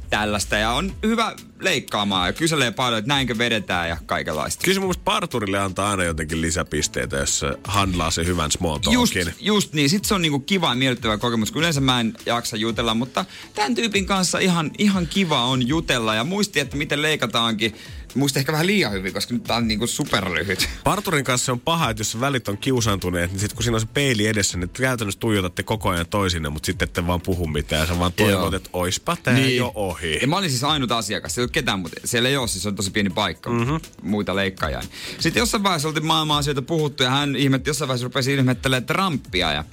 tällaista. 0.10 0.56
Ja 0.56 0.72
on 0.72 0.94
hyvä 1.04 1.36
leikkaamaan 1.64 2.30
ja 2.30 2.34
kyselee 2.34 2.72
paljon, 2.72 3.00
että 3.00 3.10
näinkö 3.10 3.38
vedetään 3.38 3.90
ja 3.90 3.98
kaikenlaista. 4.06 4.64
Kyllä 4.64 4.74
se 4.74 4.80
mun 4.80 4.88
mielestä 4.88 5.04
parturille 5.04 5.60
antaa 5.60 5.92
aina 5.92 6.04
jotenkin 6.04 6.42
lisäpisteitä, 6.42 7.18
jos 7.18 7.40
se 7.40 7.48
handlaa 7.64 8.12
se 8.12 8.26
hyvän 8.26 8.52
small 8.52 8.80
Just, 8.92 9.14
talkin. 9.14 9.34
just 9.42 9.74
niin. 9.74 9.90
Sitten 9.90 10.08
se 10.08 10.14
on 10.14 10.22
niinku 10.22 10.40
kiva 10.40 10.70
ja 10.70 10.76
miellyttävä 10.76 11.18
kokemus, 11.18 11.52
kun 11.52 11.60
yleensä 11.60 11.82
mä 11.82 12.00
en 12.00 12.14
jaksa 12.26 12.58
jutella, 12.58 12.94
mutta 12.94 13.26
tämän 13.56 13.76
tyypin 13.76 14.06
kanssa 14.06 14.40
ihan, 14.40 14.72
ihan 14.78 15.08
kiva 15.08 15.46
on 15.46 15.68
jutella. 15.68 16.16
Ja 16.16 16.24
muisti, 16.24 16.60
että 16.60 16.78
miten 16.78 17.02
leikataankin. 17.02 17.76
Muisti 18.16 18.40
ehkä 18.40 18.52
vähän 18.52 18.68
liian 18.68 18.92
hyvin, 18.92 19.14
koska 19.14 19.34
nyt 19.34 19.44
tää 19.44 19.58
on 19.58 19.68
niinku 19.68 19.88
superlyhyt. 19.88 20.70
Parturin 20.84 21.24
kanssa 21.24 21.52
on 21.52 21.60
paha, 21.60 21.90
että 21.90 22.02
jos 22.02 22.20
välit 22.20 22.48
on 22.48 22.58
kiusaantuneet, 22.58 23.32
niin 23.32 23.40
sitten 23.40 23.56
kun 23.56 23.64
siinä 23.64 23.76
on 23.76 23.82
se 23.82 23.88
peili 23.94 24.28
edessä, 24.28 24.58
niin 24.58 24.70
käytännössä 24.70 25.20
tuijotatte 25.20 25.64
koko 25.64 25.90
ajan 25.90 26.06
toisinne, 26.08 26.50
mutta 26.50 26.66
sitten 26.66 26.88
ette 26.88 27.08
vaan 27.08 27.22
puhu 27.22 27.48
mitään. 27.48 27.80
Ja 27.80 27.88
sä 27.88 28.00
vaan 28.00 28.14
toivot, 28.14 28.54
että 28.54 28.70
oispa 28.74 29.18
tää 29.24 29.34
niin. 29.34 29.58
jo 29.58 29.72
ohi. 29.76 30.20
Ja 30.22 30.28
mä 30.28 30.38
olin 30.38 30.50
siis 30.50 30.64
ainut 30.64 30.92
asiakas. 30.92 31.38
Ketään 31.54 31.80
muuta. 31.80 31.96
Siellä 32.06 32.30
ei 32.30 32.38
ole, 32.38 32.48
siis 32.48 32.64
se 32.64 32.70
on 32.70 32.76
tosi 32.76 32.92
pieni 32.92 33.10
paikka. 33.10 33.50
Mm-hmm. 33.50 33.80
Muita 34.02 34.36
leikkaajia. 34.36 34.82
Sitten 35.20 35.42
jossain 35.42 35.64
vaiheessa 35.64 35.88
oltiin 35.88 36.06
maailman 36.06 36.38
asioita 36.38 36.62
puhuttu 36.62 37.04
ja 37.04 37.10
hän 37.10 37.36
ihmetti, 37.36 37.70
jossain 37.70 37.88
vaiheessa 37.88 38.04
rupesi 38.04 38.34
ihmettelemään 38.34 38.86
Trumpia. 38.86 39.52
Ja, 39.52 39.64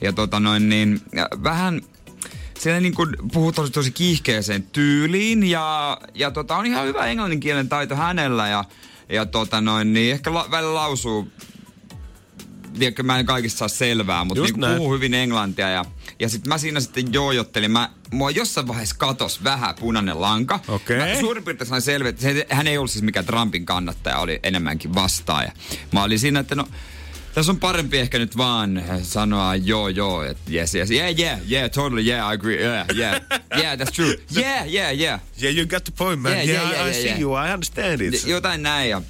ja 0.00 0.12
tota 0.12 0.40
noin 0.40 0.68
niin, 0.68 1.00
ja 1.12 1.28
vähän 1.42 1.82
siellä 2.58 2.80
niin 2.80 2.94
kuin 2.94 3.16
puhuu 3.32 3.52
tosi, 3.52 3.72
tosi 3.72 3.90
kiihkeeseen 3.90 4.62
tyyliin 4.62 5.42
ja, 5.44 5.98
ja 6.14 6.30
tota, 6.30 6.56
on 6.56 6.66
ihan 6.66 6.86
hyvä 6.86 7.06
englanninkielen 7.06 7.68
taito 7.68 7.96
hänellä 7.96 8.48
ja, 8.48 8.64
ja 9.08 9.26
tota 9.26 9.60
noin, 9.60 9.92
niin 9.92 10.12
ehkä 10.12 10.34
la, 10.34 10.48
välillä 10.50 10.74
lausuu 10.74 11.28
tiedätkö, 12.78 13.02
mä 13.02 13.18
en 13.18 13.26
kaikista 13.26 13.58
saa 13.58 13.68
selvää, 13.68 14.24
mutta 14.24 14.40
Just 14.40 14.56
niin 14.56 14.76
puhuu 14.76 14.92
hyvin 14.92 15.14
englantia. 15.14 15.68
Ja, 15.68 15.84
ja 16.18 16.28
sitten 16.28 16.48
mä 16.48 16.58
siinä 16.58 16.80
sitten 16.80 17.12
joojottelin. 17.12 17.70
Mä, 17.70 17.90
mua 18.12 18.30
jossain 18.30 18.68
vaiheessa 18.68 18.96
katos 18.98 19.44
vähän 19.44 19.74
punainen 19.80 20.20
lanka. 20.20 20.60
Okei. 20.68 20.98
Mä 20.98 21.20
suurin 21.20 21.44
piirtein 21.44 21.68
sain 21.68 21.82
selvää, 21.82 22.10
että 22.10 22.22
se, 22.22 22.46
hän 22.50 22.66
ei 22.66 22.78
ollut 22.78 22.90
siis 22.90 23.02
mikään 23.02 23.26
Trumpin 23.26 23.66
kannattaja, 23.66 24.18
oli 24.18 24.40
enemmänkin 24.42 24.94
vastaaja. 24.94 25.52
Mä 25.92 26.02
olin 26.02 26.18
siinä, 26.18 26.40
että 26.40 26.54
no, 26.54 26.68
tässä 27.34 27.52
on 27.52 27.60
parempi 27.60 27.98
ehkä 27.98 28.18
nyt 28.18 28.36
vaan 28.36 28.84
sanoa 29.02 29.56
joo 29.56 29.88
joo, 29.88 30.22
että 30.22 30.50
yes 30.52 30.74
yes, 30.74 30.90
yeah 30.90 31.18
yeah, 31.18 31.38
yeah, 31.50 31.70
totally, 31.70 32.02
yeah, 32.02 32.30
I 32.30 32.34
agree, 32.34 32.56
yeah, 32.56 32.86
yeah, 32.96 33.20
yeah, 33.58 33.78
that's 33.78 33.92
true, 33.94 34.14
yeah, 34.36 34.74
yeah, 34.74 35.00
yeah. 35.00 35.20
Yeah, 35.42 35.56
you 35.56 35.66
got 35.66 35.84
the 35.84 35.92
point, 35.98 36.20
man. 36.22 36.32
Yeah, 36.32 36.48
Yeah, 36.48 36.62
yeah, 36.62 36.70
yeah, 36.70 36.72
yeah, 36.72 36.86
I, 36.86 36.88
I 36.88 36.92
yeah, 36.92 37.02
see 37.02 37.08
yeah. 37.08 37.20
you, 37.20 37.46
I 37.46 37.52
understand 37.52 38.00
it. 38.00 38.26
Jotain 38.26 38.62
näin 38.62 38.90
ja 38.90 39.02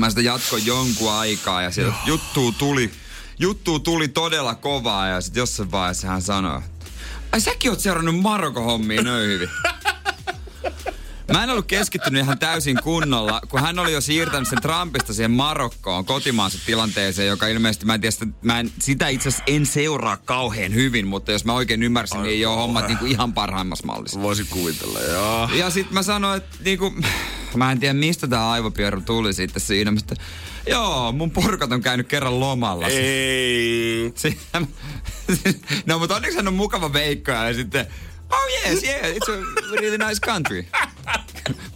mä 0.00 0.08
sitä 0.10 0.20
jatkoin 0.22 0.66
jonkun 0.66 1.12
aikaa 1.12 1.62
ja 1.62 1.70
sieltä 1.70 1.96
juttuu 2.06 2.52
tuli, 2.52 2.90
juttuu 3.38 3.78
tuli 3.78 4.08
todella 4.08 4.54
kovaa 4.54 5.06
ja 5.08 5.20
sitten 5.20 5.40
jossain 5.40 5.70
vaiheessa 5.70 6.08
hän 6.08 6.22
sanoi, 6.22 6.58
että 6.58 6.86
ai 7.32 7.40
säkin 7.40 7.70
oot 7.70 7.80
seurannut 7.80 8.20
Marokon 8.20 8.64
hommia 8.64 9.02
noin 9.02 9.26
hyvin. 9.28 9.48
Mä 11.32 11.44
en 11.44 11.50
ollut 11.50 11.66
keskittynyt 11.66 12.22
ihan 12.22 12.38
täysin 12.38 12.78
kunnolla, 12.82 13.40
kun 13.48 13.60
hän 13.60 13.78
oli 13.78 13.92
jo 13.92 14.00
siirtänyt 14.00 14.48
sen 14.48 14.62
Trumpista 14.62 15.14
siihen 15.14 15.30
Marokkoon 15.30 16.04
kotimaansa 16.04 16.58
tilanteeseen, 16.66 17.28
joka 17.28 17.46
ilmeisesti, 17.46 17.86
mä 17.86 17.94
en 17.94 18.00
tiedä, 18.00 18.10
sitä- 18.10 18.26
mä 18.42 18.60
en, 18.60 18.72
sitä 18.78 19.08
itse 19.08 19.28
asiassa 19.28 19.44
en 19.46 19.66
seuraa 19.66 20.16
kauhean 20.16 20.74
hyvin, 20.74 21.06
mutta 21.06 21.32
jos 21.32 21.44
mä 21.44 21.52
oikein 21.52 21.82
ymmärsin, 21.82 22.22
niin 22.22 22.32
ei 22.32 22.46
ole 22.46 22.56
hommat 22.56 22.88
niinku 22.88 23.06
ihan 23.06 23.32
parhaimmassa 23.32 23.86
mallissa. 23.86 24.22
Voisin 24.22 24.46
kuvitella, 24.50 25.00
joo. 25.00 25.48
Ja 25.54 25.70
sitten 25.70 25.94
mä 25.94 26.02
sanoin, 26.02 26.36
että 26.36 26.56
niinku, 26.64 26.94
mä 27.58 27.72
en 27.72 27.80
tiedä 27.80 27.94
mistä 27.94 28.26
tämä 28.28 28.50
aivopieru 28.50 29.00
tuli 29.00 29.32
sitten 29.32 29.62
siinä, 29.62 29.90
mutta 29.90 30.14
joo, 30.66 31.12
mun 31.12 31.30
porukat 31.30 31.72
on 31.72 31.80
käynyt 31.80 32.08
kerran 32.08 32.40
lomalla. 32.40 32.86
Ei. 32.88 34.12
Si- 34.14 34.38
no 35.86 35.98
mutta 35.98 36.16
onneksi 36.16 36.36
hän 36.36 36.48
on 36.48 36.54
mukava 36.54 36.92
veikkoja 36.92 37.48
ja 37.48 37.54
sitten, 37.54 37.86
oh 38.30 38.66
yes, 38.66 38.82
yeah, 38.84 39.16
it's 39.16 39.28
a 39.32 39.36
really 39.80 39.98
nice 39.98 40.20
country. 40.20 40.64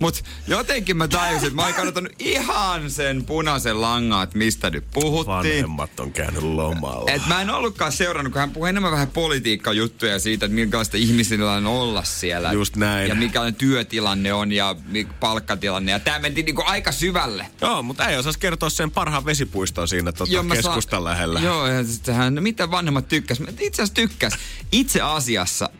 Mut 0.00 0.24
jotenkin 0.46 0.96
mä 0.96 1.08
tajusin, 1.08 1.46
että 1.46 1.56
mä 1.56 1.64
oon 1.64 1.74
kannattanut 1.74 2.12
ihan 2.18 2.90
sen 2.90 3.24
punaisen 3.24 3.80
langan, 3.80 4.24
että 4.24 4.38
mistä 4.38 4.70
nyt 4.70 4.84
puhuttiin. 4.92 5.26
Vanhemmat 5.36 6.00
on 6.00 6.12
käynyt 6.12 6.42
lomalla. 6.42 7.10
Et 7.10 7.26
mä 7.26 7.42
en 7.42 7.50
ollutkaan 7.50 7.92
seurannut, 7.92 8.32
kun 8.32 8.40
hän 8.40 8.50
puhui 8.50 8.68
enemmän 8.68 8.92
vähän 8.92 9.08
politiikkajuttuja 9.08 10.18
siitä, 10.18 10.46
että 10.46 10.54
minkälaista 10.54 10.96
ihmisillä 10.96 11.52
on 11.52 11.66
olla 11.66 12.04
siellä. 12.04 12.52
Just 12.52 12.76
näin. 12.76 13.08
Ja 13.08 13.14
mikä 13.14 13.40
työtilanne 13.58 14.32
on 14.32 14.52
ja 14.52 14.76
palkkatilanne. 15.20 15.92
Ja 15.92 16.00
tää 16.00 16.18
mentiin 16.18 16.44
niinku 16.44 16.62
aika 16.66 16.92
syvälle. 16.92 17.46
Joo, 17.60 17.82
mutta 17.82 18.08
ei 18.08 18.16
osas 18.16 18.36
kertoa 18.36 18.70
sen 18.70 18.90
parhaan 18.90 19.24
vesipuiston 19.24 19.88
siinä 19.88 20.12
tota, 20.12 20.42
mä 20.42 20.54
keskustan 20.54 20.96
saan- 20.98 21.04
lähellä. 21.04 21.40
Joo, 21.40 21.66
ja 21.66 21.84
sitten 21.84 22.14
hän, 22.14 22.34
no 22.34 22.42
mitä 22.42 22.70
vanhemmat 22.70 23.08
tykkäs? 23.08 23.40
Itse 23.60 23.82
asiassa 23.82 23.94
tykkäs. 23.94 24.32
Itse 24.72 25.00
asiassa 25.00 25.70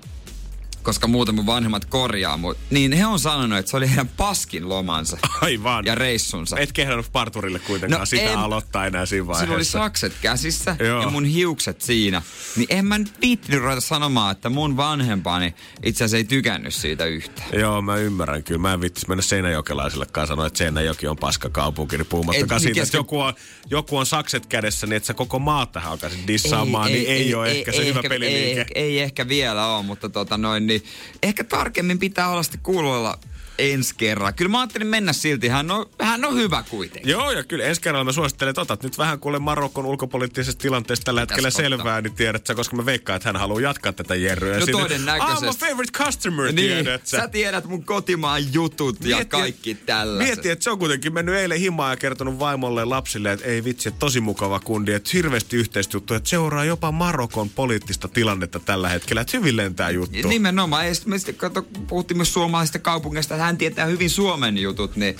koska 0.82 1.06
muuten 1.08 1.34
mun 1.34 1.46
vanhemmat 1.46 1.84
korjaa 1.84 2.36
mut, 2.36 2.58
niin 2.70 2.92
he 2.92 3.06
on 3.06 3.18
sanonut, 3.20 3.58
että 3.58 3.70
se 3.70 3.76
oli 3.76 3.88
heidän 3.88 4.08
paskin 4.08 4.68
lomansa 4.68 5.18
Aivan. 5.40 5.84
ja 5.84 5.94
reissunsa. 5.94 6.56
Et 6.58 6.72
kehdannut 6.72 7.06
parturille 7.12 7.58
kuitenkaan 7.58 8.00
No 8.00 8.06
sitä 8.06 8.22
en- 8.22 8.38
aloittaa 8.38 8.86
enää 8.86 9.06
siinä 9.06 9.26
vaiheessa. 9.26 9.44
Sillä 9.44 9.56
oli 9.56 9.64
sakset 9.64 10.12
käsissä 10.22 10.76
Joo. 10.80 11.02
ja 11.02 11.10
mun 11.10 11.24
hiukset 11.24 11.82
siinä. 11.82 12.22
Niin 12.56 12.66
en 12.70 12.84
mä 12.86 12.98
nyt 12.98 13.12
viittinyt 13.20 13.60
ruveta 13.60 13.80
sanomaan, 13.80 14.32
että 14.32 14.48
mun 14.50 14.76
vanhempani 14.76 15.54
itse 15.82 16.04
asiassa 16.04 16.16
ei 16.16 16.24
tykännyt 16.24 16.74
siitä 16.74 17.04
yhtään. 17.04 17.48
Joo, 17.52 17.82
mä 17.82 17.96
ymmärrän 17.96 18.42
kyllä. 18.44 18.58
Mä 18.60 18.72
en 18.72 18.80
vittis 18.80 19.08
mennä 19.08 19.22
Seinäjokelaisillekaan 19.22 20.26
sanoa, 20.26 20.46
että 20.46 20.58
Seinäjoki 20.58 21.06
on 21.06 21.16
paska 21.16 21.48
kaupunki, 21.50 21.96
niin 21.96 22.06
puhumattakaan 22.06 22.48
niin 22.48 22.60
siitä, 22.60 22.80
kesken- 22.80 22.86
että 22.86 22.96
joku 22.96 23.20
on, 23.20 23.34
joku 23.70 23.96
on 23.96 24.06
sakset 24.06 24.46
kädessä, 24.46 24.86
niin 24.86 24.96
että 24.96 25.06
sä 25.06 25.14
koko 25.14 25.38
maata 25.38 25.80
alkaisit 25.84 26.26
dissaamaan, 26.26 26.92
niin 26.92 27.06
ei, 27.08 27.34
ole 27.34 27.50
ehkä 27.50 27.72
se 27.72 27.86
hyvä 27.86 27.98
ehkä, 27.98 28.08
peliliike. 28.08 28.66
Ei, 28.74 28.82
ei, 28.84 29.00
ehkä 29.00 29.28
vielä 29.28 29.66
ole, 29.66 29.84
mutta 29.84 30.08
tota 30.08 30.38
noin, 30.38 30.66
niin 30.68 30.84
ehkä 31.22 31.44
tarkemmin 31.44 31.98
pitää 31.98 32.28
olla 32.28 32.42
sitten 32.42 32.60
kuuloilla 32.62 33.18
ensi 33.58 33.94
kerran. 33.96 34.34
Kyllä 34.34 34.48
mä 34.50 34.60
ajattelin 34.60 34.86
mennä 34.86 35.12
silti, 35.12 35.48
hän 35.48 35.70
on, 35.70 35.86
hän 36.00 36.24
on 36.24 36.34
hyvä 36.34 36.64
kuitenkin. 36.70 37.10
Joo, 37.10 37.30
ja 37.30 37.44
kyllä 37.44 37.64
ensi 37.64 37.80
kerralla 37.80 38.04
mä 38.04 38.12
suosittelen, 38.12 38.50
että 38.50 38.60
otat 38.60 38.82
nyt 38.82 38.98
vähän 38.98 39.18
kuule 39.20 39.38
Marokon 39.38 39.86
ulkopoliittisesta 39.86 40.62
tilanteesta 40.62 41.04
tällä 41.04 41.20
Pitäis 41.20 41.30
hetkellä 41.44 41.48
ottaa. 41.48 41.62
selvää, 41.78 42.00
niin 42.00 42.14
tiedät 42.14 42.46
sä, 42.46 42.54
koska 42.54 42.76
mä 42.76 42.86
veikkaan, 42.86 43.16
että 43.16 43.28
hän 43.28 43.36
haluaa 43.36 43.60
jatkaa 43.60 43.92
tätä 43.92 44.14
jerryä. 44.14 44.58
No 44.58 44.64
Sinne, 44.66 44.82
todennäköisesti. 44.82 45.46
Ah, 45.46 45.54
my 45.54 45.58
favorite 45.68 45.98
customer, 46.04 46.46
Niin, 46.52 46.56
tiedät 46.56 47.06
sä. 47.06 47.16
sä 47.16 47.28
tiedät 47.28 47.64
mun 47.64 47.84
kotimaan 47.84 48.52
jutut 48.54 48.96
ja 49.04 49.16
Mieti, 49.16 49.30
kaikki 49.30 49.74
tällaiset. 49.74 50.34
Mieti, 50.36 50.50
että 50.50 50.62
se 50.62 50.70
on 50.70 50.78
kuitenkin 50.78 51.14
mennyt 51.14 51.34
eilen 51.34 51.60
himaan 51.60 51.92
ja 51.92 51.96
kertonut 51.96 52.38
vaimolle 52.38 52.80
ja 52.80 52.88
lapsille, 52.90 53.32
että 53.32 53.46
ei 53.46 53.64
vitsi, 53.64 53.88
että 53.88 53.98
tosi 53.98 54.20
mukava 54.20 54.60
kundi, 54.60 54.92
että 54.92 55.10
hirveästi 55.12 55.56
yhteistyötä, 55.56 56.16
että 56.16 56.28
seuraa 56.28 56.64
jopa 56.64 56.92
Marokon 56.92 57.50
poliittista 57.50 58.08
tilannetta 58.08 58.60
tällä 58.60 58.88
hetkellä, 58.88 59.20
että 59.20 59.36
hyvin 59.36 59.56
lentää 59.56 59.90
juttu. 59.90 60.28
Nimenomaan. 60.28 60.86
Ja 60.88 60.94
sitten 60.94 61.10
me 61.10 61.18
sitten 61.18 61.34
kato, 61.34 61.62
puhuttiin 61.62 62.18
myös 62.18 62.32
suomalaisista 62.32 62.78
kaupungeista, 62.78 63.34
että 63.34 63.47
hän 63.48 63.58
tietää 63.58 63.86
hyvin 63.86 64.10
Suomen 64.10 64.58
jutut, 64.58 64.96
niin 64.96 65.16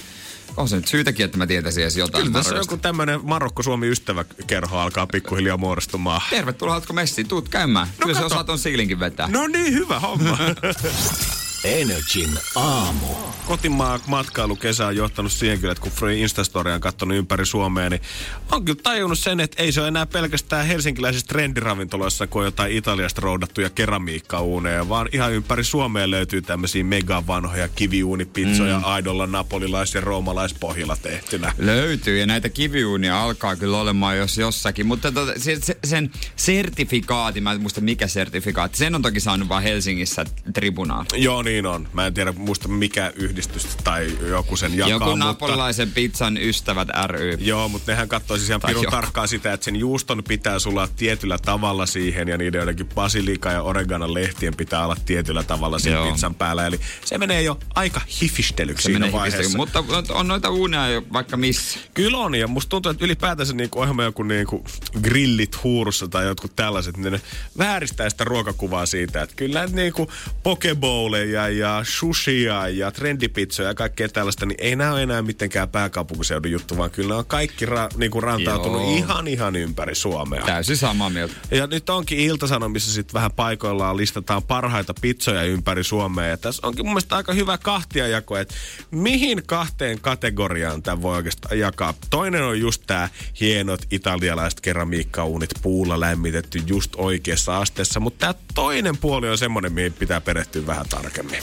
on 0.56 0.68
se 0.68 0.76
nyt 0.76 0.88
syytäkin, 0.88 1.24
että 1.24 1.38
mä 1.38 1.46
tietäisin 1.46 1.82
edes 1.82 1.96
jotain 1.96 2.24
Kyllä 2.24 2.38
tässä 2.38 2.54
joku 2.54 2.76
tämmöinen 2.76 3.20
Marokko-Suomi-ystäväkerho 3.22 4.78
alkaa 4.78 5.06
pikkuhiljaa 5.06 5.56
muodostumaan. 5.56 6.20
Tervetuloa, 6.30 6.72
haluatko 6.72 6.92
messiin? 6.92 7.28
Tuut 7.28 7.48
käymään. 7.48 7.88
No 7.88 7.94
Kyllä 8.02 8.14
se 8.14 8.22
kato. 8.22 8.34
osaa 8.34 8.44
ton 8.44 8.58
siilinkin 8.58 9.00
vetää. 9.00 9.28
No 9.28 9.46
niin, 9.46 9.72
hyvä 9.72 10.00
homma. 10.00 10.38
Energin 11.64 12.38
aamu. 12.54 13.06
Kotimaa 13.48 14.00
matkailu 14.06 14.56
kesä 14.56 14.86
on 14.86 14.96
johtanut 14.96 15.32
siihen 15.32 15.58
kyllä, 15.58 15.72
että 15.72 15.82
kun 15.82 15.92
Free 15.92 16.16
Instastoria 16.16 16.74
on 16.74 16.80
katsonut 16.80 17.16
ympäri 17.16 17.46
Suomea, 17.46 17.90
niin 17.90 18.00
on 18.52 18.64
kyllä 18.64 18.80
tajunnut 18.82 19.18
sen, 19.18 19.40
että 19.40 19.62
ei 19.62 19.72
se 19.72 19.80
ole 19.80 19.88
enää 19.88 20.06
pelkästään 20.06 20.66
helsinkiläisissä 20.66 21.26
trendiravintoloissa, 21.26 22.26
kun 22.26 22.40
on 22.40 22.46
jotain 22.46 22.72
Italiasta 22.72 23.20
roudattuja 23.20 23.70
keramiikkauuneja, 23.70 24.88
vaan 24.88 25.08
ihan 25.12 25.32
ympäri 25.32 25.64
Suomea 25.64 26.10
löytyy 26.10 26.42
tämmöisiä 26.42 26.84
mega 26.84 27.26
vanhoja 27.26 27.68
kiviuunipizzoja, 27.68 28.78
mm. 28.78 28.84
aidolla 28.84 29.26
napolilais- 29.26 29.94
ja 29.94 30.00
roomalaispohjilla 30.00 30.96
tehtynä. 30.96 31.52
Löytyy 31.58 32.18
ja 32.18 32.26
näitä 32.26 32.48
kiviuunia 32.48 33.22
alkaa 33.22 33.56
kyllä 33.56 33.80
olemaan 33.80 34.18
jos 34.18 34.38
jossakin, 34.38 34.86
mutta 34.86 35.12
tota, 35.12 35.32
se, 35.36 35.58
se, 35.62 35.78
sen 35.84 36.10
sertifikaati, 36.36 37.40
mä 37.40 37.52
en 37.52 37.60
muista 37.60 37.80
mikä 37.80 38.06
sertifikaatti, 38.06 38.78
sen 38.78 38.94
on 38.94 39.02
toki 39.02 39.20
saanut 39.20 39.48
vaan 39.48 39.62
Helsingissä 39.62 40.24
tribunaal. 40.54 41.04
Joo, 41.14 41.42
niin 41.42 41.66
on. 41.66 41.88
Mä 41.92 42.06
en 42.06 42.14
tiedä 42.14 42.32
muista 42.32 42.68
mikä 42.68 43.12
yhdistys 43.16 43.37
tai 43.84 44.18
joku 44.28 44.56
sen 44.56 44.76
jakaa, 44.76 44.90
Joku 44.90 45.04
mutta... 45.04 45.24
napolilaisen 45.24 45.90
pizzan 45.92 46.36
ystävät 46.36 46.88
ry. 47.06 47.36
Joo, 47.40 47.68
mutta 47.68 47.92
nehän 47.92 48.08
katsoi 48.08 48.38
siis 48.38 48.48
ihan 48.48 48.60
pirun 48.66 48.82
joku. 48.82 48.90
tarkkaan 48.90 49.28
sitä, 49.28 49.52
että 49.52 49.64
sen 49.64 49.76
juuston 49.76 50.22
pitää 50.28 50.58
sulaa 50.58 50.88
tietyllä 50.96 51.38
tavalla 51.38 51.86
siihen 51.86 52.28
ja 52.28 52.38
niiden 52.38 52.58
jotenkin 52.58 52.88
basilika 52.94 53.52
ja 53.52 53.62
oreganon 53.62 54.14
lehtien 54.14 54.56
pitää 54.56 54.84
olla 54.84 54.96
tietyllä 55.06 55.42
tavalla 55.42 55.78
sen 55.78 55.92
Joo. 55.92 56.10
pizzan 56.12 56.34
päällä. 56.34 56.66
Eli 56.66 56.80
se 57.04 57.18
menee 57.18 57.42
jo 57.42 57.58
aika 57.74 58.00
hifistelyksi 58.22 58.82
Se 58.82 58.86
siinä 58.86 58.98
menee 58.98 59.20
vaiheessa. 59.20 59.56
mutta 59.58 59.84
on 60.10 60.28
noita 60.28 60.50
uuneja 60.50 60.88
jo 60.88 61.02
vaikka 61.12 61.36
missä. 61.36 61.78
Kyllä 61.94 62.18
on, 62.18 62.34
ja 62.34 62.48
musta 62.48 62.68
tuntuu, 62.68 62.90
että 62.90 63.04
ylipäätänsä 63.04 63.54
niinku 63.54 63.80
ohjelma 63.80 64.02
joku 64.02 64.22
niinku 64.22 64.64
grillit 65.02 65.64
huurussa 65.64 66.08
tai 66.08 66.24
jotkut 66.26 66.56
tällaiset, 66.56 66.96
niin 66.96 67.12
ne 67.12 67.20
vääristää 67.58 68.10
sitä 68.10 68.24
ruokakuvaa 68.24 68.86
siitä, 68.86 69.22
että 69.22 69.36
kyllä 69.36 69.58
näitä 69.58 69.74
niinku 69.74 70.10
pokebowleja 70.42 71.48
ja 71.48 71.80
sushia 71.84 72.68
ja 72.68 72.90
trendipizzoja 73.28 73.68
ja 73.68 73.74
kaikkea 73.74 74.08
tällaista, 74.08 74.46
niin 74.46 74.56
ei 74.60 74.76
nämä 74.76 74.92
ole 74.92 75.02
enää 75.02 75.22
mitenkään 75.22 75.68
pääkaupunkiseudun 75.68 76.50
juttu, 76.50 76.76
vaan 76.76 76.90
kyllä 76.90 77.16
on 77.16 77.26
kaikki 77.26 77.66
ra, 77.66 77.88
niinku 77.96 78.20
rantautunut 78.20 78.82
Joo. 78.82 78.96
ihan 78.96 79.28
ihan 79.28 79.56
ympäri 79.56 79.94
Suomea. 79.94 80.44
Täysin 80.44 80.76
samaa 80.76 81.10
mieltä. 81.10 81.34
Ja 81.50 81.66
nyt 81.66 81.90
onkin 81.90 82.18
Iltasanomissa 82.18 82.92
sitten 82.92 83.14
vähän 83.14 83.32
paikoillaan 83.32 83.96
listataan 83.96 84.42
parhaita 84.42 84.94
pizzoja 85.00 85.42
ympäri 85.42 85.84
Suomea. 85.84 86.26
Ja 86.26 86.36
tässä 86.36 86.66
onkin 86.66 86.84
mun 86.84 86.92
mielestä 86.92 87.16
aika 87.16 87.32
hyvä 87.32 87.58
kahtiajako, 87.58 88.36
että 88.36 88.54
mihin 88.90 89.42
kahteen 89.46 90.00
kategoriaan 90.00 90.82
tämä 90.82 91.02
voi 91.02 91.16
oikeastaan 91.16 91.58
jakaa. 91.58 91.94
Toinen 92.10 92.42
on 92.42 92.60
just 92.60 92.82
tämä 92.86 93.08
hienot 93.40 93.80
italialaiset 93.90 94.60
keramiikkauunit, 94.60 95.50
puulla 95.62 96.00
lämmitetty 96.00 96.62
just 96.66 96.92
oikeassa 96.96 97.58
asteessa. 97.58 98.00
Mutta 98.00 98.18
tämä 98.18 98.34
toinen 98.54 98.96
puoli 98.96 99.28
on 99.28 99.38
semmoinen, 99.38 99.72
mihin 99.72 99.92
pitää 99.92 100.20
perehtyä 100.20 100.66
vähän 100.66 100.86
tarkemmin. 100.88 101.42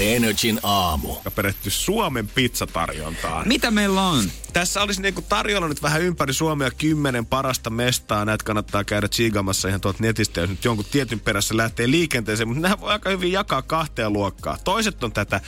Energin 0.00 0.60
aamu. 0.92 1.16
Ja 1.24 1.30
perehtyä 1.30 1.72
Suomen 1.72 2.28
pizzatarjontaan. 2.28 3.48
Mitä 3.48 3.70
meillä 3.70 4.02
on? 4.02 4.24
Tässä 4.52 4.82
olisi 4.82 5.02
niinku 5.02 5.22
tarjolla 5.22 5.68
nyt 5.68 5.82
vähän 5.82 6.02
ympäri 6.02 6.32
Suomea 6.32 6.70
kymmenen 6.70 7.26
parasta 7.26 7.70
mestaa. 7.70 8.24
Näitä 8.24 8.44
kannattaa 8.44 8.84
käydä 8.84 9.08
tsiigaamassa 9.08 9.68
ihan 9.68 9.80
tuolta 9.80 10.02
netistä, 10.02 10.40
jos 10.40 10.50
nyt 10.50 10.64
jonkun 10.64 10.84
tietyn 10.90 11.20
perässä 11.20 11.56
lähtee 11.56 11.90
liikenteeseen. 11.90 12.48
Mutta 12.48 12.62
nämä 12.62 12.80
voi 12.80 12.92
aika 12.92 13.10
hyvin 13.10 13.32
jakaa 13.32 13.62
kahteen 13.62 14.12
luokkaa. 14.12 14.58
Toiset 14.64 15.04
on 15.04 15.12
tätä 15.12 15.40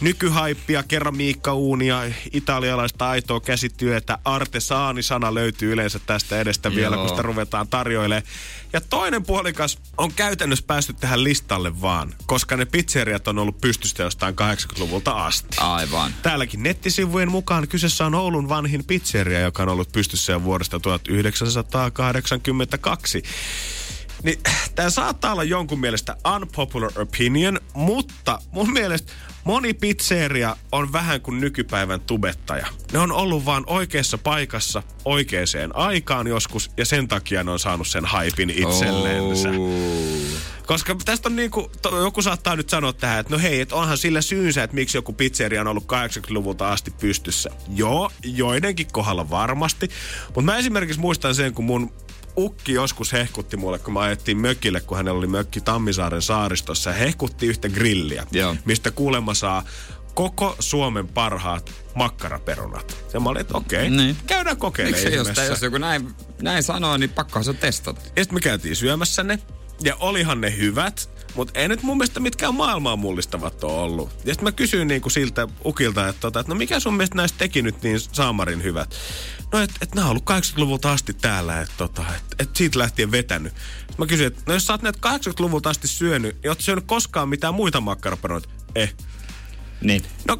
nykyhaippia, 0.00 0.82
keramiikkauunia, 0.82 2.02
italialaista 2.32 3.08
aitoa 3.08 3.40
käsityötä. 3.40 4.18
Artesaani-sana 4.24 5.34
löytyy 5.34 5.72
yleensä 5.72 5.98
tästä 5.98 6.40
edestä 6.40 6.74
vielä, 6.74 6.96
Joo. 6.96 7.02
kun 7.02 7.08
sitä 7.08 7.22
ruvetaan 7.22 7.68
tarjoilemaan. 7.68 8.22
Ja 8.72 8.80
toinen 8.80 9.22
puolikas 9.22 9.78
on 9.98 10.12
käytännössä 10.12 10.64
päästy 10.66 10.92
tähän 10.92 11.24
listalle 11.24 11.80
vaan, 11.80 12.14
koska 12.26 12.56
ne 12.56 12.64
pizzeriat 12.64 13.28
on 13.28 13.38
ollut 13.38 13.60
pystystä 13.60 14.02
jostain 14.02 14.34
80-luvulta 14.34 15.26
asti. 15.26 15.56
Aivan. 15.60 16.14
Täälläkin 16.22 16.62
nettisivujen 16.62 17.30
mukaan 17.30 17.68
kyseessä 17.68 18.06
on 18.06 18.14
Oulun 18.14 18.48
vanhin 18.48 18.84
pizzeria, 18.84 19.40
joka 19.40 19.62
on 19.62 19.68
ollut 19.68 19.92
pystyssä 19.92 20.32
jo 20.32 20.44
vuodesta 20.44 20.80
1982. 20.80 23.22
Niin, 24.22 24.40
tämä 24.74 24.90
saattaa 24.90 25.32
olla 25.32 25.44
jonkun 25.44 25.80
mielestä 25.80 26.16
unpopular 26.34 26.92
opinion, 26.96 27.60
mutta 27.74 28.38
mun 28.50 28.72
mielestä 28.72 29.12
moni 29.44 29.74
pizzeria 29.74 30.56
on 30.72 30.92
vähän 30.92 31.20
kuin 31.20 31.40
nykypäivän 31.40 32.00
tubettaja. 32.00 32.66
Ne 32.92 32.98
on 32.98 33.12
ollut 33.12 33.44
vaan 33.44 33.64
oikeassa 33.66 34.18
paikassa 34.18 34.82
oikeaan 35.04 35.38
aikaan 35.74 36.26
joskus 36.26 36.70
ja 36.76 36.84
sen 36.84 37.08
takia 37.08 37.44
ne 37.44 37.50
on 37.50 37.58
saanut 37.58 37.88
sen 37.88 38.04
haipin 38.04 38.50
itsellensä. 38.50 39.48
Koska 40.66 40.96
tästä 41.04 41.28
on 41.28 41.36
niinku, 41.36 41.70
to, 41.82 42.00
joku 42.00 42.22
saattaa 42.22 42.56
nyt 42.56 42.68
sanoa 42.68 42.92
tähän, 42.92 43.20
että 43.20 43.34
no 43.34 43.42
hei, 43.42 43.60
että 43.60 43.74
onhan 43.74 43.98
sillä 43.98 44.20
syynsä, 44.20 44.62
että 44.62 44.74
miksi 44.74 44.98
joku 44.98 45.12
pizzeria 45.12 45.60
on 45.60 45.66
ollut 45.66 45.84
80-luvulta 45.84 46.72
asti 46.72 46.90
pystyssä. 46.90 47.50
Joo, 47.74 48.10
joidenkin 48.24 48.86
kohdalla 48.92 49.30
varmasti. 49.30 49.88
Mutta 50.26 50.40
mä 50.40 50.56
esimerkiksi 50.56 51.00
muistan 51.00 51.34
sen, 51.34 51.54
kun 51.54 51.64
mun 51.64 51.92
ukki 52.38 52.72
joskus 52.72 53.12
hehkutti 53.12 53.56
mulle, 53.56 53.78
kun 53.78 53.94
me 53.94 54.00
ajettiin 54.00 54.38
mökille, 54.38 54.80
kun 54.80 54.96
hänellä 54.96 55.18
oli 55.18 55.26
mökki 55.26 55.60
Tammisaaren 55.60 56.22
saaristossa. 56.22 56.92
Hehkutti 56.92 57.46
yhtä 57.46 57.68
grilliä, 57.68 58.26
Joo. 58.32 58.56
mistä 58.64 58.90
kuulemma 58.90 59.34
saa 59.34 59.64
koko 60.14 60.56
Suomen 60.58 61.08
parhaat 61.08 61.72
makkaraperunat. 61.94 62.96
Ja 63.14 63.20
mä 63.20 63.28
olin, 63.28 63.40
että 63.40 63.56
okei, 63.56 63.90
Niin. 63.90 64.16
käydään 64.26 64.56
kokeilemaan 64.56 65.04
Miksi 65.04 65.40
jos, 65.40 65.48
jos 65.48 65.62
joku 65.62 65.78
näin, 65.78 66.10
näin 66.42 66.62
sanoo, 66.62 66.96
niin 66.96 67.10
pakkohan 67.10 67.44
se 67.44 67.54
testata. 67.54 68.00
Ja 68.00 68.22
sitten 68.24 68.34
me 68.34 68.40
käytiin 68.40 68.76
syömässä 68.76 69.22
ne. 69.22 69.38
Ja 69.82 69.96
olihan 69.96 70.40
ne 70.40 70.56
hyvät, 70.56 71.10
mutta 71.38 71.60
ei 71.60 71.68
nyt 71.68 71.82
mun 71.82 71.96
mielestä 71.96 72.20
mitkään 72.20 72.54
maailmaa 72.54 72.96
mullistavat 72.96 73.64
ole 73.64 73.72
ollut. 73.72 74.10
Ja 74.10 74.34
sitten 74.34 74.44
mä 74.44 74.52
kysyin 74.52 74.88
niinku 74.88 75.10
siltä 75.10 75.48
ukilta, 75.64 76.08
että, 76.08 76.20
tota, 76.20 76.40
että 76.40 76.52
no 76.52 76.58
mikä 76.58 76.80
sun 76.80 76.94
mielestä 76.94 77.16
näistä 77.16 77.38
teki 77.38 77.62
nyt 77.62 77.82
niin 77.82 78.00
saamarin 78.00 78.62
hyvät? 78.62 78.94
No 79.52 79.58
että 79.58 79.74
et 79.80 79.94
nämä 79.94 80.06
on 80.06 80.10
ollut 80.10 80.30
80-luvulta 80.30 80.92
asti 80.92 81.14
täällä, 81.14 81.60
että 81.60 81.74
tota, 81.78 82.04
et, 82.16 82.22
et 82.38 82.56
siitä 82.56 82.78
lähtien 82.78 83.10
vetänyt. 83.10 83.52
Sitten 83.78 83.96
mä 83.98 84.06
kysyin, 84.06 84.26
että 84.26 84.42
no 84.46 84.52
jos 84.52 84.66
sä 84.66 84.72
oot 84.72 84.82
näitä 84.82 84.98
80-luvulta 85.08 85.70
asti 85.70 85.88
syönyt, 85.88 86.36
niin 86.42 86.50
oot 86.50 86.60
syönyt 86.60 86.84
koskaan 86.86 87.28
mitään 87.28 87.54
muita 87.54 87.80
makkaraperunoita? 87.80 88.48
Eh. 88.74 88.94
Niin. 89.80 90.02
No, 90.28 90.36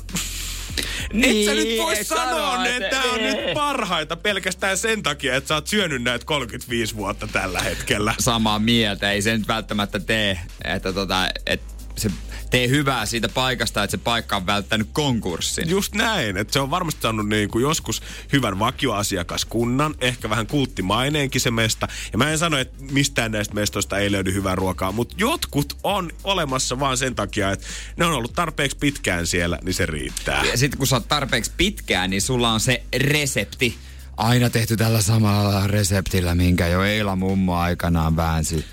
et 0.78 1.44
sä 1.44 1.54
nyt 1.54 1.78
voi 1.78 1.98
et 1.98 2.06
sanoa, 2.06 2.52
sano, 2.52 2.64
että 2.64 2.90
nämä 2.90 3.12
on 3.12 3.22
nyt 3.22 3.54
parhaita 3.54 4.16
pelkästään 4.16 4.78
sen 4.78 5.02
takia, 5.02 5.36
että 5.36 5.48
sä 5.48 5.54
oot 5.54 5.66
syönyt 5.66 6.02
näitä 6.02 6.24
35 6.24 6.96
vuotta 6.96 7.26
tällä 7.26 7.60
hetkellä. 7.60 8.14
Samaa 8.18 8.58
mieltä, 8.58 9.10
ei 9.12 9.22
se 9.22 9.38
nyt 9.38 9.48
välttämättä 9.48 10.00
tee, 10.00 10.40
että 10.64 10.92
tota, 10.92 11.28
et 11.46 11.62
se 11.96 12.10
tee 12.50 12.68
hyvää 12.68 13.06
siitä 13.06 13.28
paikasta, 13.28 13.82
että 13.84 13.90
se 13.90 13.98
paikka 13.98 14.36
on 14.36 14.46
välttänyt 14.46 14.88
konkurssin. 14.92 15.68
Just 15.68 15.94
näin, 15.94 16.36
että 16.36 16.52
se 16.52 16.60
on 16.60 16.70
varmasti 16.70 17.02
saanut 17.02 17.28
niin 17.28 17.48
kuin 17.48 17.62
joskus 17.62 18.02
hyvän 18.32 18.58
vakioasiakaskunnan, 18.58 19.94
ehkä 20.00 20.30
vähän 20.30 20.46
kulttimaineenkin 20.46 21.40
se 21.40 21.50
mesta. 21.50 21.88
Ja 22.12 22.18
mä 22.18 22.30
en 22.30 22.38
sano, 22.38 22.58
että 22.58 22.84
mistään 22.90 23.32
näistä 23.32 23.54
mestoista 23.54 23.98
ei 23.98 24.12
löydy 24.12 24.32
hyvää 24.32 24.54
ruokaa, 24.54 24.92
mutta 24.92 25.14
jotkut 25.18 25.76
on 25.82 26.10
olemassa 26.24 26.80
vaan 26.80 26.96
sen 26.96 27.14
takia, 27.14 27.52
että 27.52 27.66
ne 27.96 28.04
on 28.04 28.12
ollut 28.12 28.32
tarpeeksi 28.32 28.76
pitkään 28.76 29.26
siellä, 29.26 29.58
niin 29.64 29.74
se 29.74 29.86
riittää. 29.86 30.44
Ja 30.44 30.58
sitten 30.58 30.78
kun 30.78 30.86
sä 30.86 30.96
oot 30.96 31.08
tarpeeksi 31.08 31.52
pitkään, 31.56 32.10
niin 32.10 32.22
sulla 32.22 32.52
on 32.52 32.60
se 32.60 32.82
resepti. 32.96 33.78
Aina 34.16 34.50
tehty 34.50 34.76
tällä 34.76 35.02
samalla 35.02 35.66
reseptillä, 35.66 36.34
minkä 36.34 36.66
jo 36.66 36.82
Eila 36.82 37.16
mummo 37.16 37.56
aikanaan 37.56 38.16
väänsi. 38.16 38.64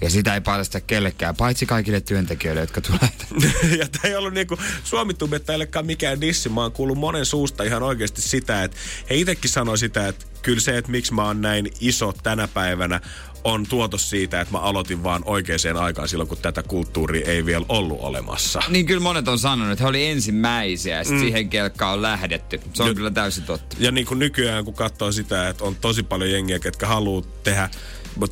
Ja 0.00 0.10
sitä 0.10 0.34
ei 0.34 0.40
paljasta 0.40 0.80
kellekään, 0.80 1.36
paitsi 1.36 1.66
kaikille 1.66 2.00
työntekijöille, 2.00 2.60
jotka 2.60 2.80
tulee. 2.80 3.08
ja 3.80 3.86
tämä 3.88 4.02
ei 4.04 4.16
ollut 4.16 4.34
niinku 4.34 4.58
suomitubettajillekaan 4.84 5.86
mikään 5.86 6.20
dissi. 6.20 6.48
Mä 6.48 6.60
oon 6.60 6.72
kuullut 6.72 6.98
monen 6.98 7.24
suusta 7.24 7.64
ihan 7.64 7.82
oikeasti 7.82 8.22
sitä, 8.22 8.64
että 8.64 8.76
he 9.10 9.14
itsekin 9.14 9.50
sanoi 9.50 9.78
sitä, 9.78 10.08
että 10.08 10.24
kyllä 10.42 10.60
se, 10.60 10.78
että 10.78 10.90
miksi 10.90 11.14
mä 11.14 11.24
oon 11.24 11.40
näin 11.40 11.70
iso 11.80 12.12
tänä 12.22 12.48
päivänä, 12.48 13.00
on 13.44 13.66
tuotos 13.66 14.10
siitä, 14.10 14.40
että 14.40 14.52
mä 14.52 14.58
aloitin 14.58 15.02
vaan 15.02 15.22
oikeaan 15.26 15.76
aikaan 15.80 16.08
silloin, 16.08 16.28
kun 16.28 16.38
tätä 16.38 16.62
kulttuuria 16.62 17.30
ei 17.30 17.46
vielä 17.46 17.66
ollut 17.68 17.98
olemassa. 18.00 18.62
Niin 18.68 18.86
kyllä 18.86 19.00
monet 19.00 19.28
on 19.28 19.38
sanonut, 19.38 19.72
että 19.72 19.84
he 19.84 19.88
oli 19.88 20.06
ensimmäisiä 20.06 20.98
ja 20.98 21.04
mm. 21.10 21.20
siihen 21.20 21.48
kelkkaan 21.48 21.92
on 21.92 22.02
lähdetty. 22.02 22.60
Se 22.72 22.82
on 22.82 22.88
ja, 22.88 22.94
kyllä 22.94 23.10
täysin 23.10 23.44
totta. 23.44 23.76
Ja 23.78 23.90
niin 23.90 24.06
kuin 24.06 24.18
nykyään, 24.18 24.64
kun 24.64 24.74
katsoo 24.74 25.12
sitä, 25.12 25.48
että 25.48 25.64
on 25.64 25.76
tosi 25.76 26.02
paljon 26.02 26.30
jengiä, 26.30 26.58
ketkä 26.58 26.86
haluaa 26.86 27.22
tehdä 27.42 27.70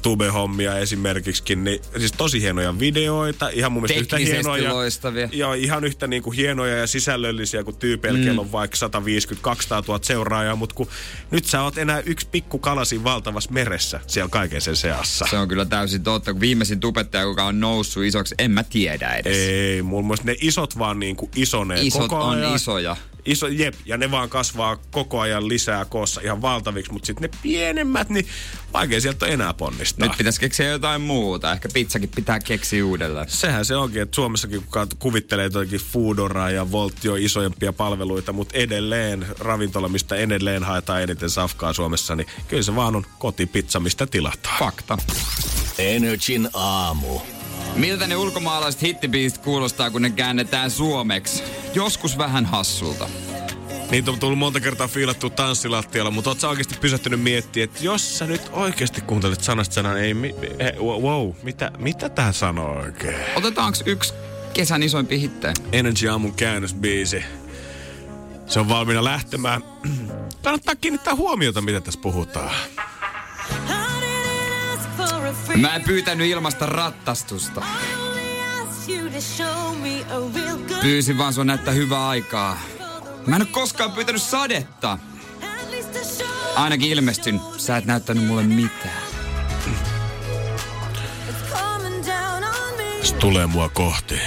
tube-hommia 0.02 0.78
esimerkiksi, 0.78 1.56
niin 1.56 1.80
siis 1.98 2.12
tosi 2.12 2.40
hienoja 2.40 2.78
videoita, 2.78 3.48
ihan 3.48 3.72
mun 3.72 3.82
mielestä 3.82 4.00
yhtä 4.00 4.16
hienoja. 4.16 4.74
loistavia. 4.74 5.28
Joo, 5.32 5.54
ihan 5.54 5.84
yhtä 5.84 6.06
niin 6.06 6.22
kuin 6.22 6.36
hienoja 6.36 6.76
ja 6.76 6.86
sisällöllisiä 6.86 7.64
kuin 7.64 7.76
tyypeillä, 7.76 8.32
mm. 8.32 8.38
on 8.38 8.52
vaikka 8.52 8.76
150-200 8.76 9.84
000 9.88 10.00
seuraajaa, 10.02 10.56
mutta 10.56 10.74
kun 10.74 10.88
nyt 11.30 11.44
sä 11.44 11.62
oot 11.62 11.78
enää 11.78 12.00
yksi 12.00 12.28
pikku 12.32 12.58
kalasi 12.58 13.04
valtavassa 13.04 13.50
meressä 13.52 14.00
siellä 14.06 14.28
kaiken 14.28 14.60
sen 14.60 14.76
seassa. 14.76 15.26
Se 15.30 15.38
on 15.38 15.48
kyllä 15.48 15.64
täysin 15.64 16.02
totta, 16.02 16.32
kun 16.32 16.40
viimeisin 16.40 16.80
tubettaja, 16.80 17.22
joka 17.22 17.44
on 17.44 17.60
noussut 17.60 18.04
isoksi, 18.04 18.34
en 18.38 18.50
mä 18.50 18.64
tiedä 18.64 19.08
edes. 19.14 19.36
Ei, 19.36 19.82
muun 19.82 20.04
muassa 20.04 20.24
ne 20.24 20.36
isot 20.40 20.78
vaan 20.78 20.98
niin 20.98 21.16
kuin 21.16 21.30
isonee 21.36 21.80
Isot 21.80 22.00
koko 22.02 22.24
on 22.24 22.38
ajan. 22.38 22.54
isoja. 22.54 22.96
Iso, 23.24 23.48
jep, 23.48 23.74
ja 23.86 23.96
ne 23.96 24.10
vaan 24.10 24.28
kasvaa 24.28 24.76
koko 24.76 25.20
ajan 25.20 25.48
lisää 25.48 25.84
koossa 25.84 26.20
ihan 26.20 26.42
valtaviksi, 26.42 26.92
mutta 26.92 27.06
sitten 27.06 27.30
ne 27.30 27.38
pienemmät, 27.42 28.08
niin 28.08 28.26
vaikea 28.72 29.00
sieltä 29.00 29.26
on 29.26 29.32
enää 29.32 29.54
ponnistaa. 29.54 30.08
Nyt 30.08 30.18
pitäisi 30.18 30.40
keksiä 30.40 30.66
jotain 30.66 31.00
muuta. 31.00 31.52
Ehkä 31.52 31.68
pizzakin 31.74 32.08
pitää 32.08 32.40
keksiä 32.40 32.84
uudelleen. 32.84 33.30
Sehän 33.30 33.64
se 33.64 33.76
onkin, 33.76 34.02
että 34.02 34.14
Suomessakin 34.14 34.62
kun 34.72 34.88
kuvittelee 34.98 35.44
jotakin 35.44 35.80
Foodoraa 35.80 36.50
ja 36.50 36.72
Voltio 36.72 37.14
isoimpia 37.14 37.72
palveluita, 37.72 38.32
mutta 38.32 38.58
edelleen 38.58 39.26
ravintola, 39.38 39.88
mistä 39.88 40.16
edelleen 40.16 40.62
haetaan 40.64 41.02
eniten 41.02 41.30
safkaa 41.30 41.72
Suomessa, 41.72 42.16
niin 42.16 42.26
kyllä 42.48 42.62
se 42.62 42.74
vaan 42.74 42.96
on 42.96 43.06
kotipizza, 43.18 43.80
mistä 43.80 44.06
tilataan. 44.06 44.58
Fakta. 44.58 44.98
Energin 45.78 46.48
aamu. 46.54 47.20
Miltä 47.76 48.06
ne 48.06 48.16
ulkomaalaiset 48.16 48.82
hittibiisit 48.82 49.38
kuulostaa, 49.38 49.90
kun 49.90 50.02
ne 50.02 50.10
käännetään 50.10 50.70
suomeksi? 50.70 51.42
Joskus 51.74 52.18
vähän 52.18 52.46
hassulta. 52.46 53.08
Niitä 53.90 54.10
on 54.10 54.18
tullut 54.18 54.38
monta 54.38 54.60
kertaa 54.60 54.88
fiilattu 54.88 55.30
tanssilattialla, 55.30 56.10
mutta 56.10 56.30
oot 56.30 56.40
sä 56.40 56.48
oikeasti 56.48 56.74
pysähtynyt 56.80 57.20
miettimään, 57.20 57.64
että 57.64 57.84
jos 57.84 58.18
sä 58.18 58.26
nyt 58.26 58.42
oikeasti 58.52 59.00
kuuntelet 59.00 59.40
sanasta 59.40 59.74
sanan, 59.74 59.98
ei, 59.98 60.14
mi, 60.14 60.34
he, 60.58 60.74
wow, 60.80 61.30
mitä, 61.42 61.70
mitä 61.78 62.08
tää 62.08 62.32
sanoo 62.32 62.80
oikein? 62.80 63.16
Otetaanko 63.36 63.78
yksi 63.86 64.14
kesän 64.54 64.82
isoimpi 64.82 65.20
hittejä? 65.20 65.54
Energy 65.72 66.08
Aamun 66.08 66.34
käännösbiisi. 66.34 67.24
Se 68.46 68.60
on 68.60 68.68
valmiina 68.68 69.04
lähtemään. 69.04 69.64
Kannattaa 70.44 70.76
kiinnittää 70.76 71.14
huomiota, 71.14 71.60
mitä 71.60 71.80
tässä 71.80 72.00
puhutaan. 72.00 72.54
Mä 75.56 75.74
en 75.74 75.82
pyytänyt 75.82 76.26
ilmasta 76.26 76.66
rattastusta. 76.66 77.62
Pyysin 80.82 81.18
vaan 81.18 81.32
sua 81.32 81.44
näyttää 81.44 81.74
hyvää 81.74 82.08
aikaa. 82.08 82.58
Mä 83.26 83.36
en 83.36 83.42
oo 83.42 83.48
koskaan 83.50 83.92
pyytänyt 83.92 84.22
sadetta. 84.22 84.98
Ainakin 86.54 86.90
ilmestyn. 86.90 87.40
Sä 87.56 87.76
et 87.76 87.84
näyttänyt 87.84 88.26
mulle 88.26 88.42
mitään. 88.42 89.02
Se 93.02 93.14
tulee 93.14 93.46
mua 93.46 93.68
kohti. 93.68 94.20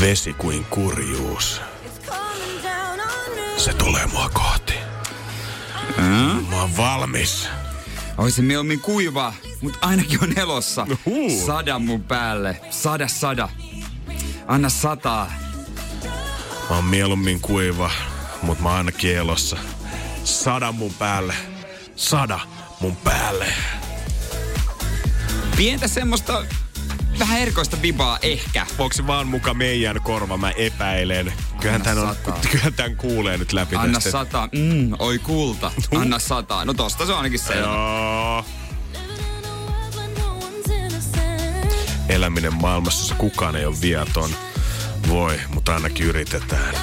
Vesi 0.00 0.32
kuin 0.32 0.64
kurjuus. 0.64 1.60
Se 3.56 3.74
tulee 3.74 4.06
mua 4.06 4.28
kohti. 4.28 4.67
Mm? 5.98 6.44
Mä 6.50 6.60
oon 6.60 6.76
valmis. 6.76 7.48
Oisin 8.18 8.44
mieluummin 8.44 8.80
kuiva, 8.80 9.32
mutta 9.60 9.78
ainakin 9.86 10.22
on 10.22 10.38
elossa. 10.38 10.86
Uhu. 11.06 11.46
Sada 11.46 11.78
mun 11.78 12.02
päälle. 12.02 12.60
Sada, 12.70 13.08
sada. 13.08 13.48
Anna 14.46 14.68
sataa. 14.68 15.32
Mä 16.70 16.76
oon 16.76 16.84
mieluummin 16.84 17.40
kuiva, 17.40 17.90
mut 18.42 18.60
mä 18.60 18.68
oon 18.68 18.78
ainakin 18.78 19.16
elossa. 19.16 19.56
Sada 20.24 20.72
mun 20.72 20.94
päälle. 20.94 21.34
Sada 21.96 22.40
mun 22.80 22.96
päälle. 22.96 23.46
Pientä 25.56 25.88
semmoista 25.88 26.44
vähän 27.18 27.40
erikoista 27.40 27.82
vibaa 27.82 28.18
ehkä. 28.22 28.66
Onko 28.78 28.92
se 28.92 29.06
vaan 29.06 29.26
muka 29.26 29.54
meidän 29.54 30.00
korva? 30.02 30.36
Mä 30.36 30.50
epäilen. 30.50 31.32
Kyllähän 31.60 31.80
Anna 31.88 31.94
tän, 31.94 32.08
on, 32.08 32.14
sataa. 32.14 32.38
kyllähän 32.50 32.74
tän 32.74 32.96
kuulee 32.96 33.38
nyt 33.38 33.52
läpi 33.52 33.76
Anna 33.76 33.94
tästä. 33.94 34.10
sata. 34.10 34.48
Mm, 34.52 34.92
oi 34.98 35.18
kulta. 35.18 35.70
Anna 35.96 36.18
sata. 36.18 36.64
No 36.64 36.74
tosta 36.74 37.06
se 37.06 37.12
on 37.12 37.18
ainakin 37.18 37.38
selvä. 37.38 37.60
Joo. 37.66 38.44
Eläminen 42.08 42.54
maailmassa, 42.54 43.00
jossa 43.00 43.14
kukaan 43.14 43.56
ei 43.56 43.66
ole 43.66 43.76
viaton. 43.82 44.30
Voi, 45.08 45.40
mutta 45.54 45.74
ainakin 45.74 46.06
yritetään. 46.06 46.74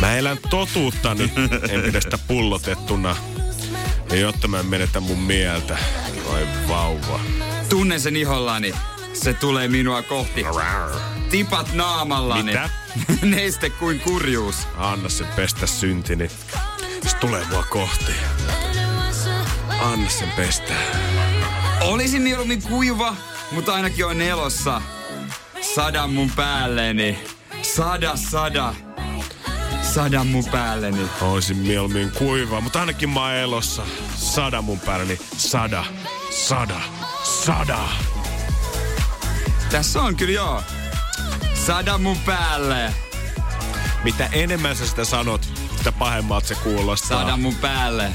Mä 0.00 0.16
elän 0.16 0.38
totuuttani, 0.50 1.32
en 1.68 1.82
pidä 1.82 2.00
sitä 2.00 2.18
pullotettuna. 2.18 3.16
Ja 4.10 4.16
jotta 4.16 4.48
mä 4.48 4.60
en 4.60 4.66
menetä 4.66 5.00
mun 5.00 5.18
mieltä. 5.18 5.78
Oi 6.26 6.46
vauva. 6.68 7.20
Tunnen 7.68 8.00
sen 8.00 8.16
ihollani. 8.16 8.74
Se 9.22 9.34
tulee 9.34 9.68
minua 9.68 10.02
kohti. 10.02 10.44
Tipat 11.30 11.72
naamallani. 11.72 12.42
Mitä? 12.42 12.70
Neiste 13.22 13.70
kuin 13.70 14.00
kurjuus. 14.00 14.68
Anna 14.76 15.08
sen 15.08 15.26
pestä 15.26 15.66
syntini. 15.66 16.30
Se 17.06 17.16
tulee 17.20 17.44
mua 17.50 17.64
kohti. 17.70 18.12
Anna 19.80 20.10
sen 20.10 20.30
pestä. 20.36 20.72
Olisin 21.80 22.22
mieluummin 22.22 22.62
kuiva, 22.62 23.16
mutta 23.52 23.74
ainakin 23.74 24.06
on 24.06 24.20
elossa. 24.20 24.82
Sada 25.74 26.06
mun 26.06 26.30
päälleni. 26.36 27.18
Sada, 27.62 28.16
sada. 28.16 28.74
Sada 29.94 30.24
mun 30.24 30.44
päälleni. 30.44 31.06
Oisin 31.20 31.56
mieluummin 31.56 32.10
kuiva, 32.10 32.60
mutta 32.60 32.80
ainakin 32.80 33.10
mä 33.10 33.20
oon 33.20 33.34
elossa. 33.34 33.82
Sada 34.16 34.62
mun 34.62 34.80
päälläni. 34.80 35.18
Sada. 35.36 35.84
Sada. 36.30 36.80
Sada. 37.44 37.78
Tässä 39.76 40.02
on 40.02 40.16
kyllä 40.16 40.32
joo. 40.32 40.62
Sada 41.66 41.98
mun 41.98 42.16
päälle. 42.18 42.94
Mitä 44.04 44.28
enemmän 44.32 44.76
sä 44.76 44.86
sitä 44.86 45.04
sanot, 45.04 45.48
sitä 45.76 45.92
pahemmalta 45.92 46.46
se 46.46 46.54
kuulostaa. 46.54 47.20
Sada 47.20 47.36
mun 47.36 47.54
päälle. 47.54 48.12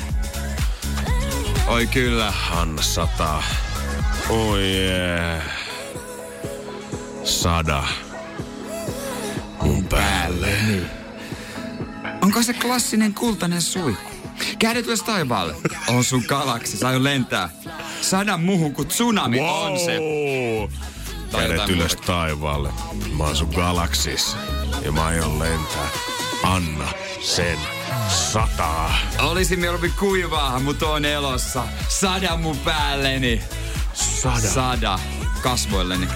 Oi 1.68 1.88
kyllä. 1.88 2.34
Anna 2.52 2.82
sataa. 2.82 3.44
Oi 4.30 4.38
oh 4.40 4.58
yeah. 4.58 5.44
Sada. 7.24 7.84
Mun 9.62 9.86
päälle. 9.86 10.58
Onko 12.22 12.44
se 12.44 12.54
klassinen 12.54 13.14
kultainen 13.14 13.62
suihku? 13.62 14.12
Kädet 14.60 14.86
ylös 14.86 15.04
taivaalle. 15.04 15.56
On 15.88 16.04
sun 16.04 16.24
galaksi, 16.28 16.78
saa 16.78 16.92
jo 16.92 17.04
lentää. 17.04 17.50
Sadan 18.02 18.44
muuhun 18.44 18.74
kuin 18.74 18.88
tsunami 18.88 19.40
on 19.40 19.80
se. 19.80 20.00
Kädet 21.32 21.70
ylös 21.70 21.96
muuta. 21.96 22.08
taivaalle. 22.08 22.70
Mä 23.18 23.24
oon 23.24 23.36
sun 23.36 23.50
galaksis. 23.56 24.36
Ja 24.86 24.92
mä 24.92 25.06
aion 25.06 25.40
lentää. 25.40 25.90
Anna 26.44 26.88
sen 27.22 27.58
sataa. 28.08 28.96
Olisin 29.20 29.60
mieluummin 29.60 29.94
kuivaa, 30.00 30.60
mutta 30.60 30.88
on 30.88 31.06
elossa. 31.06 31.64
Sada 31.88 32.38
mun 32.38 32.58
päälleni. 32.58 33.42
Sada. 33.94 34.40
Sada 34.48 35.00
kasvoilleni. 35.42 36.08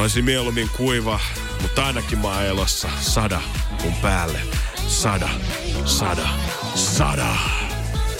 Oisin 0.00 0.24
mieluummin 0.24 0.68
kuiva, 0.76 1.20
mutta 1.62 1.86
ainakin 1.86 2.18
mä 2.18 2.28
oon 2.28 2.44
elossa. 2.44 2.88
Sada 3.00 3.40
mun 3.84 3.94
päälle. 4.02 4.40
Sada. 4.88 5.28
Sada. 5.84 6.28
Sada. 6.74 7.26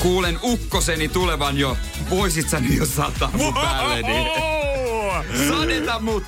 Kuulen 0.02 0.38
ukkoseni 0.42 1.08
tulevan 1.08 1.58
jo. 1.58 1.76
Voisit 2.10 2.48
sä 2.48 2.62
jo 2.78 2.86
sataa 2.86 3.30
mun 3.32 3.54
päälleni. 3.54 4.57
Sadeta 5.48 5.98
mut. 5.98 6.24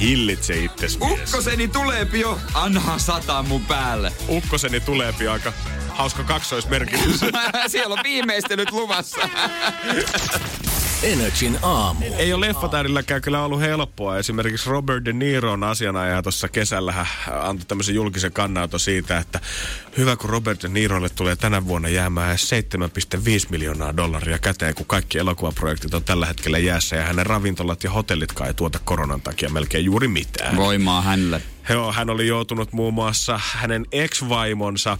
Hillitse 0.00 0.54
itses. 0.54 0.98
Ukkoseni 1.00 1.68
tulee 1.68 2.06
jo. 2.12 2.38
Anna 2.54 2.98
sataa 2.98 3.42
mun 3.42 3.64
päälle. 3.66 4.12
Ukkoseni 4.28 4.80
tulee 4.80 5.14
aika 5.32 5.52
hauska 5.88 6.24
kaksoismerkitys. 6.24 7.20
Siellä 7.66 7.92
on 7.92 8.00
viimeistelyt 8.04 8.70
luvassa. 8.70 9.28
Energin 11.02 11.58
aamu. 11.62 12.04
Ei 12.16 12.32
ole 12.32 12.46
leffatähdilläkään 12.46 13.22
kyllä 13.22 13.44
ollut 13.44 13.60
helppoa. 13.60 14.18
Esimerkiksi 14.18 14.70
Robert 14.70 15.04
De 15.04 15.12
Niro 15.12 15.52
on 15.52 15.64
asianajaja 15.64 16.22
tuossa 16.22 16.48
kesällä 16.48 16.92
hän 16.92 17.06
antoi 17.42 17.66
tämmöisen 17.66 17.94
julkisen 17.94 18.32
kannanoton 18.32 18.80
siitä, 18.80 19.18
että 19.18 19.40
hyvä 19.96 20.16
kun 20.16 20.30
Robert 20.30 20.62
De 20.62 20.68
Nirolle 20.68 21.08
tulee 21.08 21.36
tänä 21.36 21.66
vuonna 21.66 21.88
jäämään 21.88 22.36
7,5 22.36 23.50
miljoonaa 23.50 23.96
dollaria 23.96 24.38
käteen, 24.38 24.74
kun 24.74 24.86
kaikki 24.86 25.18
elokuvaprojektit 25.18 25.94
on 25.94 26.04
tällä 26.04 26.26
hetkellä 26.26 26.58
jäässä 26.58 26.96
ja 26.96 27.02
hänen 27.02 27.26
ravintolat 27.26 27.84
ja 27.84 27.90
hotellitkaan 27.90 28.48
ei 28.48 28.54
tuota 28.54 28.78
koronan 28.84 29.20
takia 29.20 29.50
melkein 29.50 29.84
juuri 29.84 30.08
mitään. 30.08 30.56
Voimaa 30.56 31.02
hänelle. 31.02 31.42
Joo, 31.68 31.92
hän 31.92 32.10
oli 32.10 32.26
joutunut 32.26 32.72
muun 32.72 32.94
muassa 32.94 33.40
hänen 33.42 33.86
ex-vaimonsa 33.92 34.98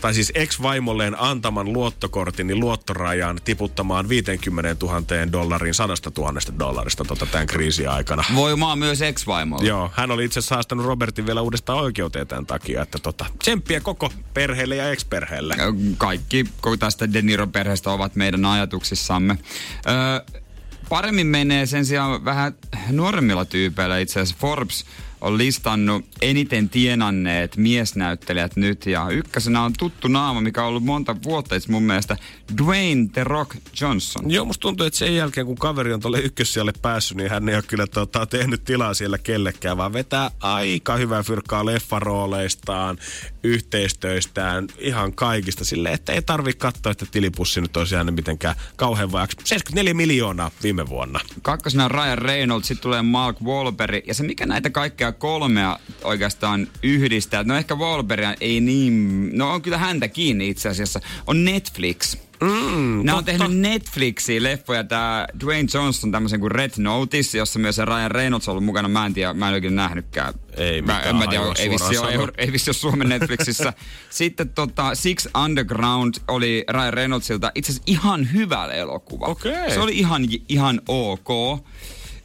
tai 0.00 0.14
siis 0.14 0.32
ex-vaimolleen 0.34 1.20
antaman 1.20 1.72
luottokortin 1.72 2.46
niin 2.46 2.60
luottorajan 2.60 3.38
tiputtamaan 3.44 4.08
50 4.08 4.86
000 4.86 5.02
dollariin 5.32 5.74
100 5.74 5.94
000 6.18 6.40
dollarista 6.58 7.04
tota 7.04 7.26
tämän 7.26 7.46
kriisin 7.46 7.90
aikana. 7.90 8.24
Voimaa 8.34 8.76
myös 8.76 9.02
ex-vaimolle. 9.02 9.68
Joo, 9.68 9.90
hän 9.94 10.10
oli 10.10 10.24
itse 10.24 10.38
asiassa 10.38 10.54
haastanut 10.54 10.86
Robertin 10.86 11.26
vielä 11.26 11.40
uudestaan 11.40 11.78
oikeuteen 11.78 12.26
tämän 12.26 12.46
takia, 12.46 12.82
että 12.82 12.98
tota, 12.98 13.26
tsemppiä 13.38 13.80
koko 13.80 14.12
perheelle 14.34 14.76
ja 14.76 14.90
ex-perheelle. 14.90 15.56
Kaikki 15.98 16.44
koko 16.60 16.76
tästä 16.76 17.12
De 17.12 17.22
Niro-perheestä 17.22 17.90
ovat 17.90 18.16
meidän 18.16 18.44
ajatuksissamme. 18.44 19.38
Öö, 19.86 20.40
paremmin 20.88 21.26
menee 21.26 21.66
sen 21.66 21.86
sijaan 21.86 22.24
vähän 22.24 22.54
nuoremmilla 22.90 23.44
tyypeillä 23.44 23.98
itse 23.98 24.20
asiassa 24.20 24.40
Forbes 24.40 24.84
on 25.20 25.38
listannut 25.38 26.04
eniten 26.22 26.68
tienanneet 26.68 27.56
miesnäyttelijät 27.56 28.56
nyt. 28.56 28.86
Ja 28.86 29.08
ykkösenä 29.10 29.62
on 29.62 29.72
tuttu 29.78 30.08
naama, 30.08 30.40
mikä 30.40 30.62
on 30.62 30.68
ollut 30.68 30.84
monta 30.84 31.16
vuotta 31.22 31.54
itse 31.54 31.72
mun 31.72 31.82
mielestä, 31.82 32.16
Dwayne 32.58 33.08
The 33.12 33.24
Rock 33.24 33.56
Johnson. 33.80 34.30
Joo, 34.30 34.44
musta 34.44 34.60
tuntuu, 34.60 34.86
että 34.86 34.98
sen 34.98 35.16
jälkeen 35.16 35.46
kun 35.46 35.56
kaveri 35.56 35.92
on 35.92 36.00
tuolle 36.00 36.20
ykkössijalle 36.20 36.72
päässyt, 36.82 37.16
niin 37.16 37.30
hän 37.30 37.48
ei 37.48 37.54
ole 37.54 37.64
kyllä 37.66 37.86
tota, 37.86 38.26
tehnyt 38.26 38.64
tilaa 38.64 38.94
siellä 38.94 39.18
kellekään, 39.18 39.76
vaan 39.76 39.92
vetää 39.92 40.30
aika 40.40 40.96
hyvää 40.96 41.22
fyrkkaa 41.22 41.66
leffarooleistaan, 41.66 42.98
yhteistöistään, 43.46 44.66
ihan 44.78 45.12
kaikista 45.12 45.64
sille, 45.64 45.92
että 45.92 46.12
ei 46.12 46.22
tarvi 46.22 46.52
katsoa, 46.52 46.92
että 46.92 47.06
tilipussi 47.10 47.60
nyt 47.60 47.76
olisi 47.76 47.94
jäänyt 47.94 48.14
mitenkään 48.14 48.56
kauhean 48.76 49.12
vajaksi. 49.12 49.36
74 49.44 49.94
miljoonaa 49.94 50.50
viime 50.62 50.88
vuonna. 50.88 51.20
Kakkosena 51.42 51.84
on 51.84 51.90
Ryan 51.90 52.18
Reynolds, 52.18 52.68
sitten 52.68 52.82
tulee 52.82 53.02
Mark 53.02 53.36
Wahlberg, 53.42 54.06
ja 54.06 54.14
se 54.14 54.22
mikä 54.22 54.46
näitä 54.46 54.70
kaikkea 54.70 55.12
kolmea 55.12 55.78
oikeastaan 56.04 56.66
yhdistää, 56.82 57.44
no 57.44 57.56
ehkä 57.56 57.74
Wahlberg 57.74 58.24
ei 58.40 58.60
niin, 58.60 59.30
no 59.38 59.52
on 59.52 59.62
kyllä 59.62 59.78
häntä 59.78 60.08
kiinni 60.08 60.48
itse 60.48 60.68
asiassa, 60.68 61.00
on 61.26 61.44
Netflix. 61.44 62.25
Mm, 62.40 63.04
Nämä 63.04 63.18
on 63.18 63.24
tehnyt 63.24 63.58
Netflixiin 63.58 64.42
leffoja. 64.42 64.84
Tämä 64.84 65.26
Dwayne 65.40 65.68
Johnson 65.74 66.12
tämmöisen 66.12 66.40
kuin 66.40 66.52
Red 66.52 66.70
Notice, 66.78 67.38
jossa 67.38 67.58
myös 67.58 67.78
Ryan 67.78 68.10
Reynolds 68.10 68.48
on 68.48 68.52
ollut 68.52 68.64
mukana. 68.64 68.88
Mä 68.88 69.06
en 69.06 69.14
tiedä, 69.14 69.34
mä 69.34 69.48
en 69.48 69.54
oikein 69.54 69.76
nähnytkään. 69.76 70.34
Ei 70.56 70.82
mä, 70.82 70.96
mitään, 70.96 71.16
mä 71.16 71.26
tiedä, 71.26 71.44
ei 71.58 71.70
vissi, 71.70 71.98
ole, 71.98 72.32
ei 72.38 72.52
vissi 72.52 72.70
ole 72.70 72.74
Suomen 72.74 73.08
Netflixissä. 73.08 73.72
Sitten 74.10 74.48
tota, 74.48 74.94
Six 74.94 75.26
Underground 75.44 76.14
oli 76.28 76.64
Ryan 76.70 76.94
Reynoldsilta 76.94 77.52
itse 77.54 77.72
asiassa 77.72 77.84
ihan 77.86 78.32
hyvä 78.32 78.66
elokuva. 78.66 79.26
Okei. 79.26 79.70
Se 79.70 79.80
oli 79.80 79.98
ihan, 79.98 80.22
ihan 80.48 80.80
ok. 80.88 81.28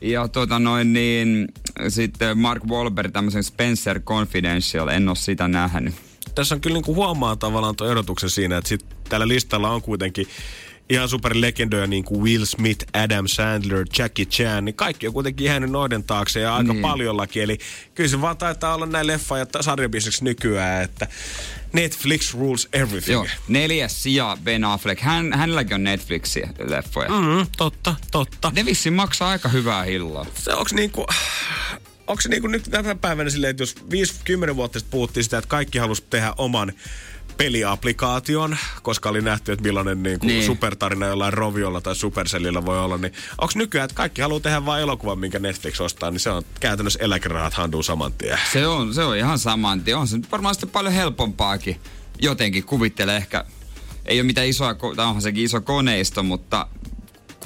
Ja 0.02 0.28
tota 0.28 0.60
noin 0.60 0.94
niin, 0.94 1.48
sitten 1.88 2.38
Mark 2.38 2.64
Wahlberg 2.66 3.12
tämmöisen 3.14 3.44
Spencer 3.44 4.00
Confidential, 4.00 4.88
en 4.88 5.10
ole 5.10 5.16
sitä 5.16 5.48
nähnyt. 5.48 6.11
Tässä 6.36 6.56
on 6.56 6.62
kyllä 6.62 6.74
niin 6.74 6.84
kuin 6.84 6.96
huomaa 6.96 7.36
tavallaan 7.36 7.76
tuon 7.76 7.92
erotuksen 7.92 8.30
siinä, 8.30 8.58
että 8.58 8.68
sit 8.70 8.86
tällä 9.10 9.28
listalla 9.28 9.70
on 9.70 9.82
kuitenkin 9.82 10.28
ihan 10.90 11.10
superlegendoja 11.10 11.88
niin 11.88 12.04
kuin 12.04 12.22
Will 12.24 12.46
Smith, 12.46 12.86
Adam 12.94 13.28
Sandler, 13.28 13.86
Jackie 13.98 14.26
Chan, 14.26 14.66
niin 14.66 14.76
kaikki 14.76 15.08
on 15.08 15.14
kuitenkin 15.14 15.46
jäänyt 15.46 15.70
noiden 15.70 16.04
taakse 16.04 16.40
ja 16.40 16.56
aika 16.56 16.74
Niin. 16.74 16.82
paljollakin. 16.82 17.44
Eli 17.44 17.58
kyllä 17.96 18.10
se 18.10 18.22
vaan 18.22 18.38
taitaa 18.38 18.76
olla 18.76 18.86
näin 18.86 19.08
leffa- 19.08 19.38
ja 19.38 19.46
sarjabisneksi 19.62 20.24
nykyään, 20.24 20.84
että 20.84 21.08
Netflix 21.74 22.34
rules 22.34 22.68
everything. 22.74 23.14
Joo, 23.14 23.28
neljäs 23.48 24.04
sija 24.04 24.38
Ben 24.44 24.64
Affleck. 24.64 25.02
Hän, 25.02 25.34
hänelläkin 25.34 25.74
on 25.76 25.84
Netflixin 25.84 26.50
leffoja. 26.68 27.10
Mm. 27.10 27.48
Totta, 27.58 27.96
totta. 28.12 28.52
Ne 28.56 28.66
vissiin 28.66 28.94
maksaa 28.94 29.30
aika 29.30 29.50
hyvää 29.50 29.84
hillaa. 29.84 30.26
Se 30.36 30.54
onks 30.54 30.74
niinku... 30.74 31.06
Onko 32.12 32.22
se 32.22 32.30
niinku 32.30 32.48
nyt 32.48 32.64
tänä 32.72 32.96
päivänä 32.96 33.30
silleen, 33.30 33.52
että 33.52 33.64
jos 33.64 33.76
5-10 34.52 34.56
vuotta 34.56 34.80
sitten 34.80 34.92
puhuttiin 34.92 35.24
sitä, 35.24 35.38
että 35.38 35.48
kaikki 35.48 35.78
halusi 35.78 36.04
tehdä 36.10 36.34
oman 36.38 36.74
peliaplikaation, 37.38 38.58
koska 38.82 39.10
oli 39.10 39.22
nähty, 39.22 39.52
että 39.52 39.64
millainen 39.64 40.04
niin 40.04 40.20
kuin 40.20 40.28
Niin. 40.28 40.38
niin. 40.38 40.46
supertarina 40.46 41.06
jollain 41.06 41.34
Roviolla 41.34 41.82
tai 41.82 41.96
Supercellillä 41.96 42.66
voi 42.66 42.80
olla, 42.80 42.98
niin 42.98 43.14
onko 43.42 43.52
nykyään, 43.56 43.86
että 43.86 43.96
kaikki 43.96 44.22
haluaa 44.22 44.40
tehdä 44.40 44.66
vain 44.66 44.82
elokuvan, 44.82 45.20
minkä 45.20 45.40
Netflix 45.40 45.82
ostaa, 45.82 46.12
niin 46.12 46.20
se 46.20 46.30
on 46.30 46.44
käytännössä 46.60 47.00
eläkerahat 47.02 47.54
handuu 47.54 47.84
saman 47.84 48.14
tien. 48.14 48.40
Se 48.54 48.68
on, 48.68 48.94
se 48.94 49.04
on 49.04 49.18
ihan 49.18 49.40
saman 49.40 49.82
tien. 49.82 49.98
On 49.98 50.08
se 50.08 50.18
varmaan 50.32 50.56
sitten 50.56 50.70
paljon 50.70 50.94
helpompaakin. 50.94 51.80
Jotenkin 52.22 52.64
kuvittele 52.64 53.18
ehkä, 53.18 53.46
ei 54.06 54.20
ole 54.20 54.28
mitään 54.28 54.48
isoa, 54.48 54.76
tai 54.96 55.06
onhan 55.06 55.22
sekin 55.22 55.44
iso 55.44 55.62
koneisto, 55.62 56.24
mutta 56.24 56.68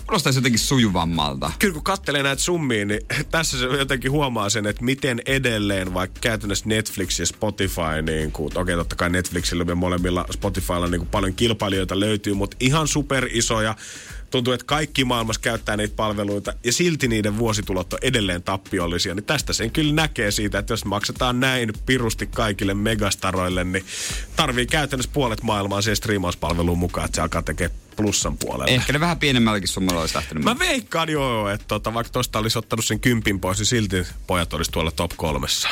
kuulostaisi 0.05 0.39
jotenkin 0.39 0.59
sujuvammalta. 0.59 1.51
Kyllä 1.59 1.73
kun 1.73 1.83
katselee 1.83 2.23
näitä 2.23 2.41
summia, 2.41 2.85
niin 2.85 3.01
tässä 3.31 3.59
se 3.59 3.65
jotenkin 3.65 4.11
huomaa 4.11 4.49
sen, 4.49 4.65
että 4.65 4.83
miten 4.83 5.21
edelleen 5.25 5.93
vaikka 5.93 6.19
käytännössä 6.21 6.69
Netflix 6.69 7.19
ja 7.19 7.25
Spotify, 7.25 8.01
niin 8.01 8.31
kuin, 8.31 8.57
okei 8.57 8.75
totta 8.75 8.95
kai 8.95 9.09
Netflixillä 9.09 9.65
ja 9.67 9.75
molemmilla 9.75 10.25
Spotifylla 10.31 10.87
niin 10.87 10.99
kuin 11.01 11.09
paljon 11.09 11.33
kilpailijoita 11.33 11.99
löytyy, 11.99 12.33
mutta 12.33 12.57
ihan 12.59 12.87
super 12.87 13.27
isoja. 13.31 13.75
Tuntuu, 14.35 14.53
että 14.53 14.65
kaikki 14.65 15.05
maailmassa 15.05 15.41
käyttää 15.41 15.77
niitä 15.77 15.95
palveluita 15.95 16.53
ja 16.63 16.73
silti 16.73 17.07
niiden 17.07 17.37
vuositulot 17.37 17.93
on 17.93 17.99
edelleen 18.01 18.43
tappiollisia. 18.43 19.15
Niin 19.15 19.23
tästä 19.23 19.53
sen 19.53 19.71
kyllä 19.71 19.93
näkee 19.93 20.31
siitä, 20.31 20.59
että 20.59 20.73
jos 20.73 20.85
maksetaan 20.85 21.39
näin 21.39 21.73
pirusti 21.85 22.27
kaikille 22.27 22.73
megastaroille, 22.73 23.63
niin 23.63 23.85
tarvii 24.35 24.65
käytännössä 24.65 25.11
puolet 25.13 25.43
maailmaa 25.43 25.81
siihen 25.81 25.95
striimauspalveluun 25.95 26.77
mukaan, 26.77 27.05
että 27.05 27.15
se 27.15 27.21
alkaa 27.21 27.41
tekemään 27.41 27.79
plussan 27.95 28.37
puolelle. 28.37 28.75
Ehkä 28.75 28.93
ne 28.93 28.99
vähän 28.99 29.19
pienemmälläkin 29.19 29.67
summalla 29.67 30.01
olisi 30.01 30.15
lähtenyt. 30.15 30.43
Mä 30.43 30.59
veikkaan 30.59 31.09
joo, 31.09 31.49
että 31.49 31.65
tota, 31.67 31.93
vaikka 31.93 32.13
tosta 32.13 32.39
olisi 32.39 32.59
ottanut 32.59 32.85
sen 32.85 32.99
kympin 32.99 33.39
pois, 33.39 33.57
niin 33.57 33.65
silti 33.65 34.07
pojat 34.27 34.53
olisi 34.53 34.71
tuolla 34.71 34.91
top 34.91 35.11
kolmessa. 35.17 35.69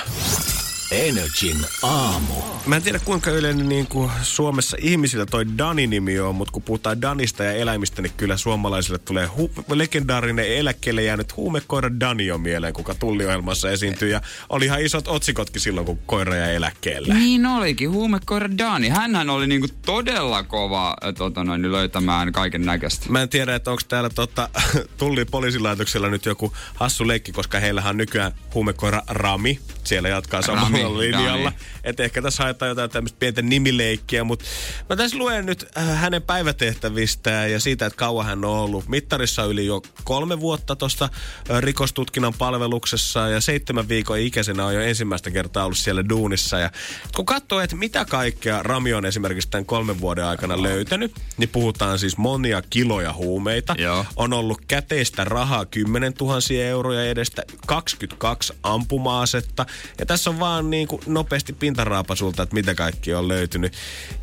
Energin 0.94 1.58
aamu. 1.82 2.34
Mä 2.66 2.76
en 2.76 2.82
tiedä 2.82 3.00
kuinka 3.00 3.32
yleinen 3.32 3.70
niin 3.70 3.88
kuin 3.88 4.12
Suomessa 4.22 4.78
ihmisillä 4.80 5.26
toi 5.26 5.46
Dani-nimi 5.58 6.20
on, 6.20 6.36
mutta 6.36 6.52
kun 6.52 6.62
puhutaan 6.62 7.02
Danista 7.02 7.44
ja 7.44 7.52
eläimistä, 7.52 8.02
niin 8.02 8.12
kyllä 8.18 8.38
suomalaisille 8.38 8.98
tulee 8.98 9.28
hu- 9.28 9.64
legendaarinen 9.74 10.58
eläkkeelle 10.58 11.04
jäänyt 11.04 11.38
huumekoira 11.38 12.00
Dani 12.00 12.32
on 12.32 12.42
mieleen, 12.42 12.74
kuka 12.74 12.96
tulliohjelmassa 12.96 13.72
esiintyy. 13.72 14.10
Ja 14.10 14.22
oli 14.50 14.66
ihan 14.66 14.82
isot 14.82 15.08
otsikotkin 15.08 15.62
silloin, 15.62 15.86
kun 15.86 16.00
koira 16.06 16.36
jäi 16.36 16.56
eläkkeelle. 16.56 17.14
Niin 17.14 17.46
olikin, 17.46 17.92
huumekoira 17.92 18.58
Dani. 18.58 18.90
Hänhän 18.90 19.30
oli 19.30 19.48
niinku 19.48 19.68
todella 19.86 20.44
kova 20.44 20.96
tota 21.18 21.44
noin, 21.44 21.72
löytämään 21.72 22.32
kaiken 22.32 22.66
näköistä. 22.66 23.06
Mä 23.10 23.22
en 23.22 23.30
tiedä, 23.30 23.56
että 23.56 23.72
onko 23.72 23.82
täällä 23.88 24.10
tota, 24.10 24.50
tulli 24.98 25.26
poliisilaitoksella 25.26 26.10
nyt 26.10 26.26
joku 26.26 26.54
hassu 26.74 27.08
leikki, 27.08 27.32
koska 27.32 27.60
heillähän 27.60 27.90
on 27.90 27.98
nykyään 27.98 28.32
huumekoira 28.54 29.02
Rami. 29.08 29.60
Siellä 29.84 30.10
jatkaa 30.10 30.42
samalla 30.42 30.83
Rami, 30.84 31.00
linjalla. 31.00 31.50
Dani. 31.50 31.64
Että 31.84 32.04
ehkä 32.04 32.22
tässä 32.22 32.44
haetaan 32.44 32.70
jotain 32.70 32.90
tämmöistä 32.90 33.20
pientä 33.20 33.42
nimileikkiä, 33.42 34.24
mutta 34.24 34.46
mä 34.90 34.96
tässä 34.96 35.18
luen 35.18 35.46
nyt 35.46 35.66
äh, 35.78 36.00
hänen 36.00 36.22
päivätehtävistään 36.22 37.52
ja 37.52 37.60
siitä, 37.60 37.86
että 37.86 37.98
kauan 37.98 38.26
hän 38.26 38.46
on 38.46 38.52
ollut. 38.52 38.88
Mittarissa 38.88 39.46
yli 39.46 39.66
jo 39.66 39.82
kolme 40.04 40.40
vuotta 40.40 40.76
tuossa 40.76 41.10
äh, 41.52 41.62
rikostutkinnan 41.62 42.34
palveluksessa 42.38 43.28
ja 43.28 43.42
seitsemän 43.42 43.90
viikon 43.90 44.20
ikäisenä 44.20 44.66
on 44.66 44.76
jo 44.76 44.82
ensimmäistä 44.82 45.32
kertaa 45.32 45.66
ollut 45.66 45.78
siellä 45.78 46.10
duunissa. 46.10 46.60
Ja 46.60 46.72
kun 47.16 47.26
katsoo, 47.26 47.60
että 47.60 47.76
mitä 47.76 48.06
kaikkea 48.06 48.64
Rami 48.64 48.94
on 48.94 49.06
esimerkiksi 49.06 49.50
tämän 49.50 49.66
kolmen 49.66 50.02
vuoden 50.02 50.26
aikana 50.26 50.62
löytänyt, 50.62 51.12
niin 51.38 51.50
puhutaan 51.50 52.00
siis 52.00 52.18
monia 52.18 52.62
kiloja 52.70 53.14
huumeita. 53.14 53.76
Joo. 53.78 54.06
On 54.16 54.34
ollut 54.34 54.62
käteistä 54.68 55.24
rahaa 55.24 55.66
10 55.66 56.14
000 56.22 56.40
euroja 56.64 57.06
edestä, 57.06 57.44
22 57.68 58.54
ampuma-asetta. 58.64 59.66
Ja 60.00 60.06
tässä 60.06 60.30
on 60.30 60.40
vaan 60.40 60.70
niin 60.74 60.88
kuin 60.88 61.02
nopeasti 61.08 61.54
pintaraapasulta, 61.54 62.44
että 62.44 62.54
mitä 62.54 62.76
kaikki 62.76 63.14
on 63.14 63.28
löytynyt. 63.28 63.74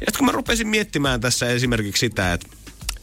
Ja 0.00 0.06
kun 0.18 0.26
mä 0.26 0.32
rupesin 0.32 0.68
miettimään 0.68 1.20
tässä 1.20 1.48
esimerkiksi 1.48 2.00
sitä, 2.00 2.32
että 2.32 2.48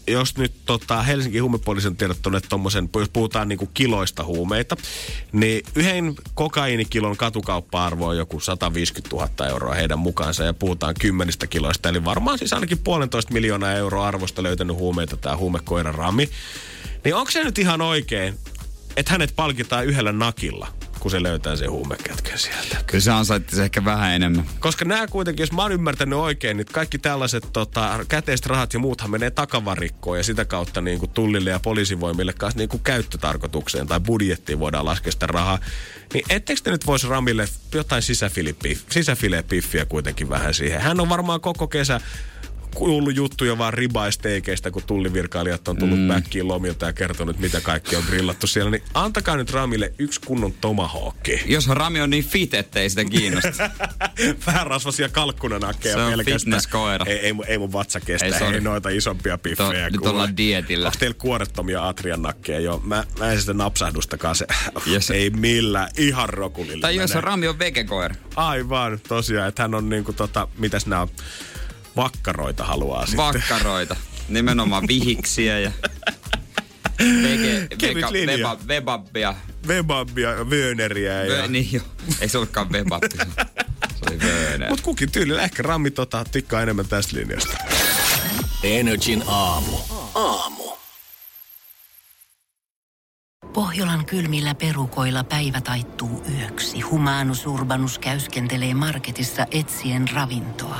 jos 0.07 0.37
nyt 0.37 0.53
tota, 0.65 1.01
Helsingin 1.01 1.41
huumepoliisi 1.41 1.87
on 1.87 1.95
tiedottanut, 1.95 2.37
että 2.37 2.49
tommosen, 2.49 2.89
jos 2.95 3.09
puhutaan 3.09 3.49
niinku 3.49 3.69
kiloista 3.73 4.23
huumeita, 4.23 4.77
niin 5.31 5.63
yhden 5.75 6.15
kokaiinikilon 6.33 7.17
katukauppa-arvo 7.17 8.07
on 8.07 8.17
joku 8.17 8.39
150 8.39 9.15
000 9.15 9.47
euroa 9.47 9.73
heidän 9.73 9.99
mukaansa 9.99 10.43
ja 10.43 10.53
puhutaan 10.53 10.95
kymmenistä 10.99 11.47
kiloista. 11.47 11.89
Eli 11.89 12.05
varmaan 12.05 12.37
siis 12.37 12.53
ainakin 12.53 12.77
puolentoista 12.77 13.33
miljoonaa 13.33 13.73
euroa 13.73 14.07
arvosta 14.07 14.43
löytänyt 14.43 14.75
huumeita 14.75 15.17
tämä 15.17 15.37
huumekoira 15.37 15.91
Rami. 15.91 16.29
Niin 17.03 17.15
onko 17.15 17.31
se 17.31 17.43
nyt 17.43 17.57
ihan 17.57 17.81
oikein, 17.81 18.37
että 18.97 19.11
hänet 19.11 19.33
palkitaan 19.35 19.85
yhdellä 19.85 20.11
nakilla 20.11 20.67
kun 21.07 21.11
se 21.11 21.23
löytää 21.23 21.55
sen 21.55 21.71
huumekätkön 21.71 22.37
sieltä. 22.37 22.77
Kyllä 22.87 23.01
se 23.01 23.11
ansaitti 23.11 23.55
se 23.55 23.63
ehkä 23.63 23.85
vähän 23.85 24.11
enemmän. 24.11 24.45
Koska 24.59 24.85
nämä 24.85 25.07
kuitenkin, 25.07 25.43
jos 25.43 25.51
mä 25.51 25.61
oon 25.61 25.71
ymmärtänyt 25.71 26.19
oikein, 26.19 26.57
niin 26.57 26.67
kaikki 26.71 26.97
tällaiset 26.97 27.47
tota, 27.53 28.05
käteiset 28.07 28.45
rahat 28.45 28.73
ja 28.73 28.79
muuthan 28.79 29.11
menee 29.11 29.31
takavarikkoon 29.31 30.17
ja 30.17 30.23
sitä 30.23 30.45
kautta 30.45 30.81
niin 30.81 30.99
kuin 30.99 31.11
tullille 31.11 31.49
ja 31.49 31.59
poliisivoimille 31.59 32.33
kanssa 32.33 32.57
niin 32.57 32.69
kuin 32.69 32.83
käyttötarkoitukseen 32.83 33.87
tai 33.87 33.99
budjettiin 33.99 34.59
voidaan 34.59 34.85
laskea 34.85 35.11
sitä 35.11 35.27
rahaa. 35.27 35.59
Niin 36.13 36.25
ettekö 36.29 36.61
te 36.63 36.71
nyt 36.71 36.85
voisi 36.85 37.07
Ramille 37.07 37.47
jotain 37.73 38.01
sisäfilepiffiä 38.89 39.85
kuitenkin 39.85 40.29
vähän 40.29 40.53
siihen? 40.53 40.81
Hän 40.81 40.99
on 40.99 41.09
varmaan 41.09 41.41
koko 41.41 41.67
kesä 41.67 42.01
kuullut 42.77 43.15
juttuja 43.15 43.57
vaan 43.57 43.73
ribaisteikeistä, 43.73 44.71
kun 44.71 44.83
tullivirkailijat 44.83 45.67
on 45.67 45.77
tullut 45.77 45.99
mm. 45.99 46.07
backiin 46.07 46.47
lomilta 46.47 46.85
ja 46.85 46.93
kertonut, 46.93 47.39
mitä 47.39 47.61
kaikki 47.61 47.95
on 47.95 48.03
grillattu 48.07 48.47
siellä. 48.47 48.71
Niin 48.71 48.83
antakaa 48.93 49.37
nyt 49.37 49.51
Ramille 49.51 49.93
yksi 49.99 50.21
kunnon 50.25 50.53
tomahawkki. 50.53 51.43
Jos 51.45 51.67
Rami 51.67 52.01
on 52.01 52.09
niin 52.09 52.23
fit, 52.23 52.53
ettei 52.53 52.89
sitä 52.89 53.05
kiinnosta. 53.05 53.69
Vähän 54.47 54.67
rasvasia 54.67 55.09
kalkkunanakkeja 55.09 55.95
Se 55.95 56.01
on 56.01 56.25
fitnesskoira. 56.25 57.05
Ei, 57.05 57.17
ei, 57.17 57.33
ei, 57.47 57.57
mun 57.57 57.73
vatsa 57.73 57.99
kestä, 57.99 58.25
ei, 58.25 58.53
ei 58.53 58.61
noita 58.61 58.89
isompia 58.89 59.37
piffejä. 59.37 59.89
To, 59.89 59.97
nyt 59.97 60.05
ollaan 60.05 60.37
dietillä. 60.37 60.87
Onko 60.87 60.97
teillä 60.99 61.17
kuorettomia 61.19 61.87
atrian 61.87 62.21
nakkeja? 62.21 62.59
Joo, 62.59 62.81
mä, 62.83 63.03
mä 63.19 63.31
en 63.31 63.39
sitä 63.39 63.53
napsahdustakaan 63.53 64.35
se. 64.35 64.47
Yes. 64.91 65.11
ei 65.11 65.29
millään, 65.29 65.89
ihan 65.97 66.29
rokulilla. 66.29 66.81
Tai 66.81 66.95
jos 66.95 67.15
Rami 67.15 67.47
on 67.47 67.59
vegekoira. 67.59 68.15
Aivan, 68.35 68.99
tosiaan, 69.07 69.47
että 69.47 69.61
hän 69.61 69.75
on 69.75 69.89
niinku 69.89 70.13
tota, 70.13 70.47
mitäs 70.57 70.85
nää 70.85 71.01
on, 71.01 71.09
vakkaroita 71.97 72.63
haluaa 72.63 73.05
sitten. 73.05 73.25
Vakkaroita. 73.25 73.95
Nimenomaan 74.29 74.87
vihiksiä 74.87 75.59
ja 75.59 75.71
vege, 76.99 77.67
vega, 77.81 78.11
veba, 78.11 78.57
vebabbia. 78.67 79.35
Vebabbia 79.67 80.31
ja 80.31 80.49
vööneriä. 80.49 81.23
Ja... 81.23 81.41
Vö, 81.43 81.47
niin 81.47 81.69
jo. 81.71 81.81
Ei 82.21 82.29
se 82.29 82.37
ollutkaan 82.37 82.71
vebabbi. 82.71 83.07
Se 83.17 84.05
oli 84.07 84.19
vööner. 84.19 84.69
Mut 84.69 84.81
kukin 84.81 85.11
tyylillä 85.11 85.41
ehkä 85.41 85.63
Rammi 85.63 85.91
tota, 85.91 86.25
tikkaa 86.31 86.61
enemmän 86.61 86.87
tästä 86.87 87.17
linjasta. 87.17 87.57
Energin 88.63 89.23
aamu. 89.27 89.77
Aamu. 90.15 90.63
Pohjolan 93.53 94.05
kylmillä 94.05 94.55
perukoilla 94.55 95.23
päivä 95.23 95.61
taittuu 95.61 96.23
yöksi. 96.39 96.81
Humanus 96.81 97.45
Urbanus 97.45 97.99
käyskentelee 97.99 98.73
marketissa 98.73 99.45
etsien 99.51 100.07
ravintoa. 100.13 100.79